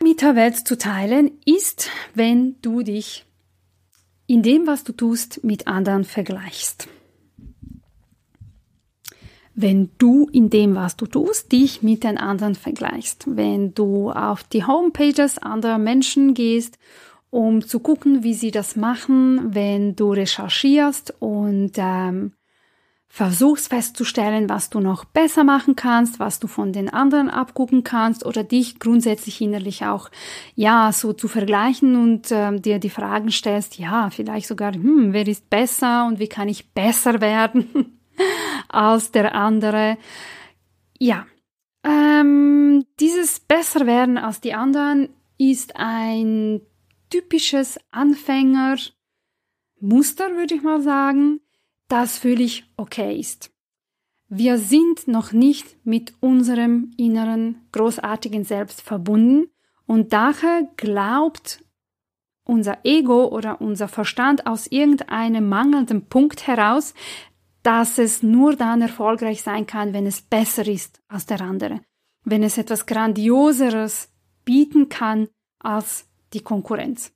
mit 0.00 0.22
der 0.22 0.36
Welt 0.36 0.56
zu 0.56 0.78
teilen, 0.78 1.32
ist, 1.44 1.90
wenn 2.14 2.54
du 2.62 2.82
dich 2.82 3.24
in 4.28 4.42
dem, 4.42 4.68
was 4.68 4.84
du 4.84 4.92
tust, 4.92 5.42
mit 5.42 5.66
anderen 5.66 6.04
vergleichst. 6.04 6.88
Wenn 9.54 9.90
du 9.98 10.28
in 10.30 10.50
dem, 10.50 10.74
was 10.76 10.96
du 10.96 11.06
tust, 11.06 11.50
dich 11.50 11.82
mit 11.82 12.04
den 12.04 12.18
anderen 12.18 12.54
vergleichst. 12.54 13.24
Wenn 13.26 13.74
du 13.74 14.10
auf 14.10 14.44
die 14.44 14.64
Homepages 14.64 15.38
anderer 15.38 15.78
Menschen 15.78 16.34
gehst 16.34 16.78
um 17.36 17.60
zu 17.60 17.80
gucken, 17.80 18.22
wie 18.22 18.32
sie 18.32 18.50
das 18.50 18.76
machen, 18.76 19.54
wenn 19.54 19.94
du 19.94 20.12
recherchierst 20.12 21.16
und 21.18 21.72
ähm, 21.76 22.32
versuchst 23.08 23.68
festzustellen, 23.68 24.48
was 24.48 24.70
du 24.70 24.80
noch 24.80 25.04
besser 25.04 25.44
machen 25.44 25.76
kannst, 25.76 26.18
was 26.18 26.40
du 26.40 26.46
von 26.46 26.72
den 26.72 26.88
anderen 26.88 27.28
abgucken 27.28 27.84
kannst 27.84 28.24
oder 28.24 28.42
dich 28.42 28.78
grundsätzlich 28.78 29.42
innerlich 29.42 29.84
auch 29.84 30.08
ja 30.54 30.90
so 30.92 31.12
zu 31.12 31.28
vergleichen 31.28 31.94
und 31.96 32.28
ähm, 32.30 32.62
dir 32.62 32.78
die 32.78 32.88
Fragen 32.88 33.30
stellst, 33.30 33.78
ja 33.78 34.08
vielleicht 34.08 34.46
sogar, 34.46 34.72
hm, 34.72 35.12
wer 35.12 35.28
ist 35.28 35.50
besser 35.50 36.06
und 36.06 36.18
wie 36.18 36.28
kann 36.28 36.48
ich 36.48 36.72
besser 36.72 37.20
werden 37.20 37.98
als 38.70 39.10
der 39.10 39.34
andere? 39.34 39.98
Ja, 40.98 41.26
ähm, 41.84 42.86
dieses 42.98 43.40
besser 43.40 43.86
werden 43.86 44.16
als 44.16 44.40
die 44.40 44.54
anderen 44.54 45.10
ist 45.36 45.76
ein 45.76 46.62
typisches 47.16 47.78
Anfängermuster, 47.92 48.92
würde 50.36 50.54
ich 50.54 50.62
mal 50.62 50.82
sagen, 50.82 51.40
das 51.88 52.18
völlig 52.18 52.70
okay 52.76 53.18
ist. 53.18 53.50
Wir 54.28 54.58
sind 54.58 55.08
noch 55.08 55.32
nicht 55.32 55.78
mit 55.86 56.12
unserem 56.20 56.90
inneren 56.98 57.62
großartigen 57.72 58.44
Selbst 58.44 58.82
verbunden 58.82 59.46
und 59.86 60.12
daher 60.12 60.68
glaubt 60.76 61.64
unser 62.44 62.84
Ego 62.84 63.28
oder 63.28 63.62
unser 63.62 63.88
Verstand 63.88 64.46
aus 64.46 64.66
irgendeinem 64.66 65.48
mangelnden 65.48 66.06
Punkt 66.06 66.46
heraus, 66.46 66.92
dass 67.62 67.98
es 67.98 68.22
nur 68.22 68.56
dann 68.56 68.82
erfolgreich 68.82 69.42
sein 69.42 69.66
kann, 69.66 69.94
wenn 69.94 70.06
es 70.06 70.20
besser 70.20 70.66
ist 70.66 71.00
als 71.08 71.24
der 71.24 71.40
andere, 71.40 71.80
wenn 72.24 72.42
es 72.42 72.58
etwas 72.58 72.84
Grandioseres 72.84 74.12
bieten 74.44 74.90
kann 74.90 75.28
als 75.58 76.05
die 76.32 76.40
Konkurrenz. 76.40 77.12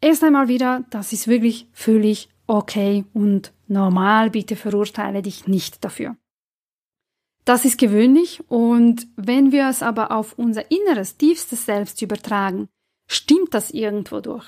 Erst 0.00 0.24
einmal 0.24 0.48
wieder, 0.48 0.84
das 0.90 1.12
ist 1.12 1.28
wirklich 1.28 1.68
völlig 1.72 2.28
okay 2.46 3.04
und 3.12 3.52
normal, 3.68 4.30
bitte 4.30 4.56
verurteile 4.56 5.22
dich 5.22 5.46
nicht 5.46 5.84
dafür. 5.84 6.16
Das 7.44 7.64
ist 7.64 7.78
gewöhnlich 7.78 8.42
und 8.48 9.06
wenn 9.16 9.52
wir 9.52 9.68
es 9.68 9.82
aber 9.82 10.10
auf 10.10 10.34
unser 10.38 10.70
inneres, 10.70 11.16
tiefstes 11.16 11.66
Selbst 11.66 12.00
übertragen, 12.02 12.68
stimmt 13.06 13.54
das 13.54 13.70
irgendwo 13.70 14.20
durch. 14.20 14.46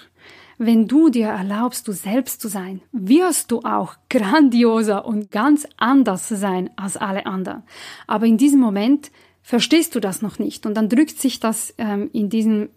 Wenn 0.59 0.87
du 0.87 1.09
dir 1.09 1.29
erlaubst, 1.29 1.89
du 1.89 1.93
selbst 1.93 2.41
zu 2.41 2.49
sein, 2.49 2.83
wirst 2.93 3.51
du 3.51 3.61
auch 3.61 3.97
grandioser 4.09 5.05
und 5.05 5.31
ganz 5.31 5.67
anders 5.77 6.29
sein 6.29 6.71
als 6.77 6.97
alle 6.97 7.27
anderen. 7.27 7.63
Aber 8.07 8.27
in 8.27 8.37
diesem 8.37 8.61
Moment 8.61 9.11
verstehst 9.43 9.95
du 9.95 10.01
das 10.01 10.23
noch 10.23 10.39
nicht 10.39 10.67
und 10.67 10.75
dann 10.75 10.89
drückt 10.89 11.19
sich 11.19 11.41
das 11.41 11.75
ähm, 11.79 12.11
in 12.13 12.29
diesem 12.31 12.69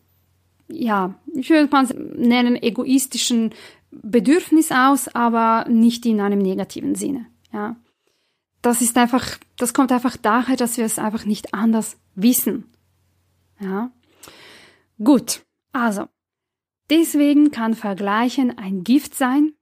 ja, 0.68 1.16
ich 1.34 1.50
würde 1.50 1.70
mal 1.72 1.86
nennen, 2.16 2.56
egoistischen 2.56 3.54
Bedürfnis 3.92 4.72
aus, 4.72 5.08
aber 5.08 5.66
nicht 5.70 6.06
in 6.06 6.20
einem 6.20 6.40
negativen 6.40 6.96
Sinne. 6.96 7.28
Ja. 7.54 7.76
Das 8.62 8.82
ist 8.82 8.98
einfach, 8.98 9.38
das 9.58 9.74
kommt 9.74 9.92
einfach 9.92 10.18
daher, 10.18 10.56
dass 10.56 10.78
wir 10.78 10.86
es 10.86 11.00
einfach 11.00 11.26
nicht 11.26 11.54
anders 11.54 11.98
wissen. 12.16 12.66
Ja. 13.60 13.92
Gut. 15.04 15.44
Also. 15.72 16.08
Deswegen 16.90 17.52
kann 17.52 17.74
Vergleichen 17.74 18.58
ein 18.58 18.84
Gift 18.84 19.16
sein, 19.16 19.54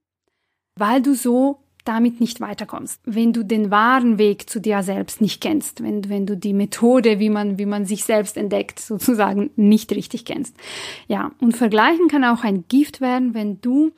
weil 0.75 1.01
du 1.01 1.15
so 1.15 1.62
damit 1.83 2.19
nicht 2.19 2.41
weiterkommst. 2.41 3.01
Wenn 3.05 3.33
du 3.33 3.43
den 3.43 3.71
wahren 3.71 4.17
Weg 4.17 4.49
zu 4.49 4.59
dir 4.59 4.83
selbst 4.83 5.21
nicht 5.21 5.41
kennst, 5.41 5.83
wenn, 5.83 6.09
wenn 6.09 6.25
du 6.25 6.37
die 6.37 6.53
Methode, 6.53 7.19
wie 7.19 7.29
man, 7.29 7.57
wie 7.57 7.65
man 7.65 7.85
sich 7.85 8.03
selbst 8.03 8.37
entdeckt, 8.37 8.79
sozusagen 8.79 9.51
nicht 9.55 9.91
richtig 9.91 10.25
kennst. 10.25 10.55
Ja, 11.07 11.31
und 11.39 11.57
vergleichen 11.57 12.07
kann 12.07 12.23
auch 12.23 12.43
ein 12.43 12.65
Gift 12.67 13.01
werden, 13.01 13.33
wenn 13.33 13.59
du 13.61 13.91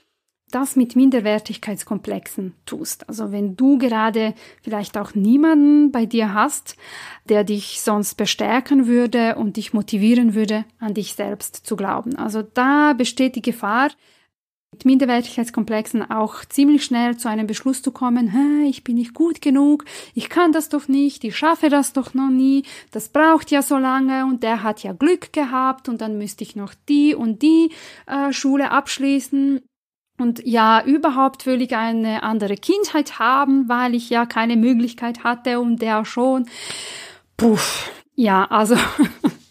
das 0.51 0.75
mit 0.75 0.95
Minderwertigkeitskomplexen 0.95 2.53
tust. 2.65 3.09
Also 3.09 3.31
wenn 3.31 3.55
du 3.55 3.77
gerade 3.77 4.33
vielleicht 4.61 4.97
auch 4.97 5.15
niemanden 5.15 5.91
bei 5.91 6.05
dir 6.05 6.33
hast, 6.33 6.77
der 7.27 7.43
dich 7.43 7.81
sonst 7.81 8.15
bestärken 8.15 8.87
würde 8.87 9.35
und 9.35 9.57
dich 9.57 9.73
motivieren 9.73 10.33
würde, 10.33 10.65
an 10.79 10.93
dich 10.93 11.13
selbst 11.13 11.65
zu 11.65 11.75
glauben. 11.75 12.15
Also 12.15 12.41
da 12.41 12.93
besteht 12.93 13.35
die 13.35 13.41
Gefahr, 13.41 13.89
mit 14.75 14.83
Minderwertigkeitskomplexen 14.83 16.11
auch 16.11 16.43
ziemlich 16.43 16.83
schnell 16.83 17.15
zu 17.15 17.29
einem 17.29 17.47
Beschluss 17.47 17.81
zu 17.81 17.91
kommen, 17.91 18.65
ich 18.67 18.83
bin 18.83 18.95
nicht 18.95 19.13
gut 19.13 19.41
genug, 19.41 19.85
ich 20.13 20.27
kann 20.27 20.51
das 20.51 20.67
doch 20.67 20.89
nicht, 20.89 21.23
ich 21.23 21.37
schaffe 21.37 21.69
das 21.69 21.93
doch 21.93 22.13
noch 22.13 22.29
nie, 22.29 22.63
das 22.91 23.07
braucht 23.07 23.51
ja 23.51 23.61
so 23.61 23.77
lange 23.77 24.25
und 24.25 24.43
der 24.43 24.63
hat 24.63 24.83
ja 24.83 24.91
Glück 24.91 25.31
gehabt 25.31 25.87
und 25.87 26.01
dann 26.01 26.17
müsste 26.17 26.43
ich 26.43 26.57
noch 26.57 26.73
die 26.89 27.15
und 27.15 27.41
die 27.41 27.71
äh, 28.05 28.33
Schule 28.33 28.71
abschließen. 28.71 29.61
Und 30.17 30.45
ja, 30.45 30.83
überhaupt 30.83 31.45
will 31.45 31.61
ich 31.61 31.75
eine 31.75 32.23
andere 32.23 32.55
Kindheit 32.55 33.19
haben, 33.19 33.69
weil 33.69 33.95
ich 33.95 34.09
ja 34.09 34.25
keine 34.25 34.57
Möglichkeit 34.57 35.23
hatte 35.23 35.61
und 35.61 35.81
der 35.81 36.03
schon. 36.03 36.49
Puff. 37.37 37.91
Ja, 38.15 38.45
also 38.45 38.75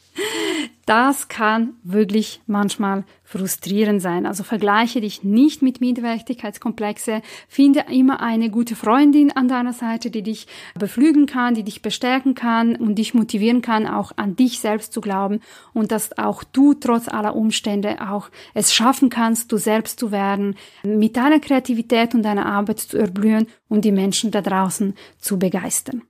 Das 0.86 1.28
kann 1.28 1.74
wirklich 1.82 2.42
manchmal 2.46 3.04
frustrierend 3.22 4.02
sein. 4.02 4.26
Also 4.26 4.44
vergleiche 4.44 5.00
dich 5.00 5.24
nicht 5.24 5.62
mit 5.62 5.80
Minderwertigkeitskomplexe. 5.80 7.22
Finde 7.48 7.86
immer 7.90 8.20
eine 8.20 8.50
gute 8.50 8.76
Freundin 8.76 9.32
an 9.32 9.48
deiner 9.48 9.72
Seite, 9.72 10.10
die 10.10 10.22
dich 10.22 10.46
beflügen 10.78 11.26
kann, 11.26 11.54
die 11.54 11.62
dich 11.62 11.80
bestärken 11.80 12.34
kann 12.34 12.76
und 12.76 12.96
dich 12.96 13.14
motivieren 13.14 13.62
kann, 13.62 13.86
auch 13.86 14.12
an 14.16 14.36
dich 14.36 14.60
selbst 14.60 14.92
zu 14.92 15.00
glauben 15.00 15.40
und 15.72 15.90
dass 15.90 16.18
auch 16.18 16.44
du 16.44 16.74
trotz 16.74 17.08
aller 17.08 17.34
Umstände 17.34 18.10
auch 18.10 18.30
es 18.52 18.74
schaffen 18.74 19.08
kannst, 19.08 19.52
du 19.52 19.56
selbst 19.56 19.98
zu 19.98 20.12
werden, 20.12 20.56
mit 20.82 21.16
deiner 21.16 21.40
Kreativität 21.40 22.14
und 22.14 22.22
deiner 22.22 22.46
Arbeit 22.46 22.80
zu 22.80 22.98
erblühen 22.98 23.46
und 23.68 23.84
die 23.84 23.92
Menschen 23.92 24.30
da 24.30 24.42
draußen 24.42 24.94
zu 25.18 25.38
begeistern. 25.38 26.02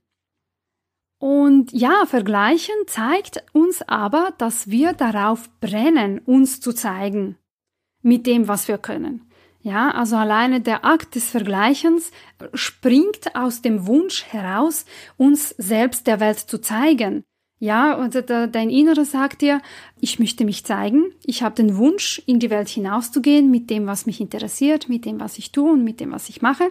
Und 1.25 1.71
ja, 1.71 2.05
Vergleichen 2.05 2.75
zeigt 2.85 3.43
uns 3.51 3.81
aber, 3.81 4.35
dass 4.37 4.69
wir 4.69 4.93
darauf 4.93 5.49
brennen, 5.59 6.19
uns 6.19 6.61
zu 6.61 6.71
zeigen 6.71 7.35
mit 8.03 8.27
dem, 8.27 8.47
was 8.47 8.67
wir 8.67 8.77
können. 8.77 9.27
Ja, 9.59 9.89
also 9.89 10.17
alleine 10.17 10.61
der 10.61 10.85
Akt 10.85 11.15
des 11.15 11.27
Vergleichens 11.27 12.11
springt 12.53 13.35
aus 13.35 13.63
dem 13.63 13.87
Wunsch 13.87 14.23
heraus, 14.25 14.85
uns 15.17 15.49
selbst 15.57 16.05
der 16.05 16.19
Welt 16.19 16.37
zu 16.37 16.61
zeigen. 16.61 17.23
Ja, 17.57 17.95
und 17.95 18.13
dein 18.29 18.69
Inneres 18.69 19.09
sagt 19.09 19.41
dir, 19.41 19.63
ich 19.99 20.19
möchte 20.19 20.45
mich 20.45 20.63
zeigen, 20.63 21.05
ich 21.23 21.41
habe 21.41 21.55
den 21.55 21.75
Wunsch, 21.77 22.21
in 22.27 22.37
die 22.37 22.51
Welt 22.51 22.69
hinauszugehen 22.69 23.49
mit 23.49 23.71
dem, 23.71 23.87
was 23.87 24.05
mich 24.05 24.21
interessiert, 24.21 24.89
mit 24.89 25.05
dem, 25.05 25.19
was 25.19 25.39
ich 25.39 25.51
tue 25.51 25.71
und 25.71 25.83
mit 25.83 26.01
dem, 26.01 26.11
was 26.11 26.29
ich 26.29 26.43
mache. 26.43 26.69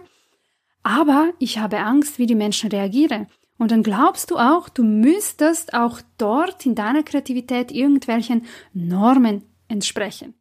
Aber 0.81 1.33
ich 1.39 1.57
habe 1.57 1.79
Angst, 1.79 2.19
wie 2.19 2.25
die 2.25 2.35
Menschen 2.35 2.71
reagieren. 2.71 3.27
Und 3.57 3.71
dann 3.71 3.83
glaubst 3.83 4.31
du 4.31 4.37
auch, 4.37 4.67
du 4.67 4.83
müsstest 4.83 5.73
auch 5.73 6.01
dort 6.17 6.65
in 6.65 6.75
deiner 6.75 7.03
Kreativität 7.03 7.71
irgendwelchen 7.71 8.45
Normen 8.73 9.43
entsprechen. 9.67 10.33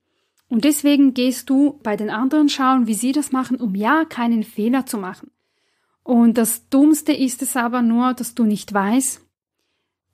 Und 0.49 0.65
deswegen 0.65 1.15
gehst 1.15 1.49
du 1.49 1.81
bei 1.83 1.97
den 1.97 2.11
anderen 2.11 2.49
schauen, 2.49 2.87
wie 2.87 2.95
sie 2.95 3.13
das 3.13 3.33
machen, 3.33 3.57
um 3.57 3.75
ja 3.75 4.05
keinen 4.05 4.43
Fehler 4.43 4.85
zu 4.87 4.99
machen. 4.99 5.31
Und 6.03 6.37
das 6.37 6.69
Dummste 6.69 7.13
ist 7.13 7.41
es 7.41 7.57
aber 7.57 7.83
nur, 7.83 8.15
dass 8.15 8.35
du 8.35 8.45
nicht 8.45 8.73
weißt, 8.73 9.21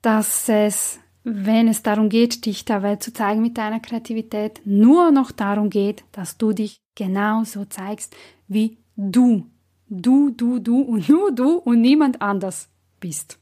dass 0.01 0.47
es, 0.47 0.99
wenn 1.23 1.67
es 1.67 1.83
darum 1.83 2.09
geht, 2.09 2.45
dich 2.45 2.65
der 2.65 2.81
Welt 2.81 3.03
zu 3.03 3.13
zeigen 3.13 3.41
mit 3.41 3.57
deiner 3.57 3.79
Kreativität, 3.79 4.61
nur 4.63 5.11
noch 5.11 5.31
darum 5.31 5.69
geht, 5.69 6.03
dass 6.11 6.37
du 6.37 6.53
dich 6.53 6.81
genauso 6.95 7.65
zeigst, 7.65 8.15
wie 8.47 8.77
du. 8.95 9.47
Du, 9.89 10.29
du, 10.29 10.59
du 10.59 10.79
und 10.81 11.09
nur 11.09 11.33
du 11.33 11.55
und 11.55 11.81
niemand 11.81 12.21
anders 12.21 12.70
bist. 13.01 13.37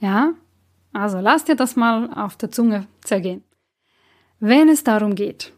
Ja, 0.00 0.34
also 0.92 1.20
lass 1.20 1.44
dir 1.44 1.54
das 1.54 1.76
mal 1.76 2.12
auf 2.12 2.36
der 2.36 2.50
Zunge 2.50 2.88
zergehen. 3.02 3.44
Wenn 4.40 4.68
es 4.68 4.82
darum 4.82 5.14
geht, 5.14 5.52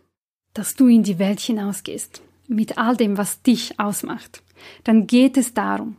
dass 0.53 0.75
du 0.75 0.87
in 0.89 1.03
die 1.03 1.19
Welt 1.19 1.41
hinausgehst, 1.41 2.21
mit 2.47 2.77
all 2.77 2.95
dem, 2.95 3.17
was 3.17 3.41
dich 3.41 3.81
ausmacht, 3.81 4.43
dann 4.85 5.07
geht 5.07 5.39
es 5.39 5.55
darum, 5.55 5.97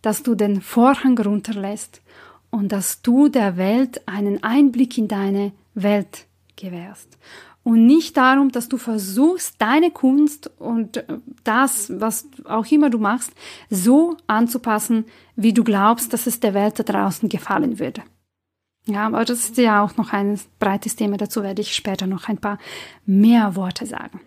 dass 0.00 0.22
du 0.22 0.34
den 0.34 0.62
Vorhang 0.62 1.18
runterlässt 1.18 2.00
und 2.50 2.72
dass 2.72 3.02
du 3.02 3.28
der 3.28 3.58
Welt 3.58 4.08
einen 4.08 4.42
Einblick 4.42 4.96
in 4.96 5.08
deine 5.08 5.52
Welt 5.74 6.26
gewährst 6.56 7.18
und 7.64 7.86
nicht 7.86 8.16
darum, 8.16 8.50
dass 8.50 8.68
du 8.68 8.76
versuchst, 8.76 9.60
deine 9.60 9.90
Kunst 9.90 10.50
und 10.58 11.04
das, 11.44 11.92
was 12.00 12.26
auch 12.44 12.66
immer 12.70 12.90
du 12.90 12.98
machst, 12.98 13.32
so 13.70 14.16
anzupassen, 14.26 15.04
wie 15.36 15.52
du 15.52 15.62
glaubst, 15.62 16.12
dass 16.12 16.26
es 16.26 16.40
der 16.40 16.54
Welt 16.54 16.78
da 16.78 16.82
draußen 16.82 17.28
gefallen 17.28 17.78
würde. 17.78 18.02
Ja, 18.84 19.06
aber 19.06 19.24
das 19.24 19.44
ist 19.44 19.58
ja 19.58 19.82
auch 19.84 19.96
noch 19.96 20.12
ein 20.12 20.40
breites 20.58 20.96
Thema. 20.96 21.16
Dazu 21.16 21.42
werde 21.42 21.62
ich 21.62 21.74
später 21.74 22.08
noch 22.08 22.28
ein 22.28 22.38
paar 22.38 22.58
mehr 23.06 23.54
Worte 23.54 23.86
sagen. 23.86 24.20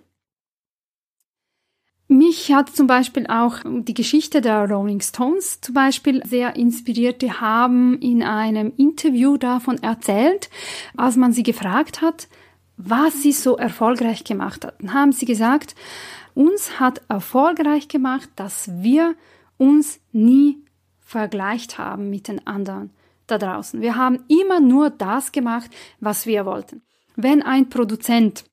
Mich 2.07 2.53
hat 2.53 2.69
zum 2.69 2.85
Beispiel 2.85 3.25
auch 3.27 3.57
die 3.65 3.95
Geschichte 3.95 4.39
der 4.39 4.69
Rolling 4.69 5.01
Stones 5.01 5.59
zum 5.59 5.73
Beispiel 5.73 6.23
sehr 6.23 6.55
inspiriert. 6.55 7.23
Die 7.23 7.33
haben 7.33 7.99
in 7.99 8.21
einem 8.21 8.71
Interview 8.77 9.37
davon 9.37 9.81
erzählt, 9.81 10.49
als 10.95 11.15
man 11.15 11.33
sie 11.33 11.43
gefragt 11.43 12.01
hat, 12.01 12.27
was 12.77 13.21
sie 13.21 13.31
so 13.31 13.57
erfolgreich 13.57 14.23
gemacht 14.23 14.65
hat. 14.65 14.75
Dann 14.81 14.93
haben 14.93 15.11
sie 15.11 15.25
gesagt, 15.25 15.75
uns 16.33 16.79
hat 16.79 17.01
erfolgreich 17.07 17.87
gemacht, 17.87 18.29
dass 18.35 18.69
wir 18.81 19.15
uns 19.57 19.99
nie 20.11 20.57
vergleicht 20.99 21.77
haben 21.77 22.09
mit 22.09 22.27
den 22.27 22.45
anderen 22.45 22.91
da 23.27 23.37
draußen. 23.37 23.81
Wir 23.81 23.95
haben 23.95 24.23
immer 24.27 24.59
nur 24.59 24.89
das 24.89 25.31
gemacht, 25.31 25.71
was 25.99 26.25
wir 26.25 26.45
wollten. 26.45 26.81
Wenn 27.15 27.41
ein 27.41 27.69
Produzent, 27.69 28.43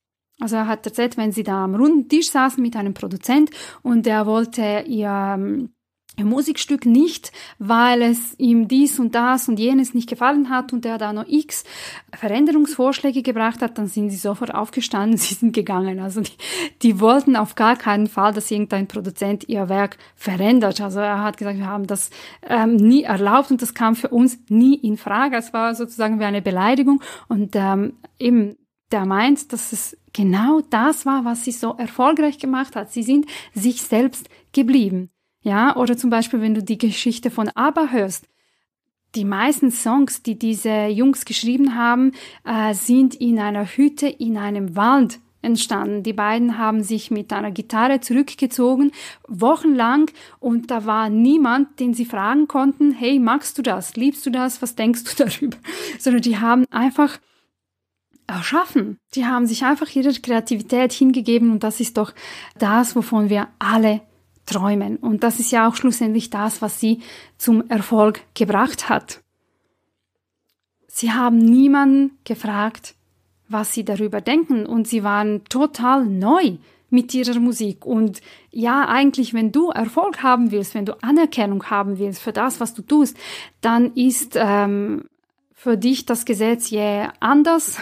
also 0.40 0.56
er 0.56 0.66
hat 0.66 0.86
erzählt, 0.86 1.16
wenn 1.16 1.32
sie 1.32 1.42
da 1.42 1.64
am 1.64 1.74
runden 1.74 2.08
Tisch 2.08 2.30
saßen 2.30 2.62
mit 2.62 2.76
einem 2.76 2.94
Produzent 2.94 3.50
und 3.82 4.06
der 4.06 4.26
wollte 4.26 4.84
ihr 4.86 5.08
ähm, 5.08 5.74
Musikstück 6.18 6.84
nicht, 6.84 7.32
weil 7.58 8.02
es 8.02 8.38
ihm 8.38 8.68
dies 8.68 8.98
und 8.98 9.14
das 9.14 9.48
und 9.48 9.58
jenes 9.58 9.94
nicht 9.94 10.08
gefallen 10.08 10.50
hat 10.50 10.72
und 10.72 10.84
er 10.84 10.98
da 10.98 11.12
noch 11.12 11.26
x 11.26 11.64
Veränderungsvorschläge 12.14 13.22
gebracht 13.22 13.62
hat, 13.62 13.78
dann 13.78 13.86
sind 13.86 14.10
sie 14.10 14.16
sofort 14.16 14.54
aufgestanden, 14.54 15.16
sie 15.18 15.34
sind 15.34 15.52
gegangen. 15.54 16.00
Also 16.00 16.20
die, 16.20 16.32
die 16.82 17.00
wollten 17.00 17.34
auf 17.34 17.54
gar 17.54 17.76
keinen 17.76 18.08
Fall, 18.08 18.34
dass 18.34 18.50
irgendein 18.50 18.88
Produzent 18.88 19.48
ihr 19.48 19.68
Werk 19.68 19.96
verändert. 20.14 20.80
Also 20.80 21.00
er 21.00 21.22
hat 21.22 21.38
gesagt, 21.38 21.58
wir 21.58 21.66
haben 21.66 21.86
das 21.86 22.10
ähm, 22.46 22.76
nie 22.76 23.04
erlaubt 23.04 23.50
und 23.50 23.62
das 23.62 23.72
kam 23.72 23.96
für 23.96 24.08
uns 24.08 24.38
nie 24.48 24.74
in 24.74 24.98
Frage. 24.98 25.36
Es 25.36 25.52
war 25.52 25.74
sozusagen 25.74 26.20
wie 26.20 26.24
eine 26.24 26.42
Beleidigung 26.42 27.02
und 27.28 27.56
ähm, 27.56 27.94
eben 28.18 28.56
der 28.90 29.06
meint, 29.06 29.52
dass 29.52 29.72
es 29.72 29.96
genau 30.12 30.60
das 30.68 31.06
war, 31.06 31.24
was 31.24 31.44
sie 31.44 31.52
so 31.52 31.74
erfolgreich 31.78 32.38
gemacht 32.38 32.76
hat. 32.76 32.92
Sie 32.92 33.02
sind 33.02 33.26
sich 33.54 33.80
selbst 33.80 34.28
geblieben. 34.52 35.11
Ja, 35.42 35.76
oder 35.76 35.96
zum 35.96 36.10
Beispiel, 36.10 36.40
wenn 36.40 36.54
du 36.54 36.62
die 36.62 36.78
Geschichte 36.78 37.30
von 37.30 37.48
ABBA 37.48 37.88
hörst. 37.88 38.26
Die 39.14 39.24
meisten 39.24 39.70
Songs, 39.70 40.22
die 40.22 40.38
diese 40.38 40.86
Jungs 40.86 41.24
geschrieben 41.24 41.76
haben, 41.76 42.12
äh, 42.44 42.72
sind 42.72 43.14
in 43.14 43.38
einer 43.38 43.66
Hütte 43.66 44.08
in 44.08 44.38
einem 44.38 44.74
Wald 44.74 45.18
entstanden. 45.42 46.02
Die 46.02 46.12
beiden 46.12 46.56
haben 46.56 46.82
sich 46.82 47.10
mit 47.10 47.32
einer 47.32 47.50
Gitarre 47.50 48.00
zurückgezogen, 48.00 48.92
wochenlang, 49.26 50.10
und 50.38 50.70
da 50.70 50.86
war 50.86 51.10
niemand, 51.10 51.80
den 51.80 51.94
sie 51.94 52.06
fragen 52.06 52.48
konnten, 52.48 52.92
hey, 52.92 53.18
magst 53.18 53.58
du 53.58 53.62
das? 53.62 53.96
Liebst 53.96 54.24
du 54.24 54.30
das? 54.30 54.62
Was 54.62 54.76
denkst 54.76 55.02
du 55.04 55.10
darüber? 55.24 55.58
Sondern 55.98 56.22
die 56.22 56.38
haben 56.38 56.64
einfach 56.70 57.18
erschaffen. 58.28 58.98
Die 59.14 59.26
haben 59.26 59.46
sich 59.46 59.64
einfach 59.64 59.90
ihrer 59.94 60.12
Kreativität 60.12 60.92
hingegeben 60.92 61.50
und 61.50 61.64
das 61.64 61.80
ist 61.80 61.98
doch 61.98 62.14
das, 62.58 62.96
wovon 62.96 63.28
wir 63.28 63.48
alle 63.58 64.00
träumen. 64.52 64.96
Und 64.96 65.22
das 65.22 65.40
ist 65.40 65.50
ja 65.50 65.68
auch 65.68 65.74
schlussendlich 65.74 66.30
das, 66.30 66.62
was 66.62 66.80
sie 66.80 67.00
zum 67.38 67.68
Erfolg 67.68 68.20
gebracht 68.34 68.88
hat. 68.88 69.20
Sie 70.86 71.12
haben 71.12 71.38
niemanden 71.38 72.18
gefragt, 72.24 72.94
was 73.48 73.72
sie 73.72 73.84
darüber 73.84 74.20
denken 74.20 74.66
und 74.66 74.86
sie 74.86 75.04
waren 75.04 75.44
total 75.44 76.04
neu 76.04 76.56
mit 76.90 77.14
ihrer 77.14 77.40
Musik. 77.40 77.86
Und 77.86 78.20
ja, 78.50 78.86
eigentlich, 78.86 79.32
wenn 79.32 79.50
du 79.50 79.70
Erfolg 79.70 80.22
haben 80.22 80.50
willst, 80.50 80.74
wenn 80.74 80.84
du 80.84 81.02
Anerkennung 81.02 81.64
haben 81.70 81.98
willst 81.98 82.20
für 82.20 82.32
das, 82.32 82.60
was 82.60 82.74
du 82.74 82.82
tust, 82.82 83.16
dann 83.62 83.94
ist 83.94 84.34
ähm, 84.36 85.04
für 85.54 85.78
dich 85.78 86.04
das 86.04 86.24
Gesetz 86.24 86.70
je 86.70 87.08
anders 87.20 87.78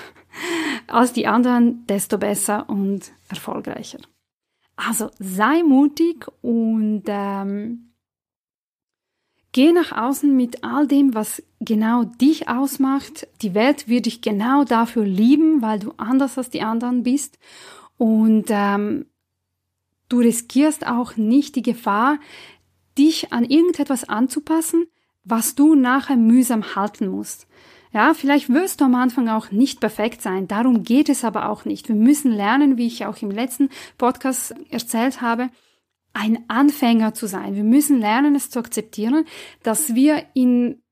als 0.86 1.12
die 1.12 1.26
anderen, 1.26 1.84
desto 1.86 2.18
besser 2.18 2.68
und 2.68 3.10
erfolgreicher. 3.28 3.98
Also 4.86 5.10
sei 5.18 5.62
mutig 5.62 6.26
und 6.40 7.02
ähm, 7.06 7.92
geh 9.52 9.72
nach 9.72 9.92
außen 9.92 10.34
mit 10.34 10.64
all 10.64 10.86
dem, 10.86 11.14
was 11.14 11.42
genau 11.60 12.04
dich 12.04 12.48
ausmacht. 12.48 13.26
Die 13.42 13.54
Welt 13.54 13.88
wird 13.88 14.06
dich 14.06 14.22
genau 14.22 14.64
dafür 14.64 15.04
lieben, 15.04 15.60
weil 15.60 15.80
du 15.80 15.92
anders 15.98 16.38
als 16.38 16.48
die 16.48 16.62
anderen 16.62 17.02
bist. 17.02 17.38
Und 17.98 18.46
ähm, 18.48 19.06
du 20.08 20.20
riskierst 20.20 20.86
auch 20.86 21.16
nicht 21.16 21.56
die 21.56 21.62
Gefahr, 21.62 22.18
dich 22.96 23.32
an 23.32 23.44
irgendetwas 23.44 24.08
anzupassen, 24.08 24.86
was 25.24 25.54
du 25.54 25.74
nachher 25.74 26.16
mühsam 26.16 26.74
halten 26.74 27.08
musst. 27.08 27.46
Ja, 27.92 28.14
vielleicht 28.14 28.48
wirst 28.48 28.80
du 28.80 28.84
am 28.84 28.94
Anfang 28.94 29.28
auch 29.28 29.50
nicht 29.50 29.80
perfekt 29.80 30.22
sein. 30.22 30.46
Darum 30.46 30.84
geht 30.84 31.08
es 31.08 31.24
aber 31.24 31.48
auch 31.48 31.64
nicht. 31.64 31.88
Wir 31.88 31.96
müssen 31.96 32.30
lernen, 32.30 32.76
wie 32.76 32.86
ich 32.86 33.04
auch 33.06 33.20
im 33.20 33.30
letzten 33.30 33.68
Podcast 33.98 34.54
erzählt 34.70 35.20
habe, 35.20 35.50
ein 36.12 36.44
Anfänger 36.48 37.14
zu 37.14 37.26
sein. 37.26 37.54
Wir 37.54 37.64
müssen 37.64 37.98
lernen, 37.98 38.34
es 38.34 38.50
zu 38.50 38.58
akzeptieren, 38.58 39.24
dass 39.62 39.94
wir 39.94 40.24
in 40.34 40.82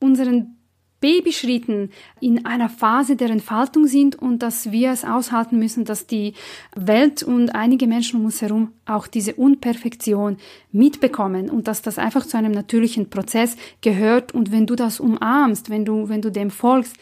unseren 0.00 0.63
Babyschritten 1.04 1.90
in 2.18 2.46
einer 2.46 2.70
Phase 2.70 3.14
der 3.14 3.28
Entfaltung 3.28 3.86
sind 3.86 4.16
und 4.16 4.38
dass 4.38 4.72
wir 4.72 4.90
es 4.90 5.04
aushalten 5.04 5.58
müssen, 5.58 5.84
dass 5.84 6.06
die 6.06 6.32
Welt 6.74 7.22
und 7.22 7.54
einige 7.54 7.86
Menschen 7.86 8.20
um 8.20 8.24
uns 8.24 8.40
herum 8.40 8.72
auch 8.86 9.06
diese 9.06 9.34
Unperfektion 9.34 10.38
mitbekommen 10.72 11.50
und 11.50 11.68
dass 11.68 11.82
das 11.82 11.98
einfach 11.98 12.24
zu 12.24 12.38
einem 12.38 12.52
natürlichen 12.52 13.10
Prozess 13.10 13.58
gehört 13.82 14.32
und 14.32 14.50
wenn 14.50 14.66
du 14.66 14.76
das 14.76 14.98
umarmst, 14.98 15.68
wenn 15.68 15.84
du, 15.84 16.08
wenn 16.08 16.22
du 16.22 16.32
dem 16.32 16.50
folgst, 16.50 16.96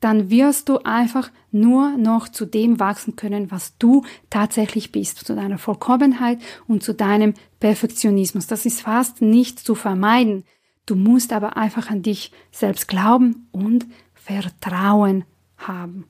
dann 0.00 0.28
wirst 0.28 0.68
du 0.68 0.80
einfach 0.84 1.30
nur 1.50 1.96
noch 1.96 2.28
zu 2.28 2.44
dem 2.44 2.78
wachsen 2.78 3.16
können, 3.16 3.50
was 3.50 3.78
du 3.78 4.04
tatsächlich 4.28 4.92
bist, 4.92 5.26
zu 5.26 5.34
deiner 5.34 5.56
Vollkommenheit 5.56 6.40
und 6.68 6.82
zu 6.82 6.92
deinem 6.92 7.32
Perfektionismus. 7.58 8.46
Das 8.46 8.66
ist 8.66 8.82
fast 8.82 9.22
nicht 9.22 9.60
zu 9.60 9.74
vermeiden. 9.74 10.44
Du 10.86 10.94
musst 10.94 11.32
aber 11.32 11.56
einfach 11.56 11.90
an 11.90 12.02
dich 12.02 12.32
selbst 12.52 12.86
glauben 12.88 13.48
und 13.50 13.86
Vertrauen 14.14 15.24
haben. 15.56 16.06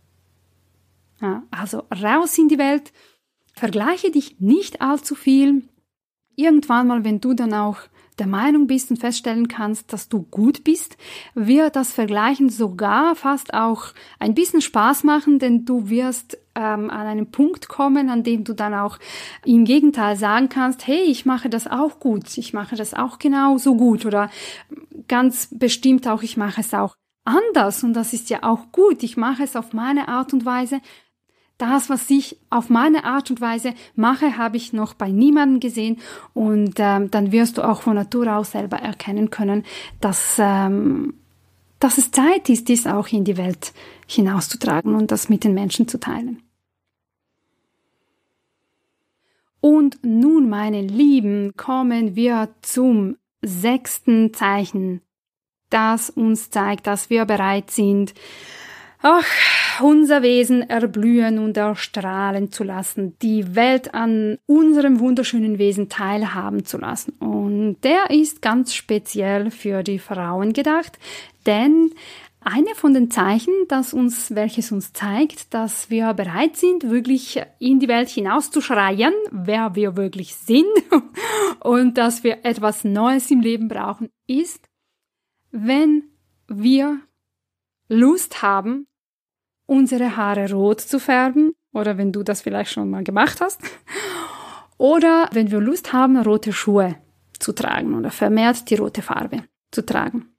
Ja, 1.21 1.43
also 1.51 1.85
raus 2.03 2.37
in 2.37 2.49
die 2.49 2.59
Welt, 2.59 2.93
vergleiche 3.55 4.11
dich 4.11 4.39
nicht 4.39 4.83
allzu 4.83 5.15
viel. 5.15 5.67
Irgendwann 6.35 6.89
mal, 6.89 7.05
wenn 7.05 7.21
du 7.21 7.33
dann 7.33 7.55
auch 7.55 7.79
der 8.19 8.27
Meinung 8.27 8.67
bist 8.67 8.91
und 8.91 8.97
feststellen 8.97 9.49
kannst, 9.49 9.93
dass 9.93 10.09
du 10.09 10.23
gut 10.23 10.65
bist, 10.65 10.97
wird 11.35 11.77
das 11.77 11.93
Vergleichen 11.93 12.49
sogar 12.49 13.15
fast 13.15 13.53
auch 13.55 13.93
ein 14.19 14.35
bisschen 14.35 14.61
Spaß 14.63 15.05
machen, 15.05 15.39
denn 15.39 15.65
du 15.65 15.91
wirst 15.91 16.39
ähm, 16.55 16.91
an 16.91 17.07
einen 17.07 17.31
Punkt 17.31 17.69
kommen, 17.69 18.09
an 18.09 18.23
dem 18.23 18.45
du 18.45 18.55
dann 18.55 18.75
auch 18.75 18.99
im 19.45 19.65
Gegenteil 19.65 20.17
sagen 20.17 20.49
kannst, 20.49 20.87
hey, 20.87 21.03
ich 21.03 21.27
mache 21.27 21.51
das 21.51 21.67
auch 21.67 22.01
gut, 22.01 22.39
ich 22.39 22.53
mache 22.55 22.77
das 22.77 22.95
auch 22.95 23.19
genauso 23.19 23.77
gut 23.77 24.07
oder 24.07 24.31
ganz 25.09 25.49
bestimmt 25.51 26.09
auch, 26.09 26.23
ich 26.23 26.37
mache 26.37 26.63
es 26.63 26.73
auch 26.73 26.97
anders 27.25 27.83
und 27.83 27.93
das 27.93 28.13
ist 28.13 28.31
ja 28.31 28.43
auch 28.43 28.73
gut, 28.73 29.03
ich 29.03 29.17
mache 29.17 29.43
es 29.43 29.57
auf 29.57 29.73
meine 29.73 30.09
Art 30.09 30.33
und 30.33 30.45
Weise 30.45 30.81
das, 31.59 31.89
was 31.89 32.11
ich 32.11 32.37
auf 32.51 32.69
meine 32.69 33.05
Art 33.05 33.31
und 33.31 33.41
Weise 33.41 33.75
mache, 33.95 34.37
habe 34.37 34.57
ich 34.57 34.73
noch 34.73 34.95
bei 34.95 35.11
niemandem 35.11 35.61
gesehen 35.61 35.99
und 36.35 36.75
ähm, 36.79 37.11
dann 37.11 37.33
wirst 37.33 37.59
du 37.59 37.63
auch 37.63 37.83
von 37.83 37.95
Natur 37.95 38.35
aus 38.37 38.53
selber 38.53 38.77
erkennen 38.77 39.31
können, 39.31 39.65
dass, 40.01 40.37
ähm, 40.39 41.15
dass 41.81 41.99
es 41.99 42.11
Zeit 42.11 42.49
ist, 42.49 42.69
dies 42.69 42.87
auch 42.87 43.09
in 43.09 43.25
die 43.25 43.37
Welt 43.37 43.73
hinauszutragen 44.07 44.95
und 44.95 45.11
das 45.11 45.29
mit 45.29 45.45
den 45.45 45.55
Menschen 45.55 45.89
zu 45.89 45.99
teilen. 45.99 46.43
Und 49.61 49.99
nun, 50.05 50.49
meine 50.49 50.83
Lieben, 50.83 51.55
kommen 51.57 52.15
wir 52.15 52.51
zum 52.63 53.17
sechsten 53.43 54.33
Zeichen, 54.35 55.01
das 55.71 56.11
uns 56.11 56.51
zeigt, 56.51 56.87
dass 56.87 57.11
wir 57.11 57.25
bereit 57.25 57.71
sind, 57.71 58.15
ach, 59.03 59.25
unser 59.81 60.23
Wesen 60.23 60.69
erblühen 60.69 61.39
und 61.39 61.57
erstrahlen 61.57 62.53
zu 62.53 62.65
lassen, 62.65 63.17
die 63.21 63.55
Welt 63.55 63.95
an 63.95 64.39
unserem 64.47 65.01
wunderschönen 65.01 65.59
Wesen 65.59 65.89
teilhaben 65.89 66.65
zu 66.65 66.79
lassen. 66.79 67.13
Und 67.19 67.81
der 67.83 68.11
ist 68.11 68.43
ganz 68.43 68.75
speziell 68.75 69.51
für 69.51 69.83
die 69.83 69.99
Frauen 69.99 70.53
gedacht, 70.53 70.99
denn 71.47 71.91
eine 72.41 72.77
von 72.77 72.95
den 72.95 73.11
Zeichen, 73.11 73.53
das 73.67 73.93
uns, 73.93 74.33
welches 74.35 74.71
uns 74.71 74.93
zeigt, 74.93 75.53
dass 75.53 75.91
wir 75.91 76.15
bereit 76.15 76.57
sind, 76.57 76.89
wirklich 76.89 77.43
in 77.59 77.81
die 77.81 77.89
Welt 77.89 78.09
hinauszuschreien, 78.09 79.13
wer 79.33 79.75
wir 79.75 79.97
wirklich 79.97 80.37
sind 80.37 80.65
und 81.61 81.99
dass 81.99 82.23
wir 82.23 82.45
etwas 82.45 82.85
Neues 82.85 83.31
im 83.33 83.41
Leben 83.41 83.67
brauchen, 83.67 84.11
ist, 84.29 84.69
wenn 85.51 86.05
wir 86.47 87.01
Lust 87.89 88.43
haben, 88.43 88.87
unsere 89.67 90.17
Haare 90.17 90.51
rot 90.53 90.81
zu 90.81 90.99
färben 90.99 91.53
oder 91.73 91.99
wenn 91.99 92.13
du 92.13 92.23
das 92.23 92.43
vielleicht 92.43 92.73
schon 92.73 92.91
mal 92.91 93.05
gemacht 93.05 93.41
hast 93.41 93.61
oder 94.79 95.29
wenn 95.33 95.51
wir 95.51 95.61
Lust 95.61 95.93
haben, 95.93 96.17
rote 96.17 96.53
Schuhe 96.53 96.97
zu 97.39 97.53
tragen 97.53 97.95
oder 97.95 98.11
vermehrt 98.11 98.71
die 98.71 98.77
rote 98.77 99.03
Farbe 99.03 99.45
zu 99.71 99.85
tragen. 99.85 100.31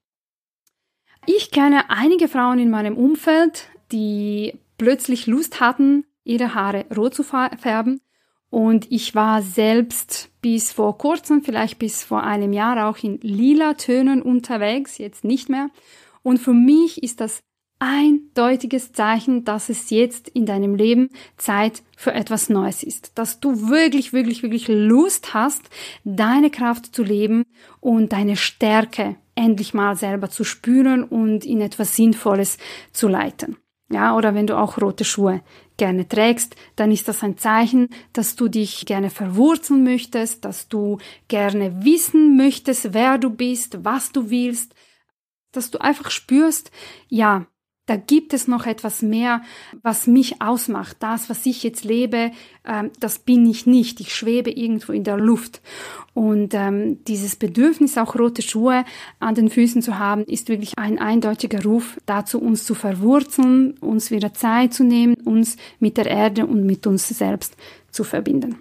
Ich 1.26 1.52
kenne 1.52 1.90
einige 1.90 2.28
Frauen 2.28 2.60
in 2.60 2.70
meinem 2.70 2.98
Umfeld, 2.98 3.70
die 3.92 4.58
plötzlich 4.78 5.28
Lust 5.28 5.60
hatten, 5.60 6.06
ihre 6.24 6.54
Haare 6.54 6.86
rot 6.96 7.14
zu 7.14 7.24
färben 7.24 8.02
und 8.50 8.90
ich 8.92 9.14
war 9.14 9.42
selbst 9.42 10.30
bis 10.42 10.72
vor 10.72 10.98
kurzem, 10.98 11.44
vielleicht 11.44 11.80
bis 11.80 12.04
vor 12.04 12.24
einem 12.24 12.54
Jahr 12.54 12.88
auch 12.88 12.98
in 13.04 13.20
lila 13.22 13.74
Tönen 13.74 14.22
unterwegs, 14.22 14.98
jetzt 14.98 15.24
nicht 15.26 15.50
mehr. 15.50 15.70
Und 16.24 16.40
für 16.40 16.54
mich 16.54 17.04
ist 17.04 17.20
das 17.20 17.44
eindeutiges 17.80 18.92
Zeichen, 18.92 19.46
dass 19.46 19.70
es 19.70 19.90
jetzt 19.90 20.30
in 20.30 20.46
deinem 20.46 20.76
Leben 20.76 21.10
Zeit 21.38 21.84
für 21.96 22.14
etwas 22.14 22.50
Neues 22.50 22.84
ist. 22.84 23.18
Dass 23.18 23.40
du 23.40 23.70
wirklich, 23.70 24.14
wirklich, 24.14 24.44
wirklich 24.44 24.68
Lust 24.68 25.34
hast, 25.34 25.70
deine 26.04 26.50
Kraft 26.50 26.96
zu 26.96 27.04
leben 27.04 27.44
und 27.80 28.14
deine 28.14 28.36
Stärke 28.36 29.18
endlich 29.36 29.74
mal 29.74 29.96
selber 29.96 30.30
zu 30.30 30.44
spüren 30.44 31.04
und 31.04 31.46
in 31.46 31.62
etwas 31.62 31.96
Sinnvolles 31.96 32.58
zu 32.92 33.08
leiten. 33.08 33.58
Ja, 33.90 34.18
oder 34.18 34.36
wenn 34.36 34.48
du 34.48 34.58
auch 34.58 34.82
rote 34.82 35.06
Schuhe 35.06 35.42
gerne 35.78 36.08
trägst, 36.08 36.56
dann 36.76 36.92
ist 36.92 37.08
das 37.08 37.24
ein 37.24 37.38
Zeichen, 37.38 37.88
dass 38.12 38.36
du 38.36 38.50
dich 38.50 38.86
gerne 38.86 39.10
verwurzeln 39.10 39.84
möchtest, 39.84 40.44
dass 40.44 40.68
du 40.68 40.98
gerne 41.30 41.86
wissen 41.86 42.36
möchtest, 42.36 42.94
wer 42.94 43.18
du 43.18 43.30
bist, 43.30 43.86
was 43.86 44.12
du 44.12 44.30
willst, 44.30 44.76
dass 45.54 45.72
du 45.72 45.80
einfach 45.80 46.12
spürst, 46.12 46.72
ja, 47.08 47.48
da 47.88 47.96
gibt 47.96 48.34
es 48.34 48.48
noch 48.48 48.66
etwas 48.66 49.02
mehr, 49.02 49.42
was 49.82 50.08
mich 50.08 50.42
ausmacht. 50.42 50.98
Das, 51.00 51.30
was 51.30 51.46
ich 51.46 51.64
jetzt 51.64 51.86
lebe, 51.86 52.32
ähm, 52.66 52.92
das 53.00 53.20
bin 53.20 53.50
ich 53.50 53.66
nicht. 53.66 54.00
Ich 54.02 54.14
schwebe 54.14 54.52
irgendwo 54.52 54.92
in 54.92 55.04
der 55.04 55.18
Luft. 55.18 55.62
Und 56.14 56.54
ähm, 56.54 57.04
dieses 57.06 57.38
Bedürfnis, 57.38 57.98
auch 57.98 58.16
rote 58.16 58.42
Schuhe 58.42 58.84
an 59.20 59.36
den 59.36 59.50
Füßen 59.50 59.82
zu 59.82 59.98
haben, 59.98 60.26
ist 60.26 60.50
wirklich 60.50 60.78
ein 60.78 61.00
eindeutiger 61.00 61.64
Ruf 61.64 61.98
dazu, 62.06 62.40
uns 62.42 62.66
zu 62.66 62.76
verwurzeln, 62.76 63.78
uns 63.80 64.12
wieder 64.12 64.34
Zeit 64.34 64.74
zu 64.74 64.84
nehmen, 64.84 65.16
uns 65.24 65.56
mit 65.80 65.98
der 65.98 66.08
Erde 66.08 66.46
und 66.46 66.66
mit 66.66 66.86
uns 66.88 67.08
selbst 67.08 67.56
zu 67.90 68.04
verbinden. 68.04 68.58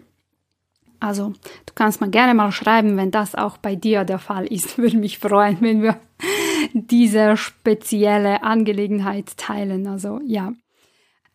Also, 1.00 1.34
du 1.66 1.72
kannst 1.74 2.00
mal 2.00 2.10
gerne 2.10 2.34
mal 2.34 2.52
schreiben, 2.52 2.96
wenn 2.96 3.10
das 3.10 3.34
auch 3.34 3.58
bei 3.58 3.74
dir 3.74 4.04
der 4.04 4.18
Fall 4.18 4.46
ist. 4.46 4.78
Würde 4.78 4.96
mich 4.96 5.18
freuen, 5.18 5.58
wenn 5.60 5.82
wir 5.82 5.98
diese 6.72 7.36
spezielle 7.36 8.42
Angelegenheit 8.42 9.36
teilen. 9.36 9.86
Also 9.86 10.20
ja. 10.24 10.52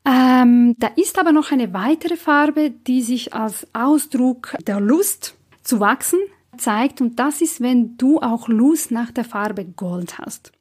Ähm, 0.06 0.76
da 0.80 0.88
ist 0.96 1.20
aber 1.20 1.32
noch 1.32 1.52
eine 1.52 1.74
weitere 1.74 2.18
Farbe, 2.18 2.72
die 2.72 3.02
sich 3.02 3.34
als 3.34 3.68
Ausdruck 3.74 4.56
der 4.66 4.80
Lust 4.80 5.36
zu 5.64 5.80
wachsen 5.80 6.20
zeigt 6.58 7.02
und 7.02 7.20
das 7.20 7.42
ist, 7.42 7.62
wenn 7.62 7.98
du 7.98 8.20
auch 8.20 8.48
Lust 8.48 8.92
nach 8.92 9.12
der 9.12 9.24
Farbe 9.24 9.66
Gold 9.66 10.18
hast. 10.18 10.52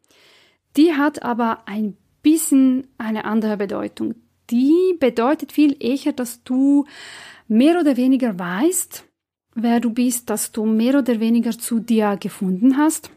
Die 0.76 0.94
hat 0.94 1.22
aber 1.22 1.62
ein 1.66 1.96
bisschen 2.22 2.86
eine 2.98 3.24
andere 3.24 3.56
Bedeutung. 3.56 4.14
Die 4.50 4.96
bedeutet 4.98 5.52
viel 5.52 5.76
eher, 5.80 6.12
dass 6.12 6.44
du 6.44 6.84
mehr 7.48 7.80
oder 7.80 7.96
weniger 7.96 8.38
weißt, 8.38 9.04
wer 9.54 9.80
du 9.80 9.90
bist, 9.90 10.30
dass 10.30 10.52
du 10.52 10.64
mehr 10.66 10.98
oder 10.98 11.18
weniger 11.18 11.52
zu 11.52 11.80
dir 11.80 12.16
gefunden 12.18 12.76
hast 12.76 13.10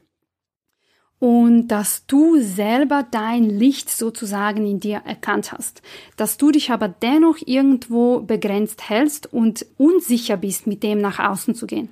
und 1.23 1.69
dass 1.69 2.05
du 2.05 2.41
selber 2.41 3.07
dein 3.09 3.45
Licht 3.45 3.89
sozusagen 3.89 4.67
in 4.67 4.81
dir 4.81 5.03
erkannt 5.05 5.53
hast, 5.53 5.81
dass 6.17 6.35
du 6.35 6.51
dich 6.51 6.69
aber 6.71 6.89
dennoch 6.89 7.37
irgendwo 7.45 8.19
begrenzt 8.19 8.89
hältst 8.89 9.31
und 9.31 9.65
unsicher 9.77 10.35
bist, 10.35 10.67
mit 10.67 10.83
dem 10.83 10.99
nach 10.99 11.19
außen 11.19 11.55
zu 11.55 11.65
gehen. 11.65 11.87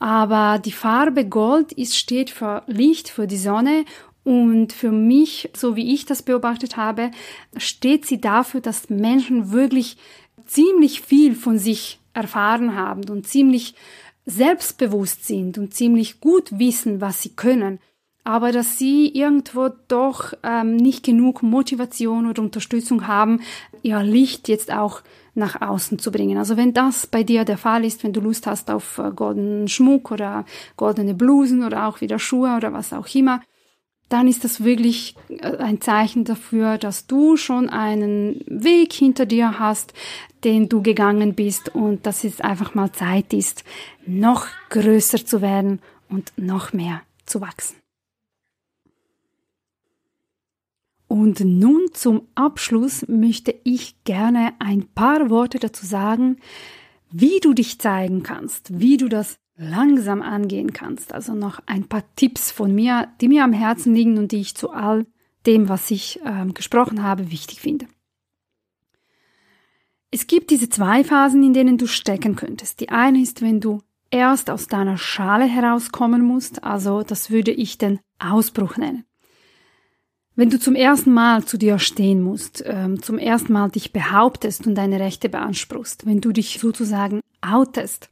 Aber 0.00 0.58
die 0.58 0.72
Farbe 0.72 1.28
Gold 1.28 1.70
ist, 1.74 1.96
steht 1.96 2.28
für 2.28 2.64
Licht, 2.66 3.08
für 3.08 3.28
die 3.28 3.36
Sonne 3.36 3.84
und 4.24 4.72
für 4.72 4.90
mich, 4.90 5.48
so 5.54 5.76
wie 5.76 5.94
ich 5.94 6.04
das 6.04 6.24
beobachtet 6.24 6.76
habe, 6.76 7.12
steht 7.56 8.04
sie 8.04 8.20
dafür, 8.20 8.62
dass 8.62 8.90
Menschen 8.90 9.52
wirklich 9.52 9.96
ziemlich 10.44 11.02
viel 11.02 11.36
von 11.36 11.60
sich 11.60 12.00
erfahren 12.14 12.74
haben 12.74 13.08
und 13.10 13.28
ziemlich 13.28 13.76
selbstbewusst 14.24 15.24
sind 15.24 15.56
und 15.56 15.72
ziemlich 15.72 16.20
gut 16.20 16.58
wissen, 16.58 17.00
was 17.00 17.22
sie 17.22 17.30
können 17.30 17.78
aber 18.26 18.50
dass 18.50 18.76
sie 18.76 19.08
irgendwo 19.08 19.70
doch 19.86 20.32
ähm, 20.42 20.76
nicht 20.76 21.04
genug 21.04 21.44
Motivation 21.44 22.28
oder 22.28 22.42
Unterstützung 22.42 23.06
haben, 23.06 23.40
ihr 23.82 24.02
Licht 24.02 24.48
jetzt 24.48 24.72
auch 24.72 25.02
nach 25.34 25.60
außen 25.60 26.00
zu 26.00 26.10
bringen. 26.10 26.36
Also 26.36 26.56
wenn 26.56 26.74
das 26.74 27.06
bei 27.06 27.22
dir 27.22 27.44
der 27.44 27.56
Fall 27.56 27.84
ist, 27.84 28.02
wenn 28.02 28.12
du 28.12 28.20
Lust 28.20 28.48
hast 28.48 28.68
auf 28.68 28.98
äh, 28.98 29.12
goldenen 29.14 29.68
Schmuck 29.68 30.10
oder 30.10 30.44
goldene 30.76 31.14
Blusen 31.14 31.62
oder 31.62 31.86
auch 31.86 32.00
wieder 32.00 32.18
Schuhe 32.18 32.56
oder 32.56 32.72
was 32.72 32.92
auch 32.92 33.06
immer, 33.14 33.42
dann 34.08 34.26
ist 34.26 34.42
das 34.42 34.64
wirklich 34.64 35.14
äh, 35.28 35.58
ein 35.58 35.80
Zeichen 35.80 36.24
dafür, 36.24 36.78
dass 36.78 37.06
du 37.06 37.36
schon 37.36 37.68
einen 37.68 38.40
Weg 38.46 38.92
hinter 38.92 39.24
dir 39.24 39.60
hast, 39.60 39.92
den 40.42 40.68
du 40.68 40.82
gegangen 40.82 41.34
bist 41.34 41.72
und 41.74 42.06
dass 42.06 42.24
es 42.24 42.40
einfach 42.40 42.74
mal 42.74 42.90
Zeit 42.90 43.32
ist, 43.32 43.62
noch 44.04 44.46
größer 44.70 45.24
zu 45.24 45.42
werden 45.42 45.80
und 46.08 46.32
noch 46.36 46.72
mehr 46.72 47.02
zu 47.24 47.40
wachsen. 47.40 47.76
Und 51.08 51.40
nun 51.40 51.86
zum 51.92 52.22
Abschluss 52.34 53.06
möchte 53.08 53.54
ich 53.64 54.02
gerne 54.04 54.54
ein 54.58 54.86
paar 54.94 55.30
Worte 55.30 55.58
dazu 55.58 55.86
sagen, 55.86 56.38
wie 57.10 57.38
du 57.40 57.54
dich 57.54 57.78
zeigen 57.78 58.22
kannst, 58.22 58.80
wie 58.80 58.96
du 58.96 59.08
das 59.08 59.38
langsam 59.56 60.20
angehen 60.20 60.72
kannst. 60.72 61.12
Also 61.12 61.34
noch 61.34 61.60
ein 61.66 61.88
paar 61.88 62.02
Tipps 62.16 62.50
von 62.50 62.74
mir, 62.74 63.08
die 63.20 63.28
mir 63.28 63.44
am 63.44 63.52
Herzen 63.52 63.94
liegen 63.94 64.18
und 64.18 64.32
die 64.32 64.40
ich 64.40 64.54
zu 64.54 64.70
all 64.70 65.06
dem, 65.46 65.68
was 65.68 65.90
ich 65.90 66.20
äh, 66.24 66.46
gesprochen 66.52 67.02
habe, 67.02 67.30
wichtig 67.30 67.60
finde. 67.60 67.86
Es 70.10 70.26
gibt 70.26 70.50
diese 70.50 70.68
zwei 70.68 71.04
Phasen, 71.04 71.42
in 71.42 71.52
denen 71.52 71.78
du 71.78 71.86
stecken 71.86 72.36
könntest. 72.36 72.80
Die 72.80 72.88
eine 72.88 73.20
ist, 73.20 73.42
wenn 73.42 73.60
du 73.60 73.82
erst 74.10 74.50
aus 74.50 74.66
deiner 74.66 74.98
Schale 74.98 75.44
herauskommen 75.44 76.22
musst, 76.22 76.64
also 76.64 77.02
das 77.02 77.30
würde 77.30 77.50
ich 77.50 77.78
den 77.78 78.00
Ausbruch 78.18 78.76
nennen. 78.76 79.04
Wenn 80.38 80.50
du 80.50 80.60
zum 80.60 80.74
ersten 80.74 81.14
Mal 81.14 81.46
zu 81.46 81.56
dir 81.56 81.78
stehen 81.78 82.20
musst, 82.20 82.62
ähm, 82.66 83.02
zum 83.02 83.18
ersten 83.18 83.54
Mal 83.54 83.70
dich 83.70 83.92
behauptest 83.92 84.66
und 84.66 84.74
deine 84.74 85.00
Rechte 85.00 85.30
beanspruchst, 85.30 86.04
wenn 86.04 86.20
du 86.20 86.30
dich 86.30 86.58
sozusagen 86.60 87.20
outest, 87.40 88.10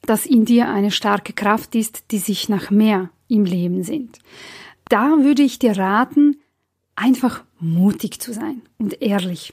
dass 0.00 0.24
in 0.24 0.46
dir 0.46 0.70
eine 0.70 0.90
starke 0.90 1.34
Kraft 1.34 1.74
ist, 1.74 2.10
die 2.12 2.18
sich 2.18 2.48
nach 2.48 2.70
mehr 2.70 3.10
im 3.28 3.44
Leben 3.44 3.82
sehnt. 3.82 4.18
Da 4.88 5.18
würde 5.18 5.42
ich 5.42 5.58
dir 5.58 5.76
raten, 5.76 6.40
einfach 6.96 7.44
mutig 7.58 8.20
zu 8.20 8.32
sein 8.32 8.62
und 8.78 9.02
ehrlich. 9.02 9.52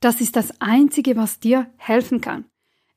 Das 0.00 0.22
ist 0.22 0.34
das 0.34 0.62
Einzige, 0.62 1.14
was 1.14 1.40
dir 1.40 1.70
helfen 1.76 2.22
kann. 2.22 2.46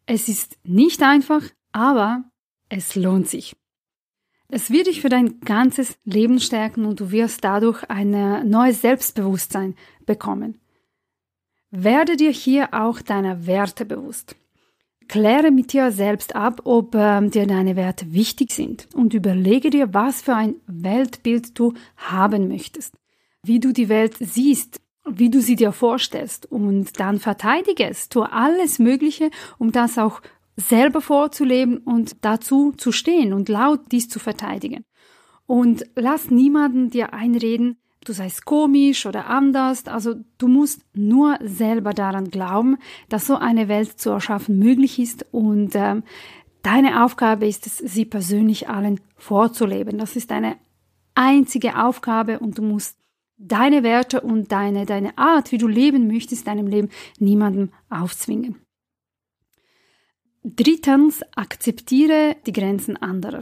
Es 0.05 0.29
ist 0.29 0.57
nicht 0.63 1.03
einfach, 1.03 1.43
aber 1.73 2.23
es 2.69 2.95
lohnt 2.95 3.27
sich. 3.27 3.57
Es 4.56 4.70
wird 4.70 4.86
dich 4.86 5.01
für 5.01 5.10
dein 5.10 5.39
ganzes 5.39 5.97
Leben 6.06 6.39
stärken 6.39 6.86
und 6.86 6.99
du 6.99 7.10
wirst 7.10 7.43
dadurch 7.43 7.89
ein 7.89 8.47
neues 8.47 8.82
Selbstbewusstsein 8.82 9.74
bekommen. 10.06 10.62
Werde 11.72 12.18
dir 12.18 12.30
hier 12.30 12.72
auch 12.72 13.01
deiner 13.01 13.47
Werte 13.47 13.84
bewusst. 13.84 14.36
Kläre 15.08 15.49
mit 15.49 15.74
dir 15.74 15.91
selbst 15.91 16.36
ab, 16.36 16.62
ob 16.66 16.93
ähm, 16.93 17.32
dir 17.32 17.47
deine 17.47 17.76
Werte 17.76 18.14
wichtig 18.14 18.51
sind 18.51 18.88
und 18.93 19.16
überlege 19.16 19.72
dir, 19.72 19.91
was 19.91 20.22
für 20.22 20.36
ein 20.36 20.54
Weltbild 20.68 21.58
du 21.58 21.74
haben 21.97 22.47
möchtest, 22.47 22.93
wie 23.41 23.60
du 23.60 23.74
die 23.74 23.89
Welt 23.89 24.18
siehst, 24.20 24.80
wie 25.10 25.32
du 25.32 25.41
sie 25.41 25.56
dir 25.56 25.72
vorstellst 25.72 26.45
und 26.45 26.99
dann 26.99 27.20
verteidige 27.20 27.89
es. 27.89 28.08
Tu 28.08 28.22
alles 28.22 28.78
Mögliche, 28.78 29.32
um 29.58 29.72
das 29.72 29.97
auch 29.97 30.22
selber 30.56 31.01
vorzuleben 31.01 31.78
und 31.78 32.24
dazu 32.24 32.74
zu 32.74 32.91
stehen 32.91 33.34
und 33.34 33.49
laut 33.49 33.91
dies 33.91 34.10
zu 34.10 34.20
verteidigen. 34.20 34.86
Und 35.45 35.86
lass 35.95 36.32
niemanden 36.32 36.89
dir 36.89 37.14
einreden, 37.14 37.78
du 38.06 38.14
seist 38.14 38.45
komisch 38.45 39.06
oder 39.06 39.28
anders. 39.28 39.88
Also 39.88 40.16
du 40.38 40.47
musst 40.47 40.82
nur 40.93 41.38
selber 41.41 41.93
daran 41.93 42.30
glauben, 42.30 42.78
dass 43.10 43.28
so 43.28 43.36
eine 43.36 43.68
Welt 43.68 43.99
zu 43.99 44.12
erschaffen 44.12 44.60
möglich 44.60 44.99
ist 44.99 45.26
und 45.32 45.72
ähm, 45.76 46.04
deine 46.62 47.04
Aufgabe 47.04 47.47
ist 47.47 47.68
es, 47.68 47.78
sie 47.78 48.06
persönlich 48.06 48.70
allen 48.70 48.99
vorzuleben. 49.18 49.97
Das 49.97 50.16
ist 50.16 50.32
deine 50.32 50.56
einzige 51.16 51.84
Aufgabe 51.84 52.39
und 52.39 52.58
du 52.58 52.62
musst 52.62 52.97
deine 53.38 53.84
Werte 53.84 54.22
und 54.22 54.51
deine, 54.51 54.86
deine 54.86 55.18
Art, 55.18 55.51
wie 55.51 55.58
du 55.58 55.68
leben 55.68 56.08
möchtest, 56.08 56.47
deinem 56.47 56.68
Leben 56.68 56.89
niemandem 57.20 57.72
aufzwingen. 57.89 58.62
Drittens, 60.44 61.22
akzeptiere 61.36 62.36
die 62.46 62.52
Grenzen 62.52 62.98
anderer. 62.98 63.39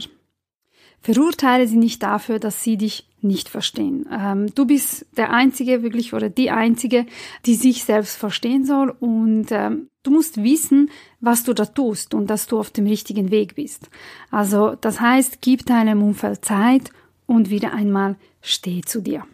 Verurteile 1.00 1.66
sie 1.66 1.76
nicht 1.76 2.02
dafür, 2.04 2.38
dass 2.38 2.62
sie 2.62 2.76
dich 2.76 3.08
nicht 3.20 3.48
verstehen. 3.48 4.06
Ähm, 4.10 4.54
du 4.54 4.66
bist 4.66 5.06
der 5.16 5.32
Einzige 5.32 5.82
wirklich 5.82 6.14
oder 6.14 6.28
die 6.28 6.50
Einzige, 6.50 7.06
die 7.44 7.54
sich 7.54 7.82
selbst 7.82 8.16
verstehen 8.16 8.64
soll 8.64 8.94
und 9.00 9.46
ähm, 9.50 9.88
du 10.04 10.12
musst 10.12 10.42
wissen, 10.42 10.90
was 11.20 11.42
du 11.42 11.54
da 11.54 11.66
tust 11.66 12.14
und 12.14 12.28
dass 12.28 12.46
du 12.46 12.58
auf 12.58 12.70
dem 12.70 12.86
richtigen 12.86 13.32
Weg 13.32 13.56
bist. 13.56 13.90
Also 14.30 14.76
das 14.80 15.00
heißt, 15.00 15.40
gib 15.40 15.66
deinem 15.66 16.02
Umfeld 16.02 16.44
Zeit 16.44 16.90
und 17.26 17.50
wieder 17.50 17.72
einmal 17.72 18.16
steh 18.40 18.82
zu 18.82 19.00
dir. 19.00 19.24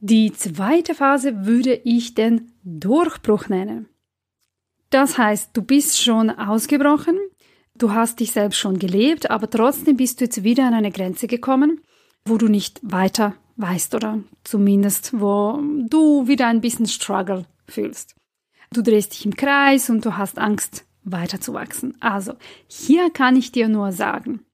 Die 0.00 0.32
zweite 0.32 0.94
Phase 0.94 1.46
würde 1.46 1.74
ich 1.74 2.14
den 2.14 2.52
Durchbruch 2.64 3.48
nennen. 3.48 3.88
Das 4.90 5.18
heißt, 5.18 5.50
du 5.54 5.62
bist 5.62 6.02
schon 6.02 6.30
ausgebrochen, 6.30 7.18
du 7.74 7.92
hast 7.92 8.20
dich 8.20 8.32
selbst 8.32 8.58
schon 8.58 8.78
gelebt, 8.78 9.30
aber 9.30 9.50
trotzdem 9.50 9.96
bist 9.96 10.20
du 10.20 10.24
jetzt 10.24 10.42
wieder 10.42 10.66
an 10.66 10.74
eine 10.74 10.90
Grenze 10.90 11.26
gekommen, 11.26 11.82
wo 12.24 12.38
du 12.38 12.48
nicht 12.48 12.80
weiter 12.82 13.34
weißt 13.56 13.94
oder 13.94 14.20
zumindest 14.44 15.18
wo 15.20 15.60
du 15.88 16.26
wieder 16.26 16.46
ein 16.46 16.60
bisschen 16.60 16.86
Struggle 16.86 17.46
fühlst. 17.66 18.14
Du 18.72 18.82
drehst 18.82 19.12
dich 19.12 19.26
im 19.26 19.36
Kreis 19.36 19.90
und 19.90 20.04
du 20.04 20.16
hast 20.16 20.38
Angst, 20.38 20.84
weiterzuwachsen. 21.04 21.96
Also, 22.00 22.34
hier 22.66 23.10
kann 23.10 23.36
ich 23.36 23.52
dir 23.52 23.68
nur 23.68 23.92
sagen, 23.92 24.44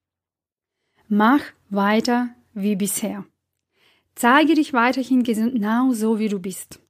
mach 1.09 1.41
weiter 1.68 2.30
wie 2.53 2.76
bisher. 2.76 3.24
Zeige 4.14 4.55
dich 4.55 4.72
weiterhin 4.72 5.24
genau 5.24 5.93
so, 5.93 6.18
wie 6.18 6.28
du 6.28 6.39
bist. 6.39 6.80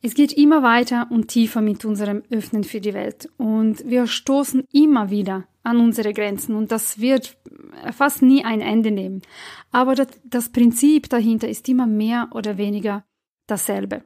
Es 0.00 0.14
geht 0.14 0.32
immer 0.32 0.62
weiter 0.62 1.08
und 1.10 1.28
tiefer 1.28 1.60
mit 1.60 1.84
unserem 1.84 2.22
Öffnen 2.30 2.62
für 2.62 2.80
die 2.80 2.94
Welt 2.94 3.28
und 3.36 3.84
wir 3.84 4.06
stoßen 4.06 4.64
immer 4.72 5.10
wieder 5.10 5.48
an 5.64 5.78
unsere 5.80 6.12
Grenzen 6.12 6.54
und 6.54 6.70
das 6.70 7.00
wird 7.00 7.36
fast 7.92 8.22
nie 8.22 8.44
ein 8.44 8.60
Ende 8.60 8.92
nehmen. 8.92 9.22
Aber 9.72 9.96
das, 9.96 10.08
das 10.24 10.50
Prinzip 10.50 11.08
dahinter 11.08 11.48
ist 11.48 11.68
immer 11.68 11.86
mehr 11.86 12.28
oder 12.32 12.58
weniger 12.58 13.04
dasselbe. 13.46 14.04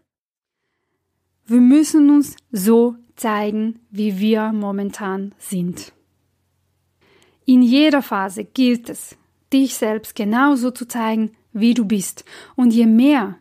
Wir 1.44 1.60
müssen 1.60 2.08
uns 2.08 2.36
so 2.50 2.96
zeigen, 3.16 3.80
wie 3.90 4.18
wir 4.18 4.52
momentan 4.52 5.34
sind. 5.38 5.92
In 7.44 7.62
jeder 7.62 8.00
Phase 8.02 8.44
gilt 8.44 8.88
es, 8.88 9.16
dich 9.52 9.74
selbst 9.74 10.14
genauso 10.14 10.70
zu 10.70 10.86
zeigen, 10.86 11.32
wie 11.52 11.74
du 11.74 11.84
bist. 11.84 12.24
Und 12.56 12.72
je 12.72 12.86
mehr 12.86 13.38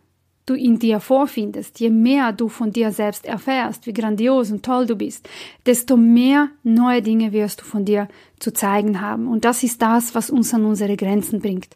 du 0.51 0.57
in 0.57 0.79
dir 0.79 0.99
vorfindest, 0.99 1.79
je 1.79 1.89
mehr 1.89 2.33
du 2.33 2.49
von 2.49 2.71
dir 2.71 2.91
selbst 2.91 3.25
erfährst, 3.25 3.87
wie 3.87 3.93
grandios 3.93 4.51
und 4.51 4.63
toll 4.63 4.85
du 4.85 4.95
bist, 4.95 5.27
desto 5.65 5.97
mehr 5.97 6.49
neue 6.63 7.01
Dinge 7.01 7.31
wirst 7.31 7.61
du 7.61 7.65
von 7.65 7.85
dir 7.85 8.07
zu 8.39 8.53
zeigen 8.53 9.01
haben. 9.01 9.27
Und 9.27 9.45
das 9.45 9.63
ist 9.63 9.81
das, 9.81 10.13
was 10.13 10.29
uns 10.29 10.53
an 10.53 10.65
unsere 10.65 10.97
Grenzen 10.97 11.39
bringt. 11.39 11.75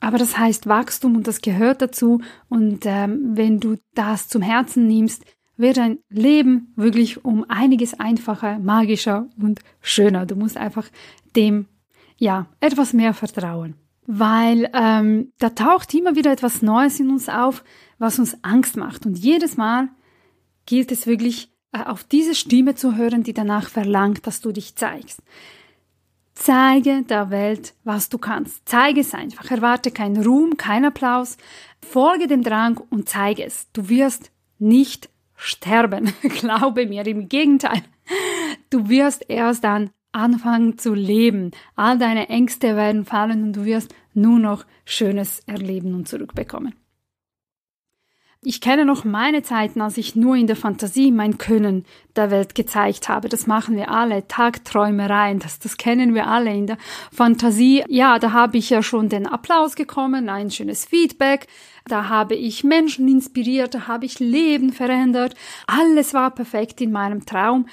Aber 0.00 0.18
das 0.18 0.38
heißt 0.38 0.66
Wachstum 0.66 1.16
und 1.16 1.26
das 1.26 1.40
gehört 1.40 1.82
dazu. 1.82 2.20
Und 2.48 2.84
ähm, 2.84 3.32
wenn 3.34 3.60
du 3.60 3.76
das 3.94 4.28
zum 4.28 4.42
Herzen 4.42 4.86
nimmst, 4.86 5.24
wird 5.56 5.78
dein 5.78 5.98
Leben 6.10 6.72
wirklich 6.76 7.24
um 7.24 7.44
einiges 7.48 7.98
einfacher, 7.98 8.58
magischer 8.58 9.28
und 9.40 9.60
schöner. 9.80 10.26
Du 10.26 10.36
musst 10.36 10.56
einfach 10.56 10.88
dem, 11.34 11.66
ja, 12.18 12.46
etwas 12.60 12.92
mehr 12.92 13.14
vertrauen. 13.14 13.74
Weil 14.06 14.70
ähm, 14.72 15.32
da 15.38 15.50
taucht 15.50 15.92
immer 15.94 16.14
wieder 16.14 16.32
etwas 16.32 16.62
Neues 16.62 17.00
in 17.00 17.10
uns 17.10 17.28
auf, 17.28 17.64
was 17.98 18.18
uns 18.18 18.36
Angst 18.42 18.76
macht. 18.76 19.04
Und 19.06 19.18
jedes 19.18 19.56
Mal 19.56 19.88
gilt 20.64 20.92
es 20.92 21.06
wirklich, 21.06 21.52
äh, 21.72 21.84
auf 21.84 22.04
diese 22.04 22.34
Stimme 22.34 22.74
zu 22.74 22.96
hören, 22.96 23.22
die 23.22 23.34
danach 23.34 23.68
verlangt, 23.68 24.26
dass 24.26 24.40
du 24.40 24.52
dich 24.52 24.76
zeigst. 24.76 25.22
Zeige 26.34 27.02
der 27.02 27.30
Welt, 27.30 27.74
was 27.82 28.10
du 28.10 28.18
kannst. 28.18 28.68
Zeige 28.68 29.00
es 29.00 29.14
einfach. 29.14 29.50
Erwarte 29.50 29.90
keinen 29.90 30.22
Ruhm, 30.22 30.56
keinen 30.58 30.84
Applaus. 30.84 31.38
Folge 31.80 32.26
dem 32.26 32.42
Drang 32.42 32.78
und 32.90 33.08
zeige 33.08 33.44
es. 33.44 33.72
Du 33.72 33.88
wirst 33.88 34.30
nicht 34.58 35.08
sterben. 35.34 36.12
Glaube 36.22 36.86
mir, 36.86 37.06
im 37.06 37.28
Gegenteil. 37.28 37.82
Du 38.70 38.88
wirst 38.88 39.24
erst 39.28 39.64
dann 39.64 39.90
anfangen 40.16 40.78
zu 40.78 40.94
leben. 40.94 41.52
All 41.76 41.98
deine 41.98 42.28
Ängste 42.28 42.74
werden 42.74 43.04
fallen 43.04 43.42
und 43.42 43.52
du 43.54 43.64
wirst 43.64 43.94
nur 44.14 44.38
noch 44.38 44.64
Schönes 44.84 45.40
erleben 45.46 45.94
und 45.94 46.08
zurückbekommen. 46.08 46.74
Ich 48.48 48.60
kenne 48.60 48.84
noch 48.84 49.04
meine 49.04 49.42
Zeiten, 49.42 49.80
als 49.80 49.96
ich 49.96 50.14
nur 50.14 50.36
in 50.36 50.46
der 50.46 50.54
Fantasie 50.54 51.10
mein 51.10 51.36
Können 51.36 51.84
der 52.14 52.30
Welt 52.30 52.54
gezeigt 52.54 53.08
habe. 53.08 53.28
Das 53.28 53.48
machen 53.48 53.76
wir 53.76 53.90
alle, 53.90 54.28
Tagträumereien, 54.28 55.40
das, 55.40 55.58
das 55.58 55.78
kennen 55.78 56.14
wir 56.14 56.28
alle 56.28 56.54
in 56.54 56.68
der 56.68 56.78
Fantasie. 57.10 57.82
Ja, 57.88 58.20
da 58.20 58.30
habe 58.30 58.58
ich 58.58 58.70
ja 58.70 58.84
schon 58.84 59.08
den 59.08 59.26
Applaus 59.26 59.74
gekommen, 59.74 60.28
ein 60.28 60.52
schönes 60.52 60.84
Feedback, 60.84 61.48
da 61.88 62.08
habe 62.08 62.34
ich 62.34 62.62
Menschen 62.62 63.08
inspiriert, 63.08 63.74
da 63.74 63.88
habe 63.88 64.06
ich 64.06 64.20
Leben 64.20 64.72
verändert. 64.72 65.34
Alles 65.66 66.14
war 66.14 66.30
perfekt 66.30 66.80
in 66.80 66.92
meinem 66.92 67.26
Traum. 67.26 67.66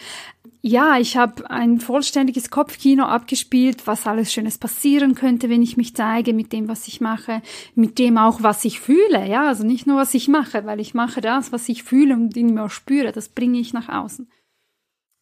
Ja, 0.66 0.98
ich 0.98 1.18
habe 1.18 1.50
ein 1.52 1.82
vollständiges 1.82 2.50
Kopfkino 2.50 3.04
abgespielt, 3.04 3.86
was 3.86 4.08
alles 4.08 4.32
Schönes 4.32 4.58
passieren 4.58 5.14
könnte, 5.14 5.50
wenn 5.50 5.62
ich 5.62 5.76
mich 5.76 5.94
zeige 5.94 6.32
mit 6.32 6.54
dem, 6.54 6.70
was 6.70 6.88
ich 6.88 7.02
mache, 7.02 7.42
mit 7.76 8.00
dem 8.00 8.18
auch, 8.18 8.44
was 8.44 8.64
ich 8.64 8.80
fühle. 8.80 9.28
Ja, 9.28 9.50
also 9.50 9.66
nicht 9.66 9.88
nur, 9.88 9.98
was 9.98 10.14
ich 10.14 10.30
mache, 10.30 10.66
weil 10.66 10.80
ich 10.80 10.94
mache 10.94 11.20
das, 11.20 11.52
was 11.52 11.68
ich 11.68 11.84
fühle 11.84 12.14
und 12.14 12.38
in 12.38 12.54
mir 12.54 12.70
spüre, 12.70 13.12
das 13.12 13.28
bringe 13.28 13.60
ich 13.60 13.74
nach 13.74 13.90
außen. 13.90 14.32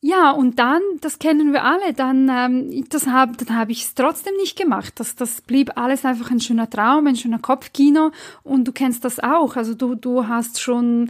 Ja, 0.03 0.29
und 0.29 0.59
dann, 0.59 0.81
das 1.01 1.17
kennen 1.17 1.53
wir 1.53 1.63
alle, 1.63 1.93
dann, 1.93 2.29
ähm, 2.29 2.85
das 2.89 3.07
hab, 3.07 3.35
dann 3.39 3.57
habe 3.57 3.71
ich 3.71 3.85
es 3.85 3.95
trotzdem 3.95 4.35
nicht 4.35 4.59
gemacht. 4.59 4.93
Das, 4.99 5.15
das 5.15 5.41
blieb 5.41 5.75
alles 5.75 6.05
einfach 6.05 6.29
ein 6.29 6.39
schöner 6.39 6.69
Traum, 6.69 7.07
ein 7.07 7.15
schöner 7.15 7.39
Kopfkino 7.39 8.11
und 8.43 8.67
du 8.67 8.71
kennst 8.71 9.05
das 9.05 9.19
auch. 9.19 9.55
Also 9.55 9.73
du, 9.73 9.95
du 9.95 10.27
hast 10.27 10.61
schon 10.61 11.09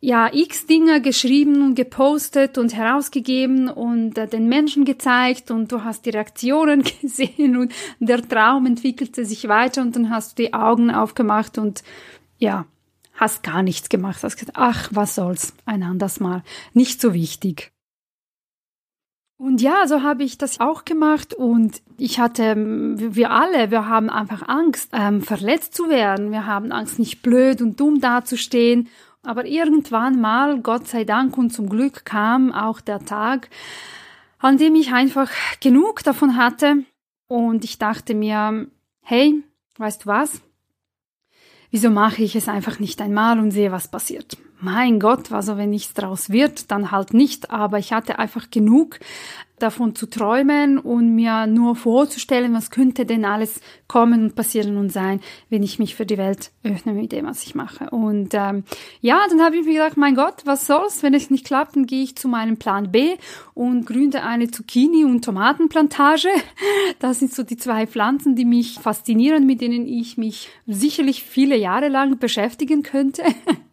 ja 0.00 0.30
x 0.32 0.66
Dinge 0.66 1.02
geschrieben 1.02 1.62
und 1.62 1.74
gepostet 1.74 2.56
und 2.56 2.74
herausgegeben 2.74 3.68
und 3.68 4.16
äh, 4.16 4.26
den 4.26 4.48
Menschen 4.48 4.84
gezeigt 4.84 5.50
und 5.50 5.70
du 5.70 5.84
hast 5.84 6.06
die 6.06 6.10
Reaktionen 6.10 6.82
gesehen 7.02 7.56
und 7.56 7.72
der 7.98 8.26
Traum 8.26 8.66
entwickelte 8.66 9.24
sich 9.24 9.46
weiter 9.48 9.82
und 9.82 9.94
dann 9.96 10.10
hast 10.10 10.38
du 10.38 10.42
die 10.42 10.54
Augen 10.54 10.90
aufgemacht 10.90 11.58
und 11.58 11.82
ja, 12.38 12.64
hast 13.14 13.42
gar 13.42 13.62
nichts 13.62 13.90
gemacht. 13.90 14.22
Hast 14.22 14.38
gesagt, 14.38 14.56
ach, 14.56 14.88
was 14.92 15.14
soll's, 15.14 15.54
ein 15.66 15.82
anderes 15.82 16.18
Mal, 16.20 16.42
nicht 16.72 17.00
so 17.00 17.12
wichtig. 17.12 17.70
Und 19.36 19.62
ja, 19.62 19.86
so 19.86 20.02
habe 20.02 20.22
ich 20.22 20.36
das 20.36 20.60
auch 20.60 20.84
gemacht 20.84 21.32
und 21.32 21.80
ich 21.96 22.18
hatte, 22.18 22.54
wir 22.56 23.30
alle, 23.30 23.70
wir 23.70 23.88
haben 23.88 24.10
einfach 24.10 24.46
Angst, 24.48 24.90
ähm, 24.92 25.22
verletzt 25.22 25.74
zu 25.74 25.88
werden. 25.88 26.30
Wir 26.30 26.44
haben 26.44 26.72
Angst, 26.72 26.98
nicht 26.98 27.22
blöd 27.22 27.62
und 27.62 27.80
dumm 27.80 28.00
dazustehen 28.02 28.88
aber 29.22 29.46
irgendwann 29.46 30.20
mal, 30.20 30.60
Gott 30.60 30.88
sei 30.88 31.04
Dank 31.04 31.36
und 31.36 31.50
zum 31.50 31.68
Glück 31.68 32.04
kam 32.04 32.52
auch 32.52 32.80
der 32.80 33.04
Tag, 33.04 33.48
an 34.38 34.56
dem 34.56 34.74
ich 34.74 34.92
einfach 34.92 35.30
genug 35.60 36.02
davon 36.02 36.36
hatte 36.36 36.84
und 37.26 37.64
ich 37.64 37.78
dachte 37.78 38.14
mir, 38.14 38.66
hey, 39.02 39.42
weißt 39.76 40.04
du 40.04 40.06
was? 40.06 40.40
Wieso 41.70 41.90
mache 41.90 42.22
ich 42.22 42.34
es 42.34 42.48
einfach 42.48 42.78
nicht 42.80 43.00
einmal 43.00 43.38
und 43.38 43.52
sehe, 43.52 43.70
was 43.70 43.88
passiert? 43.88 44.36
Mein 44.60 44.98
Gott, 44.98 45.30
also 45.32 45.56
wenn 45.56 45.70
nichts 45.70 45.94
draus 45.94 46.30
wird, 46.30 46.70
dann 46.70 46.90
halt 46.90 47.14
nicht, 47.14 47.50
aber 47.50 47.78
ich 47.78 47.92
hatte 47.92 48.18
einfach 48.18 48.50
genug 48.50 48.98
davon 49.62 49.94
zu 49.94 50.06
träumen 50.06 50.78
und 50.78 51.14
mir 51.14 51.46
nur 51.46 51.76
vorzustellen, 51.76 52.52
was 52.54 52.70
könnte 52.70 53.06
denn 53.06 53.24
alles 53.24 53.60
kommen 53.88 54.24
und 54.24 54.34
passieren 54.34 54.76
und 54.76 54.90
sein, 54.90 55.20
wenn 55.48 55.62
ich 55.62 55.78
mich 55.78 55.94
für 55.94 56.06
die 56.06 56.18
Welt 56.18 56.50
öffne 56.62 56.92
mit 56.92 57.12
dem, 57.12 57.26
was 57.26 57.42
ich 57.44 57.54
mache. 57.54 57.90
Und 57.90 58.34
ähm, 58.34 58.64
ja, 59.00 59.20
dann 59.28 59.42
habe 59.42 59.56
ich 59.56 59.64
mir 59.64 59.74
gedacht, 59.74 59.96
mein 59.96 60.14
Gott, 60.14 60.42
was 60.44 60.66
soll's, 60.66 61.02
wenn 61.02 61.14
es 61.14 61.30
nicht 61.30 61.44
klappt, 61.44 61.76
dann 61.76 61.86
gehe 61.86 62.02
ich 62.02 62.16
zu 62.16 62.28
meinem 62.28 62.56
Plan 62.56 62.90
B 62.90 63.16
und 63.54 63.86
gründe 63.86 64.22
eine 64.22 64.50
Zucchini- 64.50 65.04
und 65.04 65.24
Tomatenplantage. 65.24 66.28
Das 66.98 67.18
sind 67.18 67.32
so 67.32 67.42
die 67.42 67.56
zwei 67.56 67.86
Pflanzen, 67.86 68.34
die 68.34 68.44
mich 68.44 68.78
faszinieren, 68.78 69.46
mit 69.46 69.60
denen 69.60 69.86
ich 69.86 70.18
mich 70.18 70.48
sicherlich 70.66 71.22
viele 71.22 71.56
Jahre 71.56 71.88
lang 71.88 72.18
beschäftigen 72.18 72.82
könnte. 72.82 73.22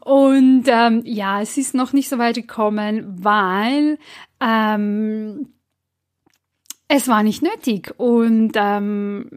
Und 0.00 0.64
ähm, 0.66 1.02
ja, 1.04 1.40
es 1.40 1.56
ist 1.56 1.74
noch 1.74 1.92
nicht 1.92 2.08
so 2.08 2.18
weit 2.18 2.34
gekommen, 2.36 3.04
weil 3.22 3.98
ähm, 4.40 5.52
es 6.88 7.08
war 7.08 7.22
nicht 7.22 7.42
nötig. 7.42 7.94
Und 7.96 8.52
ähm, 8.56 9.30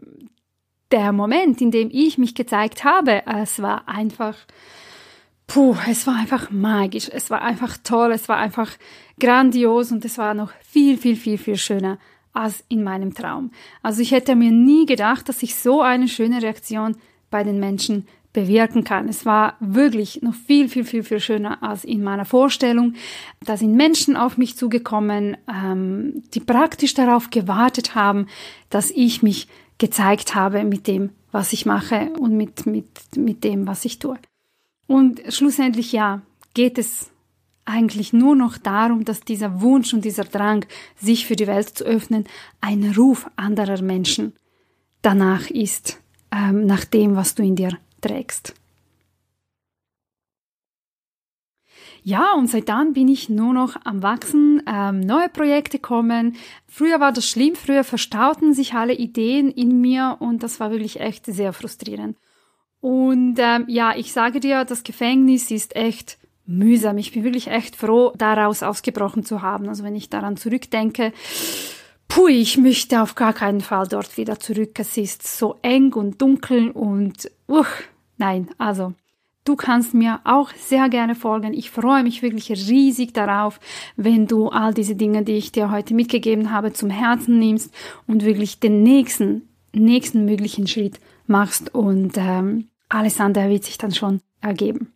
der 0.90 1.12
Moment, 1.12 1.60
in 1.60 1.70
dem 1.70 1.88
ich 1.90 2.18
mich 2.18 2.34
gezeigt 2.34 2.84
habe, 2.84 3.22
es 3.26 3.60
war 3.60 3.88
einfach, 3.88 4.36
puh, 5.46 5.74
es 5.88 6.06
war 6.06 6.16
einfach 6.16 6.50
magisch, 6.50 7.08
es 7.12 7.30
war 7.30 7.42
einfach 7.42 7.76
toll, 7.82 8.12
es 8.12 8.28
war 8.28 8.36
einfach 8.36 8.70
grandios 9.18 9.90
und 9.92 10.04
es 10.04 10.18
war 10.18 10.34
noch 10.34 10.52
viel, 10.60 10.98
viel, 10.98 11.16
viel, 11.16 11.38
viel 11.38 11.56
schöner 11.56 11.98
als 12.32 12.62
in 12.68 12.84
meinem 12.84 13.14
Traum. 13.14 13.50
Also 13.82 14.02
ich 14.02 14.12
hätte 14.12 14.36
mir 14.36 14.52
nie 14.52 14.84
gedacht, 14.84 15.28
dass 15.28 15.42
ich 15.42 15.56
so 15.56 15.80
eine 15.80 16.06
schöne 16.06 16.42
Reaktion 16.42 16.96
bei 17.30 17.42
den 17.42 17.58
Menschen 17.58 18.06
bewirken 18.36 18.84
kann. 18.84 19.08
Es 19.08 19.24
war 19.24 19.56
wirklich 19.60 20.20
noch 20.20 20.34
viel, 20.34 20.68
viel, 20.68 20.84
viel, 20.84 21.02
viel 21.02 21.20
schöner 21.20 21.62
als 21.62 21.84
in 21.84 22.02
meiner 22.02 22.26
Vorstellung. 22.26 22.92
Da 23.40 23.56
sind 23.56 23.74
Menschen 23.74 24.14
auf 24.14 24.36
mich 24.36 24.58
zugekommen, 24.58 25.38
ähm, 25.50 26.22
die 26.34 26.40
praktisch 26.40 26.92
darauf 26.92 27.30
gewartet 27.30 27.94
haben, 27.94 28.26
dass 28.68 28.90
ich 28.90 29.22
mich 29.22 29.48
gezeigt 29.78 30.34
habe 30.34 30.64
mit 30.64 30.86
dem, 30.86 31.12
was 31.32 31.54
ich 31.54 31.64
mache 31.64 32.10
und 32.20 32.36
mit, 32.36 32.66
mit, 32.66 33.16
mit 33.16 33.42
dem, 33.42 33.66
was 33.66 33.86
ich 33.86 34.00
tue. 34.00 34.18
Und 34.86 35.22
schlussendlich 35.30 35.92
ja, 35.92 36.20
geht 36.52 36.76
es 36.76 37.10
eigentlich 37.64 38.12
nur 38.12 38.36
noch 38.36 38.58
darum, 38.58 39.06
dass 39.06 39.20
dieser 39.20 39.62
Wunsch 39.62 39.94
und 39.94 40.04
dieser 40.04 40.24
Drang, 40.24 40.66
sich 40.94 41.26
für 41.26 41.36
die 41.36 41.46
Welt 41.46 41.70
zu 41.70 41.84
öffnen, 41.84 42.24
ein 42.60 42.92
Ruf 42.94 43.30
anderer 43.36 43.80
Menschen 43.80 44.34
danach 45.00 45.48
ist, 45.48 46.02
ähm, 46.30 46.66
nach 46.66 46.84
dem, 46.84 47.16
was 47.16 47.34
du 47.34 47.42
in 47.42 47.56
dir 47.56 47.78
trägst. 48.00 48.54
Ja, 52.02 52.34
und 52.34 52.48
seit 52.48 52.68
dann 52.68 52.92
bin 52.92 53.08
ich 53.08 53.28
nur 53.28 53.52
noch 53.52 53.74
am 53.84 54.02
Wachsen, 54.02 54.62
ähm, 54.68 55.00
neue 55.00 55.28
Projekte 55.28 55.80
kommen. 55.80 56.36
Früher 56.68 57.00
war 57.00 57.12
das 57.12 57.28
schlimm, 57.28 57.56
früher 57.56 57.82
verstauten 57.82 58.54
sich 58.54 58.74
alle 58.74 58.94
Ideen 58.94 59.50
in 59.50 59.80
mir 59.80 60.16
und 60.20 60.44
das 60.44 60.60
war 60.60 60.70
wirklich 60.70 61.00
echt 61.00 61.26
sehr 61.26 61.52
frustrierend. 61.52 62.16
Und 62.80 63.38
ähm, 63.38 63.64
ja, 63.66 63.96
ich 63.96 64.12
sage 64.12 64.38
dir, 64.38 64.64
das 64.64 64.84
Gefängnis 64.84 65.50
ist 65.50 65.74
echt 65.74 66.18
mühsam. 66.46 66.98
Ich 66.98 67.12
bin 67.12 67.24
wirklich 67.24 67.48
echt 67.48 67.74
froh, 67.74 68.12
daraus 68.16 68.62
ausgebrochen 68.62 69.24
zu 69.24 69.42
haben. 69.42 69.68
Also 69.68 69.82
wenn 69.82 69.96
ich 69.96 70.08
daran 70.08 70.36
zurückdenke, 70.36 71.12
puh, 72.08 72.28
ich 72.28 72.56
möchte 72.58 73.02
auf 73.02 73.14
gar 73.14 73.32
keinen 73.32 73.60
Fall 73.60 73.86
dort 73.86 74.16
wieder 74.16 74.38
zurück. 74.38 74.78
Es 74.78 74.96
ist 74.96 75.26
so 75.26 75.56
eng 75.62 75.92
und 75.92 76.20
dunkel 76.20 76.70
und 76.70 77.30
uch, 77.48 77.66
nein, 78.18 78.48
also 78.58 78.94
Du 79.46 79.54
kannst 79.54 79.94
mir 79.94 80.18
auch 80.24 80.50
sehr 80.54 80.88
gerne 80.88 81.14
folgen. 81.14 81.54
Ich 81.54 81.70
freue 81.70 82.02
mich 82.02 82.20
wirklich 82.20 82.50
riesig 82.50 83.14
darauf, 83.14 83.60
wenn 83.94 84.26
du 84.26 84.48
all 84.48 84.74
diese 84.74 84.96
Dinge, 84.96 85.22
die 85.22 85.34
ich 85.34 85.52
dir 85.52 85.70
heute 85.70 85.94
mitgegeben 85.94 86.50
habe, 86.50 86.72
zum 86.72 86.90
Herzen 86.90 87.38
nimmst 87.38 87.72
und 88.08 88.24
wirklich 88.24 88.58
den 88.58 88.82
nächsten, 88.82 89.48
nächsten 89.72 90.24
möglichen 90.24 90.66
Schritt 90.66 90.98
machst 91.28 91.72
und 91.72 92.14
ähm, 92.16 92.70
alles 92.88 93.20
andere 93.20 93.48
wird 93.48 93.62
sich 93.62 93.78
dann 93.78 93.94
schon 93.94 94.20
ergeben. 94.40 94.95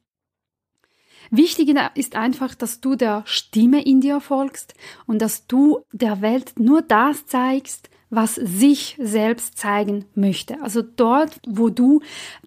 Wichtig 1.30 1.72
ist 1.94 2.16
einfach, 2.16 2.54
dass 2.54 2.80
du 2.80 2.96
der 2.96 3.22
Stimme 3.24 3.84
in 3.84 4.00
dir 4.00 4.20
folgst 4.20 4.74
und 5.06 5.22
dass 5.22 5.46
du 5.46 5.80
der 5.92 6.20
Welt 6.20 6.54
nur 6.58 6.82
das 6.82 7.26
zeigst, 7.26 7.88
was 8.10 8.34
sich 8.34 8.96
selbst 8.98 9.56
zeigen 9.56 10.04
möchte. 10.16 10.60
Also 10.62 10.82
dort, 10.82 11.40
wo 11.46 11.70
du 11.70 12.00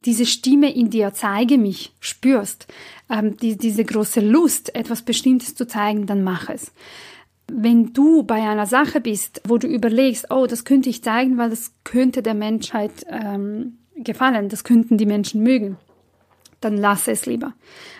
diese 0.03 0.25
Stimme 0.25 0.75
in 0.75 0.89
dir 0.89 1.13
zeige 1.13 1.57
mich 1.57 1.93
spürst, 2.01 2.67
ähm, 3.09 3.37
die, 3.37 3.57
diese 3.57 3.85
große 3.85 4.19
Lust, 4.19 4.75
etwas 4.75 5.01
Bestimmtes 5.01 5.55
zu 5.55 5.65
zeigen, 5.65 6.05
dann 6.05 6.23
mach 6.23 6.49
es. 6.49 6.73
Wenn 7.49 7.93
du 7.93 8.23
bei 8.23 8.41
einer 8.41 8.65
Sache 8.65 8.99
bist, 8.99 9.41
wo 9.47 9.57
du 9.57 9.67
überlegst, 9.67 10.27
oh, 10.29 10.45
das 10.47 10.65
könnte 10.65 10.89
ich 10.89 11.03
zeigen, 11.03 11.37
weil 11.37 11.49
das 11.49 11.71
könnte 11.85 12.21
der 12.21 12.33
Menschheit 12.33 13.05
ähm, 13.09 13.77
gefallen, 13.95 14.49
das 14.49 14.65
könnten 14.65 14.97
die 14.97 15.05
Menschen 15.05 15.43
mögen, 15.43 15.77
dann 16.63 16.77
lass 16.77 17.07
es 17.07 17.25
lieber. 17.25 17.53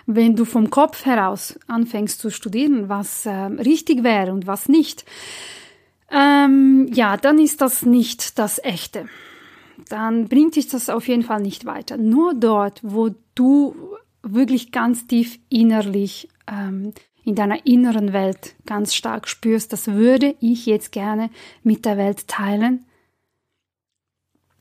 Wenn 0.06 0.36
du 0.36 0.46
vom 0.46 0.70
Kopf 0.70 1.06
heraus 1.06 1.58
anfängst 1.68 2.20
zu 2.20 2.30
studieren, 2.30 2.90
was 2.90 3.26
äh, 3.26 3.32
richtig 3.32 4.04
wäre 4.04 4.32
und 4.32 4.48
was 4.48 4.70
nicht, 4.70 5.06
ähm, 6.12 6.90
ja, 6.94 7.18
dann 7.18 7.40
ist 7.40 7.62
das 7.62 7.84
nicht 7.84 8.38
das 8.38 8.60
Echte. 8.64 9.08
Dann 9.90 10.28
bringt 10.28 10.56
dich 10.56 10.68
das 10.68 10.90
auf 10.90 11.08
jeden 11.08 11.24
Fall 11.24 11.42
nicht 11.42 11.66
weiter. 11.66 11.98
Nur 11.98 12.34
dort, 12.36 12.80
wo 12.84 13.10
du 13.36 13.76
wirklich 14.22 14.72
ganz 14.72 15.08
tief 15.08 15.40
innerlich 15.50 16.30
ähm, 16.48 16.94
in 17.26 17.36
deiner 17.36 17.66
inneren 17.66 18.14
Welt 18.14 18.56
ganz 18.66 18.94
stark 18.94 19.28
spürst, 19.28 19.74
das 19.74 19.88
würde 19.88 20.36
ich 20.40 20.66
jetzt 20.66 20.92
gerne 20.92 21.30
mit 21.64 21.86
der 21.86 21.98
Welt 21.98 22.28
teilen. 22.28 22.86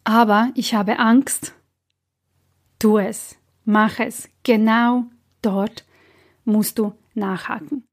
Aber 0.05 0.51
ich 0.55 0.75
habe 0.75 0.99
Angst. 0.99 1.55
Tu 2.79 2.99
es. 2.99 3.37
Mach 3.65 3.99
es. 4.01 4.29
Genau 4.43 5.05
dort 5.41 5.85
musst 6.45 6.79
du 6.79 6.93
nachhaken. 7.15 7.85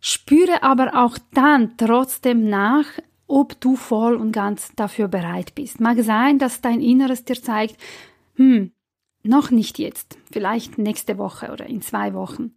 Spüre 0.00 0.62
aber 0.62 0.94
auch 0.94 1.18
dann 1.32 1.76
trotzdem 1.76 2.48
nach, 2.48 2.86
ob 3.26 3.60
du 3.60 3.76
voll 3.76 4.14
und 4.14 4.32
ganz 4.32 4.72
dafür 4.76 5.08
bereit 5.08 5.54
bist. 5.54 5.80
Mag 5.80 6.02
sein, 6.02 6.38
dass 6.38 6.60
dein 6.60 6.80
Inneres 6.80 7.24
dir 7.24 7.40
zeigt, 7.40 7.76
hm, 8.36 8.72
noch 9.22 9.50
nicht 9.50 9.78
jetzt, 9.78 10.18
vielleicht 10.30 10.78
nächste 10.78 11.18
Woche 11.18 11.52
oder 11.52 11.66
in 11.66 11.82
zwei 11.82 12.14
Wochen. 12.14 12.54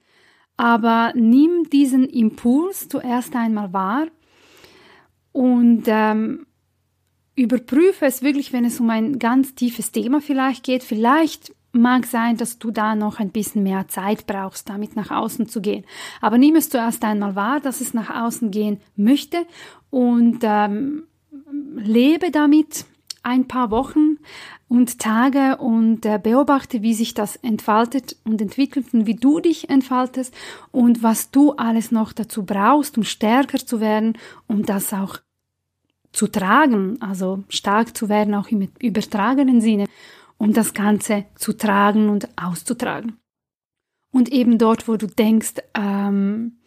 Aber 0.56 1.12
nimm 1.16 1.70
diesen 1.72 2.08
Impuls 2.08 2.88
zuerst 2.88 3.36
einmal 3.36 3.74
wahr 3.74 4.08
und 5.32 5.84
ähm, 5.88 6.45
überprüfe 7.36 8.06
es 8.06 8.22
wirklich, 8.22 8.54
wenn 8.54 8.66
es 8.66 8.80
um 8.80 8.89
ein 8.89 9.18
ganz 9.18 9.56
tiefes 9.56 9.91
Thema 9.91 10.22
vielleicht 10.22 10.64
geht. 10.64 10.84
Vielleicht 10.84 11.54
mag 11.74 12.05
sein, 12.05 12.38
dass 12.38 12.59
du 12.59 12.72
da 12.72 12.95
noch 12.95 13.19
ein 13.19 13.30
bisschen 13.30 13.63
mehr 13.63 13.88
Zeit 13.88 14.28
brauchst, 14.28 14.69
damit 14.69 14.95
nach 14.95 15.11
außen 15.11 15.47
zu 15.47 15.61
gehen. 15.61 15.86
Aber 16.19 16.38
nimm 16.38 16.55
es 16.55 16.69
zuerst 16.69 17.03
einmal 17.03 17.36
wahr, 17.36 17.59
dass 17.59 17.82
es 17.82 17.93
nach 17.93 18.09
außen 18.09 18.51
gehen 18.51 18.82
möchte. 18.95 19.45
Und 19.89 20.39
ähm, 20.41 21.03
lebe 21.76 22.32
damit 22.32 22.86
ein 23.24 23.47
paar 23.47 23.72
Wochen 23.72 24.17
und 24.67 24.99
Tage 24.99 25.57
und 25.57 26.05
äh, 26.05 26.19
beobachte, 26.22 26.82
wie 26.82 26.93
sich 26.93 27.13
das 27.13 27.36
entfaltet 27.36 28.15
und 28.24 28.41
entwickelt 28.41 28.93
und 28.93 29.05
wie 29.05 29.15
du 29.15 29.39
dich 29.39 29.69
entfaltest 29.69 30.34
und 30.72 31.03
was 31.03 31.30
du 31.30 31.51
alles 31.51 31.91
noch 31.91 32.13
dazu 32.13 32.43
brauchst, 32.43 32.97
um 32.97 33.03
stärker 33.03 33.59
zu 33.59 33.80
werden, 33.80 34.17
um 34.47 34.65
das 34.65 34.93
auch 34.93 35.17
zu 36.13 36.28
tragen, 36.28 37.01
also 37.01 37.43
stark 37.49 37.95
zu 37.95 38.09
werden, 38.09 38.34
auch 38.34 38.47
im 38.49 38.69
übertragenen 38.80 39.61
Sinne 39.61 39.88
um 40.42 40.54
das 40.54 40.74
Ganze 40.74 41.26
zu 41.36 41.54
tragen 41.54 42.10
und 42.10 42.28
auszutragen. 42.36 43.20
Und 44.12 44.30
eben 44.30 44.58
dort, 44.58 44.88
wo 44.88 44.98
du 44.98 45.06
denkst, 45.06 45.54
ähm, 45.76 46.58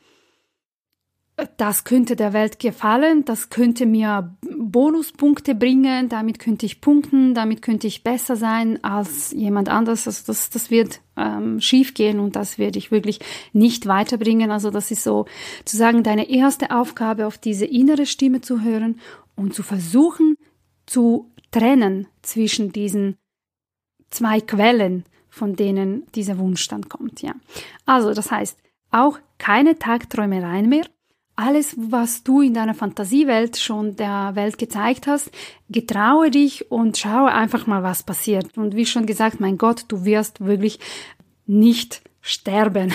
das 1.56 1.82
könnte 1.82 2.14
der 2.14 2.32
Welt 2.32 2.60
gefallen, 2.60 3.24
das 3.24 3.50
könnte 3.50 3.84
mir 3.84 4.36
Bonuspunkte 4.42 5.56
bringen, 5.56 6.08
damit 6.08 6.38
könnte 6.38 6.66
ich 6.66 6.80
punkten, 6.80 7.34
damit 7.34 7.62
könnte 7.62 7.88
ich 7.88 8.04
besser 8.04 8.36
sein 8.36 8.82
als 8.84 9.32
jemand 9.32 9.68
anderes. 9.68 10.06
Also 10.06 10.22
das, 10.28 10.50
das 10.50 10.70
wird 10.70 11.00
ähm, 11.16 11.60
schief 11.60 11.94
gehen 11.94 12.20
und 12.20 12.36
das 12.36 12.58
werde 12.58 12.78
ich 12.78 12.92
wirklich 12.92 13.18
nicht 13.52 13.88
weiterbringen. 13.88 14.52
Also 14.52 14.70
das 14.70 14.92
ist 14.92 15.02
so 15.02 15.26
zu 15.64 15.76
sagen, 15.76 16.04
deine 16.04 16.30
erste 16.30 16.70
Aufgabe, 16.70 17.26
auf 17.26 17.38
diese 17.38 17.66
innere 17.66 18.06
Stimme 18.06 18.40
zu 18.40 18.62
hören 18.62 19.00
und 19.34 19.52
zu 19.52 19.64
versuchen 19.64 20.36
zu 20.86 21.32
trennen 21.50 22.06
zwischen 22.22 22.70
diesen 22.70 23.16
zwei 24.14 24.40
Quellen, 24.40 25.04
von 25.28 25.56
denen 25.56 26.06
dieser 26.14 26.38
Wunsch 26.38 26.66
dann 26.68 26.88
kommt, 26.88 27.22
ja. 27.22 27.34
Also, 27.86 28.14
das 28.14 28.30
heißt, 28.30 28.58
auch 28.90 29.18
keine 29.38 29.78
Tagträumereien 29.78 30.68
mehr. 30.68 30.86
Alles, 31.36 31.74
was 31.76 32.22
du 32.22 32.42
in 32.42 32.54
deiner 32.54 32.74
Fantasiewelt 32.74 33.56
schon 33.56 33.96
der 33.96 34.36
Welt 34.36 34.56
gezeigt 34.56 35.08
hast, 35.08 35.32
getraue 35.68 36.30
dich 36.30 36.70
und 36.70 36.96
schaue 36.96 37.32
einfach 37.32 37.66
mal, 37.66 37.82
was 37.82 38.04
passiert. 38.04 38.56
Und 38.56 38.76
wie 38.76 38.86
schon 38.86 39.04
gesagt, 39.04 39.40
mein 39.40 39.58
Gott, 39.58 39.86
du 39.88 40.04
wirst 40.04 40.44
wirklich 40.44 40.78
nicht 41.46 42.02
sterben. 42.20 42.94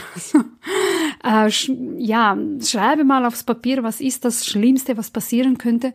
äh, 1.23 1.51
sch 1.51 1.71
ja, 1.97 2.37
schreibe 2.61 3.03
mal 3.03 3.25
aufs 3.25 3.43
Papier, 3.43 3.83
was 3.83 3.99
ist 3.99 4.23
das 4.23 4.45
Schlimmste, 4.45 4.95
was 4.95 5.11
passieren 5.11 5.57
könnte, 5.57 5.93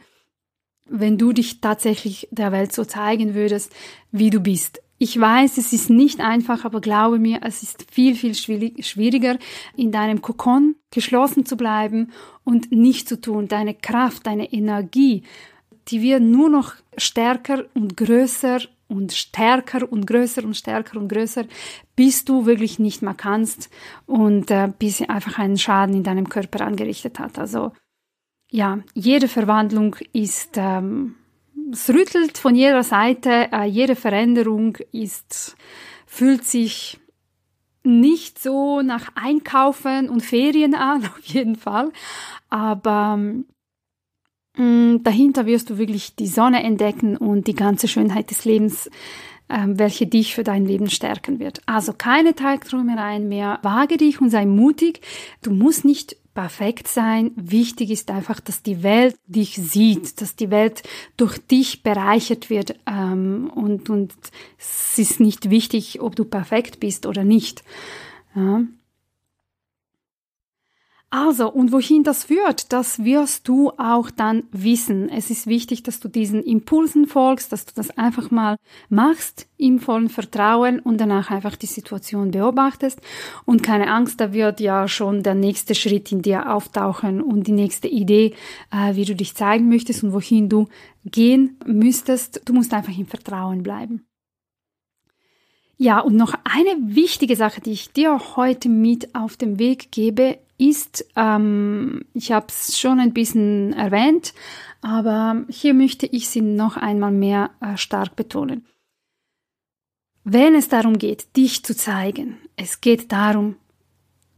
wenn 0.86 1.16
du 1.16 1.32
dich 1.32 1.60
tatsächlich 1.60 2.28
der 2.30 2.52
Welt 2.52 2.72
so 2.72 2.84
zeigen 2.84 3.34
würdest, 3.34 3.72
wie 4.12 4.28
du 4.30 4.40
bist. 4.40 4.83
Ich 5.04 5.20
weiß, 5.20 5.58
es 5.58 5.74
ist 5.74 5.90
nicht 5.90 6.20
einfach, 6.20 6.64
aber 6.64 6.80
glaube 6.80 7.18
mir, 7.18 7.40
es 7.42 7.62
ist 7.62 7.84
viel, 7.92 8.14
viel 8.14 8.34
schwieriger, 8.34 9.36
in 9.76 9.92
deinem 9.92 10.22
Kokon 10.22 10.76
geschlossen 10.90 11.44
zu 11.44 11.58
bleiben 11.58 12.10
und 12.42 12.72
nicht 12.72 13.06
zu 13.06 13.20
tun. 13.20 13.46
Deine 13.46 13.74
Kraft, 13.74 14.26
deine 14.26 14.50
Energie, 14.50 15.22
die 15.88 16.00
wird 16.00 16.22
nur 16.22 16.48
noch 16.48 16.72
stärker 16.96 17.66
und 17.74 17.98
größer 17.98 18.60
und 18.88 19.12
stärker 19.12 19.92
und 19.92 20.06
größer 20.06 20.42
und 20.42 20.56
stärker 20.56 20.98
und 20.98 21.08
größer, 21.08 21.44
bis 21.94 22.24
du 22.24 22.46
wirklich 22.46 22.78
nicht 22.78 23.02
mehr 23.02 23.12
kannst 23.12 23.68
und 24.06 24.50
äh, 24.50 24.72
bis 24.78 24.96
sie 24.96 25.10
einfach 25.10 25.38
einen 25.38 25.58
Schaden 25.58 25.96
in 25.96 26.02
deinem 26.02 26.30
Körper 26.30 26.64
angerichtet 26.64 27.18
hat. 27.18 27.38
Also 27.38 27.72
ja, 28.50 28.78
jede 28.94 29.28
Verwandlung 29.28 29.96
ist 30.14 30.52
ähm, 30.56 31.16
es 31.74 31.90
rüttelt 31.90 32.38
von 32.38 32.54
jeder 32.54 32.82
Seite, 32.82 33.48
äh, 33.52 33.64
jede 33.64 33.96
Veränderung 33.96 34.78
ist, 34.92 35.56
fühlt 36.06 36.44
sich 36.44 36.98
nicht 37.82 38.38
so 38.38 38.80
nach 38.80 39.10
Einkaufen 39.14 40.08
und 40.08 40.22
Ferien 40.22 40.74
an, 40.90 41.04
auf 41.04 41.24
jeden 41.24 41.56
Fall. 41.56 41.92
Aber 42.48 43.16
mh, 43.16 43.44
mm, 44.56 45.02
dahinter 45.02 45.46
wirst 45.46 45.70
du 45.70 45.78
wirklich 45.78 46.14
die 46.14 46.28
Sonne 46.28 46.62
entdecken 46.62 47.16
und 47.16 47.46
die 47.46 47.54
ganze 47.54 47.88
Schönheit 47.88 48.30
des 48.30 48.44
Lebens, 48.44 48.88
welche 49.48 50.06
dich 50.06 50.34
für 50.34 50.44
dein 50.44 50.64
Leben 50.64 50.90
stärken 50.90 51.38
wird. 51.38 51.60
Also 51.66 51.92
keine 51.92 52.34
Tagträumereien 52.34 53.28
mehr. 53.28 53.58
Wage 53.62 53.96
dich 53.96 54.20
und 54.20 54.30
sei 54.30 54.46
mutig. 54.46 55.00
Du 55.42 55.50
musst 55.50 55.84
nicht 55.84 56.16
perfekt 56.34 56.88
sein. 56.88 57.30
Wichtig 57.36 57.90
ist 57.90 58.10
einfach, 58.10 58.40
dass 58.40 58.62
die 58.62 58.82
Welt 58.82 59.16
dich 59.26 59.54
sieht, 59.54 60.20
dass 60.20 60.36
die 60.36 60.50
Welt 60.50 60.82
durch 61.16 61.38
dich 61.38 61.82
bereichert 61.82 62.50
wird 62.50 62.74
ähm, 62.86 63.50
und, 63.54 63.88
und 63.88 64.12
es 64.58 64.98
ist 64.98 65.20
nicht 65.20 65.50
wichtig, 65.50 66.00
ob 66.00 66.16
du 66.16 66.24
perfekt 66.24 66.80
bist 66.80 67.06
oder 67.06 67.24
nicht. 67.24 67.62
Ja. 68.34 68.62
Also, 71.16 71.48
und 71.48 71.70
wohin 71.70 72.02
das 72.02 72.24
führt, 72.24 72.72
das 72.72 73.04
wirst 73.04 73.46
du 73.46 73.70
auch 73.78 74.10
dann 74.10 74.42
wissen. 74.50 75.08
Es 75.08 75.30
ist 75.30 75.46
wichtig, 75.46 75.84
dass 75.84 76.00
du 76.00 76.08
diesen 76.08 76.42
Impulsen 76.42 77.06
folgst, 77.06 77.52
dass 77.52 77.64
du 77.64 77.72
das 77.72 77.96
einfach 77.96 78.32
mal 78.32 78.56
machst 78.88 79.46
im 79.56 79.78
vollen 79.78 80.08
Vertrauen 80.08 80.80
und 80.80 81.00
danach 81.00 81.30
einfach 81.30 81.54
die 81.54 81.66
Situation 81.66 82.32
beobachtest. 82.32 83.00
Und 83.44 83.62
keine 83.62 83.92
Angst, 83.92 84.20
da 84.20 84.32
wird 84.32 84.58
ja 84.58 84.88
schon 84.88 85.22
der 85.22 85.36
nächste 85.36 85.76
Schritt 85.76 86.10
in 86.10 86.20
dir 86.20 86.52
auftauchen 86.52 87.22
und 87.22 87.46
die 87.46 87.52
nächste 87.52 87.86
Idee, 87.86 88.34
äh, 88.72 88.96
wie 88.96 89.04
du 89.04 89.14
dich 89.14 89.36
zeigen 89.36 89.68
möchtest 89.68 90.02
und 90.02 90.12
wohin 90.12 90.48
du 90.48 90.66
gehen 91.04 91.60
müsstest. 91.64 92.42
Du 92.44 92.52
musst 92.52 92.74
einfach 92.74 92.98
im 92.98 93.06
Vertrauen 93.06 93.62
bleiben. 93.62 94.04
Ja, 95.76 96.00
und 96.00 96.16
noch 96.16 96.34
eine 96.42 96.76
wichtige 96.96 97.36
Sache, 97.36 97.60
die 97.60 97.72
ich 97.72 97.92
dir 97.92 98.20
heute 98.34 98.68
mit 98.68 99.14
auf 99.14 99.36
den 99.36 99.60
Weg 99.60 99.92
gebe, 99.92 100.38
ist, 100.58 101.06
ähm, 101.16 102.04
ich 102.14 102.32
habe 102.32 102.46
es 102.48 102.78
schon 102.78 103.00
ein 103.00 103.12
bisschen 103.12 103.72
erwähnt, 103.72 104.34
aber 104.80 105.44
hier 105.48 105.74
möchte 105.74 106.06
ich 106.06 106.28
sie 106.28 106.40
noch 106.40 106.76
einmal 106.76 107.12
mehr 107.12 107.50
äh, 107.60 107.76
stark 107.76 108.16
betonen. 108.16 108.66
Wenn 110.24 110.54
es 110.54 110.68
darum 110.68 110.98
geht, 110.98 111.36
dich 111.36 111.64
zu 111.64 111.76
zeigen, 111.76 112.38
es 112.56 112.80
geht 112.80 113.12
darum, 113.12 113.56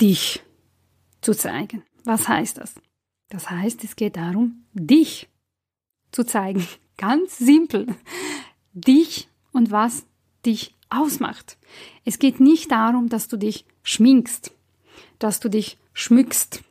dich 0.01 0.43
zu 1.21 1.33
zeigen. 1.33 1.83
Was 2.05 2.29
heißt 2.29 2.59
das? 2.59 2.75
Das 3.29 3.51
heißt, 3.51 3.85
es 3.85 3.97
geht 3.97 4.17
darum, 4.17 4.65
dich 4.73 5.29
zu 6.13 6.25
zeigen. 6.25 6.67
Ganz 6.97 7.39
simpel. 7.39 7.95
Dich 8.73 9.29
und 9.53 9.71
was 9.71 10.07
dich 10.45 10.75
ausmacht. 10.89 11.59
Es 12.05 12.19
geht 12.19 12.41
nicht 12.41 12.71
darum, 12.71 13.09
dass 13.09 13.29
du 13.29 13.37
dich 13.37 13.65
schminkst, 13.83 14.56
dass 15.19 15.41
du 15.41 15.49
dich 15.49 15.79
schmückst, 15.93 16.63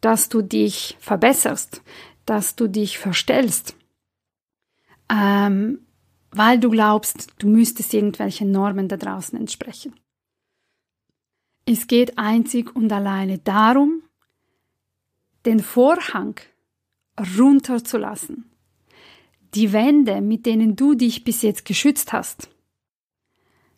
dass 0.00 0.28
du 0.28 0.42
dich 0.42 0.96
verbesserst, 1.00 1.82
dass 2.26 2.56
du 2.56 2.68
dich 2.68 2.98
verstellst, 2.98 3.76
ähm, 5.10 5.86
weil 6.30 6.60
du 6.60 6.70
glaubst, 6.70 7.28
du 7.38 7.48
müsstest 7.48 7.94
irgendwelchen 7.94 8.50
Normen 8.50 8.88
da 8.88 8.96
draußen 8.96 9.38
entsprechen. 9.38 9.94
Es 11.64 11.86
geht 11.86 12.18
einzig 12.18 12.74
und 12.74 12.92
alleine 12.92 13.38
darum, 13.38 14.02
den 15.46 15.60
Vorhang 15.60 16.34
runterzulassen, 17.38 18.50
die 19.54 19.72
Wände, 19.72 20.20
mit 20.20 20.46
denen 20.46 20.76
du 20.76 20.94
dich 20.94 21.24
bis 21.24 21.42
jetzt 21.42 21.64
geschützt 21.64 22.12
hast, 22.12 22.48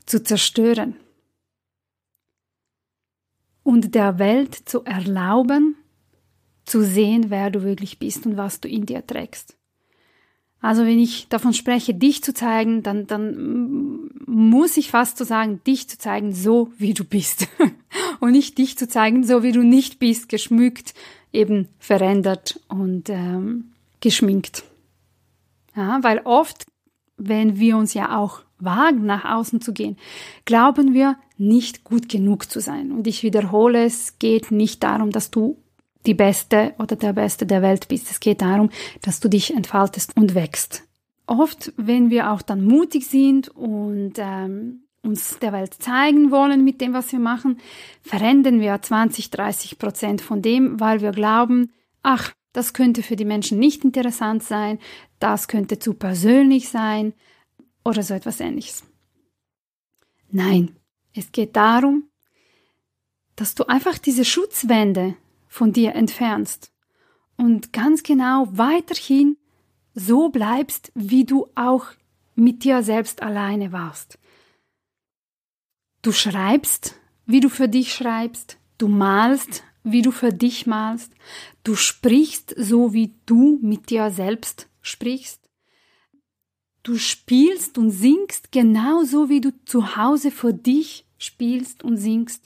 zu 0.06 0.22
zerstören 0.22 0.96
und 3.70 3.94
der 3.94 4.18
Welt 4.18 4.52
zu 4.64 4.84
erlauben, 4.84 5.76
zu 6.64 6.82
sehen, 6.82 7.26
wer 7.28 7.50
du 7.50 7.62
wirklich 7.62 8.00
bist 8.00 8.26
und 8.26 8.36
was 8.36 8.60
du 8.60 8.66
in 8.66 8.84
dir 8.84 9.06
trägst. 9.06 9.56
Also 10.60 10.84
wenn 10.84 10.98
ich 10.98 11.28
davon 11.28 11.54
spreche, 11.54 11.94
dich 11.94 12.24
zu 12.24 12.34
zeigen, 12.34 12.82
dann, 12.82 13.06
dann 13.06 14.10
muss 14.26 14.76
ich 14.76 14.90
fast 14.90 15.18
so 15.18 15.24
sagen, 15.24 15.60
dich 15.64 15.88
zu 15.88 15.98
zeigen, 15.98 16.34
so 16.34 16.72
wie 16.78 16.94
du 16.94 17.04
bist. 17.04 17.46
und 18.20 18.32
nicht 18.32 18.58
dich 18.58 18.76
zu 18.76 18.88
zeigen, 18.88 19.22
so 19.22 19.44
wie 19.44 19.52
du 19.52 19.62
nicht 19.62 20.00
bist, 20.00 20.28
geschmückt, 20.28 20.92
eben 21.32 21.68
verändert 21.78 22.58
und 22.66 23.08
ähm, 23.08 23.70
geschminkt. 24.00 24.64
Ja, 25.76 26.00
weil 26.02 26.22
oft, 26.24 26.66
wenn 27.16 27.60
wir 27.60 27.76
uns 27.76 27.94
ja 27.94 28.18
auch 28.18 28.40
wagen, 28.58 29.06
nach 29.06 29.24
außen 29.24 29.60
zu 29.60 29.72
gehen, 29.72 29.96
glauben 30.44 30.92
wir, 30.92 31.16
nicht 31.40 31.84
gut 31.84 32.08
genug 32.08 32.50
zu 32.50 32.60
sein. 32.60 32.92
Und 32.92 33.06
ich 33.06 33.22
wiederhole, 33.22 33.84
es 33.84 34.18
geht 34.18 34.50
nicht 34.50 34.82
darum, 34.82 35.10
dass 35.10 35.30
du 35.30 35.56
die 36.06 36.14
Beste 36.14 36.74
oder 36.78 36.96
der 36.96 37.12
Beste 37.12 37.46
der 37.46 37.62
Welt 37.62 37.88
bist. 37.88 38.10
Es 38.10 38.20
geht 38.20 38.42
darum, 38.42 38.70
dass 39.02 39.20
du 39.20 39.28
dich 39.28 39.54
entfaltest 39.54 40.16
und 40.16 40.34
wächst. 40.34 40.84
Oft, 41.26 41.72
wenn 41.76 42.10
wir 42.10 42.30
auch 42.30 42.42
dann 42.42 42.64
mutig 42.64 43.06
sind 43.06 43.48
und 43.48 44.14
ähm, 44.18 44.84
uns 45.02 45.38
der 45.38 45.52
Welt 45.52 45.74
zeigen 45.74 46.30
wollen 46.30 46.64
mit 46.64 46.80
dem, 46.80 46.92
was 46.92 47.12
wir 47.12 47.20
machen, 47.20 47.58
verändern 48.02 48.60
wir 48.60 48.80
20, 48.80 49.30
30 49.30 49.78
Prozent 49.78 50.20
von 50.20 50.42
dem, 50.42 50.80
weil 50.80 51.00
wir 51.00 51.12
glauben, 51.12 51.72
ach, 52.02 52.32
das 52.52 52.72
könnte 52.72 53.02
für 53.02 53.16
die 53.16 53.24
Menschen 53.24 53.58
nicht 53.58 53.84
interessant 53.84 54.42
sein, 54.42 54.78
das 55.20 55.48
könnte 55.48 55.78
zu 55.78 55.94
persönlich 55.94 56.68
sein 56.68 57.12
oder 57.84 58.02
so 58.02 58.14
etwas 58.14 58.40
ähnliches. 58.40 58.84
Nein, 60.32 60.76
es 61.14 61.32
geht 61.32 61.56
darum, 61.56 62.08
dass 63.36 63.54
du 63.54 63.64
einfach 63.64 63.98
diese 63.98 64.24
Schutzwände 64.24 65.16
von 65.48 65.72
dir 65.72 65.94
entfernst 65.94 66.72
und 67.36 67.72
ganz 67.72 68.02
genau 68.02 68.48
weiterhin 68.52 69.36
so 69.94 70.28
bleibst, 70.28 70.92
wie 70.94 71.24
du 71.24 71.48
auch 71.54 71.86
mit 72.34 72.64
dir 72.64 72.82
selbst 72.82 73.22
alleine 73.22 73.72
warst. 73.72 74.18
Du 76.02 76.12
schreibst, 76.12 76.94
wie 77.26 77.40
du 77.40 77.48
für 77.48 77.68
dich 77.68 77.94
schreibst, 77.94 78.58
du 78.78 78.88
malst, 78.88 79.62
wie 79.82 80.02
du 80.02 80.10
für 80.10 80.32
dich 80.32 80.66
malst, 80.66 81.12
du 81.64 81.74
sprichst 81.74 82.54
so, 82.56 82.92
wie 82.92 83.14
du 83.26 83.58
mit 83.62 83.90
dir 83.90 84.10
selbst 84.10 84.68
sprichst, 84.82 85.39
du 86.82 86.96
spielst 86.96 87.78
und 87.78 87.90
singst 87.90 88.52
genauso, 88.52 89.28
wie 89.28 89.40
du 89.40 89.52
zu 89.64 89.96
Hause 89.96 90.30
für 90.30 90.52
dich 90.52 91.06
spielst 91.18 91.82
und 91.84 91.96
singst. 91.96 92.44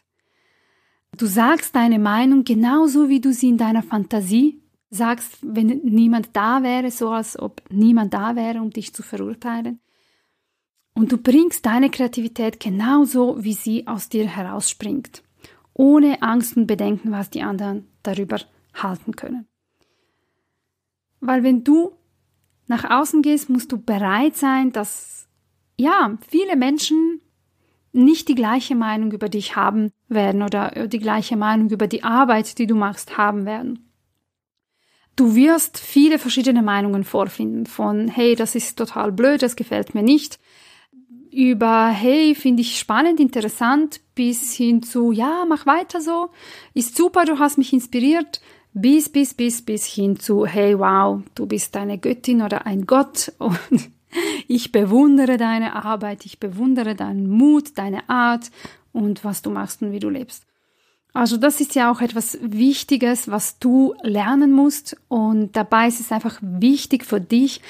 Du 1.16 1.26
sagst 1.26 1.74
deine 1.76 1.98
Meinung 1.98 2.44
genauso, 2.44 3.08
wie 3.08 3.20
du 3.20 3.32
sie 3.32 3.48
in 3.48 3.58
deiner 3.58 3.82
Fantasie 3.82 4.60
sagst, 4.90 5.38
wenn 5.42 5.80
niemand 5.84 6.30
da 6.32 6.62
wäre, 6.62 6.90
so 6.90 7.10
als 7.10 7.38
ob 7.38 7.62
niemand 7.70 8.14
da 8.14 8.36
wäre, 8.36 8.60
um 8.60 8.70
dich 8.70 8.92
zu 8.94 9.02
verurteilen. 9.02 9.80
Und 10.94 11.10
du 11.10 11.18
bringst 11.18 11.66
deine 11.66 11.90
Kreativität 11.90 12.60
genauso, 12.60 13.42
wie 13.42 13.54
sie 13.54 13.86
aus 13.86 14.08
dir 14.08 14.28
herausspringt, 14.28 15.24
ohne 15.72 16.22
Angst 16.22 16.56
und 16.56 16.66
Bedenken, 16.66 17.10
was 17.10 17.30
die 17.30 17.42
anderen 17.42 17.88
darüber 18.02 18.38
halten 18.74 19.16
können. 19.16 19.46
Weil 21.20 21.42
wenn 21.42 21.64
du 21.64 21.92
nach 22.66 22.88
außen 22.88 23.22
gehst, 23.22 23.50
musst 23.50 23.72
du 23.72 23.78
bereit 23.78 24.36
sein, 24.36 24.72
dass 24.72 25.28
ja, 25.76 26.16
viele 26.28 26.56
Menschen 26.56 27.20
nicht 27.92 28.28
die 28.28 28.34
gleiche 28.34 28.74
Meinung 28.74 29.12
über 29.12 29.28
dich 29.28 29.56
haben 29.56 29.92
werden 30.08 30.42
oder 30.42 30.88
die 30.88 30.98
gleiche 30.98 31.36
Meinung 31.36 31.70
über 31.70 31.86
die 31.86 32.02
Arbeit, 32.02 32.58
die 32.58 32.66
du 32.66 32.74
machst, 32.74 33.16
haben 33.16 33.46
werden. 33.46 33.90
Du 35.16 35.36
wirst 35.36 35.78
viele 35.78 36.18
verschiedene 36.18 36.62
Meinungen 36.62 37.04
vorfinden 37.04 37.66
von, 37.66 38.08
hey, 38.08 38.34
das 38.34 38.56
ist 38.56 38.76
total 38.76 39.12
blöd, 39.12 39.42
das 39.42 39.54
gefällt 39.54 39.94
mir 39.94 40.02
nicht, 40.02 40.40
über, 41.30 41.88
hey, 41.88 42.34
finde 42.34 42.62
ich 42.62 42.78
spannend, 42.78 43.20
interessant, 43.20 44.00
bis 44.14 44.52
hin 44.54 44.82
zu, 44.82 45.12
ja, 45.12 45.44
mach 45.48 45.66
weiter 45.66 46.00
so, 46.00 46.30
ist 46.74 46.96
super, 46.96 47.24
du 47.24 47.38
hast 47.38 47.58
mich 47.58 47.72
inspiriert, 47.72 48.40
bis, 48.74 49.08
bis, 49.08 49.32
bis, 49.34 49.62
bis 49.62 49.86
hin 49.86 50.18
zu, 50.18 50.44
hey, 50.44 50.78
wow, 50.78 51.22
du 51.34 51.46
bist 51.46 51.76
eine 51.76 51.96
Göttin 51.96 52.42
oder 52.42 52.66
ein 52.66 52.86
Gott 52.86 53.32
und 53.38 53.58
ich 54.48 54.72
bewundere 54.72 55.36
deine 55.36 55.84
Arbeit, 55.84 56.26
ich 56.26 56.40
bewundere 56.40 56.94
deinen 56.94 57.30
Mut, 57.30 57.78
deine 57.78 58.08
Art 58.08 58.50
und 58.92 59.24
was 59.24 59.42
du 59.42 59.50
machst 59.50 59.80
und 59.82 59.92
wie 59.92 60.00
du 60.00 60.10
lebst. 60.10 60.44
Also 61.12 61.36
das 61.36 61.60
ist 61.60 61.76
ja 61.76 61.92
auch 61.92 62.00
etwas 62.00 62.36
Wichtiges, 62.42 63.30
was 63.30 63.60
du 63.60 63.94
lernen 64.02 64.50
musst 64.50 64.96
und 65.06 65.54
dabei 65.54 65.86
ist 65.86 66.00
es 66.00 66.10
einfach 66.10 66.38
wichtig 66.42 67.04
für 67.04 67.20
dich, 67.20 67.60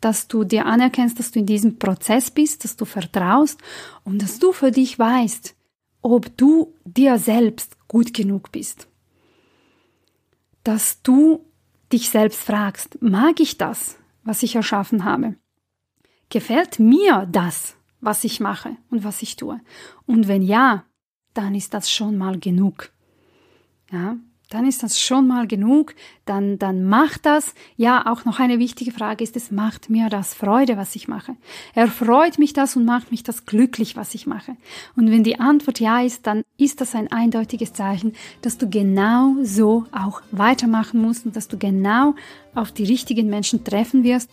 dass 0.00 0.28
du 0.28 0.44
dir 0.44 0.64
anerkennst, 0.64 1.18
dass 1.18 1.30
du 1.30 1.40
in 1.40 1.46
diesem 1.46 1.78
Prozess 1.78 2.30
bist, 2.30 2.64
dass 2.64 2.76
du 2.76 2.86
vertraust 2.86 3.60
und 4.04 4.22
dass 4.22 4.38
du 4.38 4.52
für 4.52 4.70
dich 4.70 4.98
weißt, 4.98 5.54
ob 6.00 6.34
du 6.38 6.72
dir 6.86 7.18
selbst 7.18 7.76
gut 7.88 8.14
genug 8.14 8.50
bist. 8.52 8.88
Dass 10.66 11.00
du 11.00 11.46
dich 11.92 12.10
selbst 12.10 12.40
fragst, 12.40 13.00
mag 13.00 13.38
ich 13.38 13.56
das, 13.56 13.98
was 14.24 14.42
ich 14.42 14.56
erschaffen 14.56 15.04
habe? 15.04 15.36
Gefällt 16.28 16.80
mir 16.80 17.24
das, 17.30 17.76
was 18.00 18.24
ich 18.24 18.40
mache 18.40 18.76
und 18.90 19.04
was 19.04 19.22
ich 19.22 19.36
tue? 19.36 19.60
Und 20.06 20.26
wenn 20.26 20.42
ja, 20.42 20.84
dann 21.34 21.54
ist 21.54 21.72
das 21.72 21.88
schon 21.88 22.18
mal 22.18 22.40
genug. 22.40 22.90
Ja, 23.92 24.16
dann 24.50 24.64
ist 24.66 24.84
das 24.84 25.00
schon 25.00 25.26
mal 25.26 25.48
genug, 25.48 25.94
dann, 26.24 26.58
dann 26.58 26.84
macht 26.84 27.26
das. 27.26 27.52
Ja, 27.76 28.06
auch 28.06 28.24
noch 28.24 28.38
eine 28.38 28.58
wichtige 28.60 28.92
Frage 28.92 29.24
ist, 29.24 29.36
es 29.36 29.50
macht 29.50 29.90
mir 29.90 30.08
das 30.08 30.34
Freude, 30.34 30.76
was 30.76 30.94
ich 30.94 31.08
mache. 31.08 31.34
Erfreut 31.74 32.38
mich 32.38 32.52
das 32.52 32.76
und 32.76 32.84
macht 32.84 33.10
mich 33.10 33.24
das 33.24 33.44
glücklich, 33.44 33.96
was 33.96 34.14
ich 34.14 34.26
mache. 34.26 34.56
Und 34.94 35.10
wenn 35.10 35.24
die 35.24 35.40
Antwort 35.40 35.80
ja 35.80 36.00
ist, 36.00 36.26
dann 36.28 36.42
ist 36.58 36.80
das 36.80 36.94
ein 36.94 37.10
eindeutiges 37.10 37.72
Zeichen, 37.72 38.12
dass 38.42 38.56
du 38.56 38.68
genau 38.70 39.34
so 39.42 39.84
auch 39.90 40.22
weitermachen 40.30 41.00
musst 41.00 41.26
und 41.26 41.34
dass 41.34 41.48
du 41.48 41.58
genau 41.58 42.14
auf 42.54 42.70
die 42.70 42.84
richtigen 42.84 43.28
Menschen 43.28 43.64
treffen 43.64 44.04
wirst, 44.04 44.30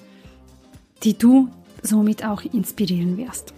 die 1.04 1.18
du 1.18 1.50
somit 1.82 2.24
auch 2.24 2.44
inspirieren 2.44 3.18
wirst. 3.18 3.54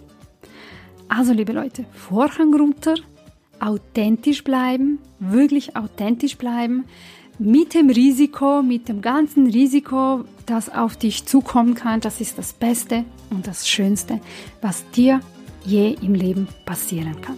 Also, 1.08 1.32
liebe 1.32 1.52
Leute, 1.52 1.84
Vorhang 1.92 2.52
runter, 2.54 2.94
authentisch 3.60 4.44
bleiben, 4.44 4.98
wirklich 5.18 5.76
authentisch 5.76 6.36
bleiben, 6.36 6.84
mit 7.38 7.74
dem 7.74 7.90
Risiko, 7.90 8.62
mit 8.62 8.88
dem 8.88 9.02
ganzen 9.02 9.46
Risiko, 9.46 10.24
das 10.46 10.72
auf 10.72 10.96
dich 10.96 11.26
zukommen 11.26 11.74
kann, 11.74 12.00
das 12.00 12.20
ist 12.20 12.38
das 12.38 12.52
Beste 12.52 13.04
und 13.30 13.46
das 13.46 13.68
Schönste, 13.68 14.20
was 14.62 14.88
dir 14.90 15.20
je 15.64 15.96
im 16.00 16.14
Leben 16.14 16.48
passieren 16.64 17.20
kann. 17.20 17.36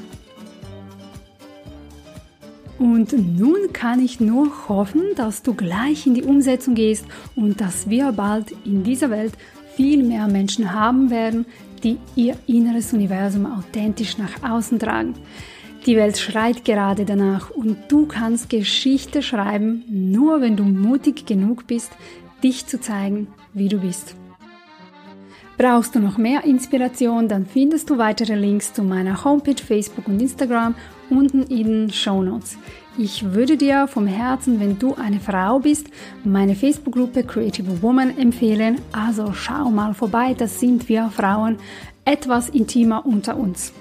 Und 2.79 3.13
nun 3.13 3.73
kann 3.73 4.01
ich 4.01 4.21
nur 4.21 4.69
hoffen, 4.69 5.03
dass 5.17 5.43
du 5.43 5.55
gleich 5.55 6.07
in 6.07 6.15
die 6.15 6.23
Umsetzung 6.23 6.75
gehst 6.75 7.07
und 7.35 7.61
dass 7.61 7.91
wir 7.91 8.13
bald 8.13 8.53
in 8.65 8.85
dieser 8.85 9.11
Welt 9.11 9.33
viel 9.75 10.05
mehr 10.05 10.29
Menschen 10.29 10.73
haben 10.73 11.11
werden, 11.11 11.45
die 11.83 11.99
ihr 12.15 12.37
inneres 12.47 12.93
Universum 12.93 13.47
authentisch 13.47 14.17
nach 14.19 14.49
außen 14.49 14.79
tragen. 14.79 15.15
Die 15.87 15.97
Welt 15.97 16.19
schreit 16.19 16.65
gerade 16.65 17.05
danach 17.05 17.51
und 17.51 17.77
du 17.89 18.07
kannst 18.07 18.51
Geschichte 18.51 19.23
schreiben, 19.23 19.85
nur 19.89 20.41
wenn 20.41 20.57
du 20.57 20.65
mutig 20.65 21.25
genug 21.25 21.67
bist, 21.67 21.93
dich 22.43 22.67
zu 22.67 22.81
zeigen, 22.81 23.29
wie 23.55 23.69
du 23.69 23.79
bist. 23.79 24.15
Brauchst 25.57 25.95
du 25.95 25.99
noch 25.99 26.19
mehr 26.19 26.45
Inspiration, 26.45 27.27
dann 27.27 27.45
findest 27.45 27.91
du 27.91 27.99
weitere 27.99 28.37
Links 28.37 28.73
zu 28.73 28.85
meiner 28.85 29.25
Homepage, 29.25 29.61
Facebook 29.61 30.07
und 30.07 30.21
Instagram 30.21 30.77
unten 31.11 31.43
in 31.45 31.65
den 31.65 31.91
Show 31.91 32.23
Notes. 32.23 32.57
Ich 32.97 33.33
würde 33.33 33.57
dir 33.57 33.89
vom 33.89 34.07
Herzen, 34.07 34.61
wenn 34.61 34.79
du 34.79 34.95
eine 34.95 35.21
Frau 35.21 35.59
bist, 35.59 35.87
meine 36.23 36.55
Facebook-Gruppe 36.55 37.25
Creative 37.25 37.83
Woman 37.83 38.17
empfehlen. 38.19 38.81
Also 38.93 39.33
schau 39.33 39.71
mal 39.71 39.95
vorbei, 39.95 40.35
das 40.37 40.61
sind 40.61 40.89
wir 40.89 41.11
Frauen 41.11 41.59
etwas 42.05 42.49
intimer 42.49 43.05
unter 43.05 43.37
uns. 43.37 43.73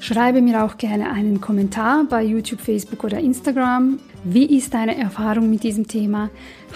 Schreibe 0.00 0.42
mir 0.42 0.64
auch 0.64 0.78
gerne 0.78 1.10
einen 1.10 1.40
Kommentar 1.40 2.04
bei 2.08 2.22
YouTube, 2.22 2.60
Facebook 2.60 3.04
oder 3.04 3.18
Instagram. 3.18 3.98
Wie 4.24 4.46
ist 4.56 4.74
deine 4.74 4.96
Erfahrung 4.96 5.50
mit 5.50 5.64
diesem 5.64 5.88
Thema? 5.88 6.30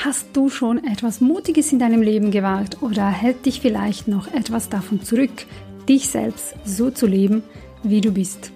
Hast 0.04 0.28
du 0.32 0.48
schon 0.48 0.84
etwas 0.84 1.20
Mutiges 1.20 1.72
in 1.72 1.78
deinem 1.78 2.02
Leben 2.02 2.30
gewagt 2.30 2.82
oder 2.82 3.08
hält 3.08 3.46
dich 3.46 3.60
vielleicht 3.60 4.08
noch 4.08 4.32
etwas 4.32 4.68
davon 4.68 5.02
zurück, 5.02 5.30
dich 5.88 6.08
selbst 6.08 6.54
so 6.64 6.90
zu 6.90 7.06
leben, 7.06 7.42
wie 7.82 8.00
du 8.00 8.12
bist? 8.12 8.52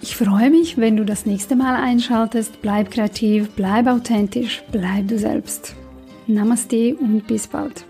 Ich 0.00 0.16
freue 0.16 0.50
mich, 0.50 0.78
wenn 0.78 0.96
du 0.96 1.04
das 1.04 1.26
nächste 1.26 1.54
Mal 1.54 1.76
einschaltest. 1.76 2.60
Bleib 2.60 2.90
kreativ, 2.90 3.50
bleib 3.54 3.86
authentisch, 3.86 4.64
bleib 4.72 5.06
du 5.06 5.16
selbst. 5.16 5.76
Namaste 6.26 6.96
und 6.96 7.26
bis 7.28 7.46
bald. 7.46 7.84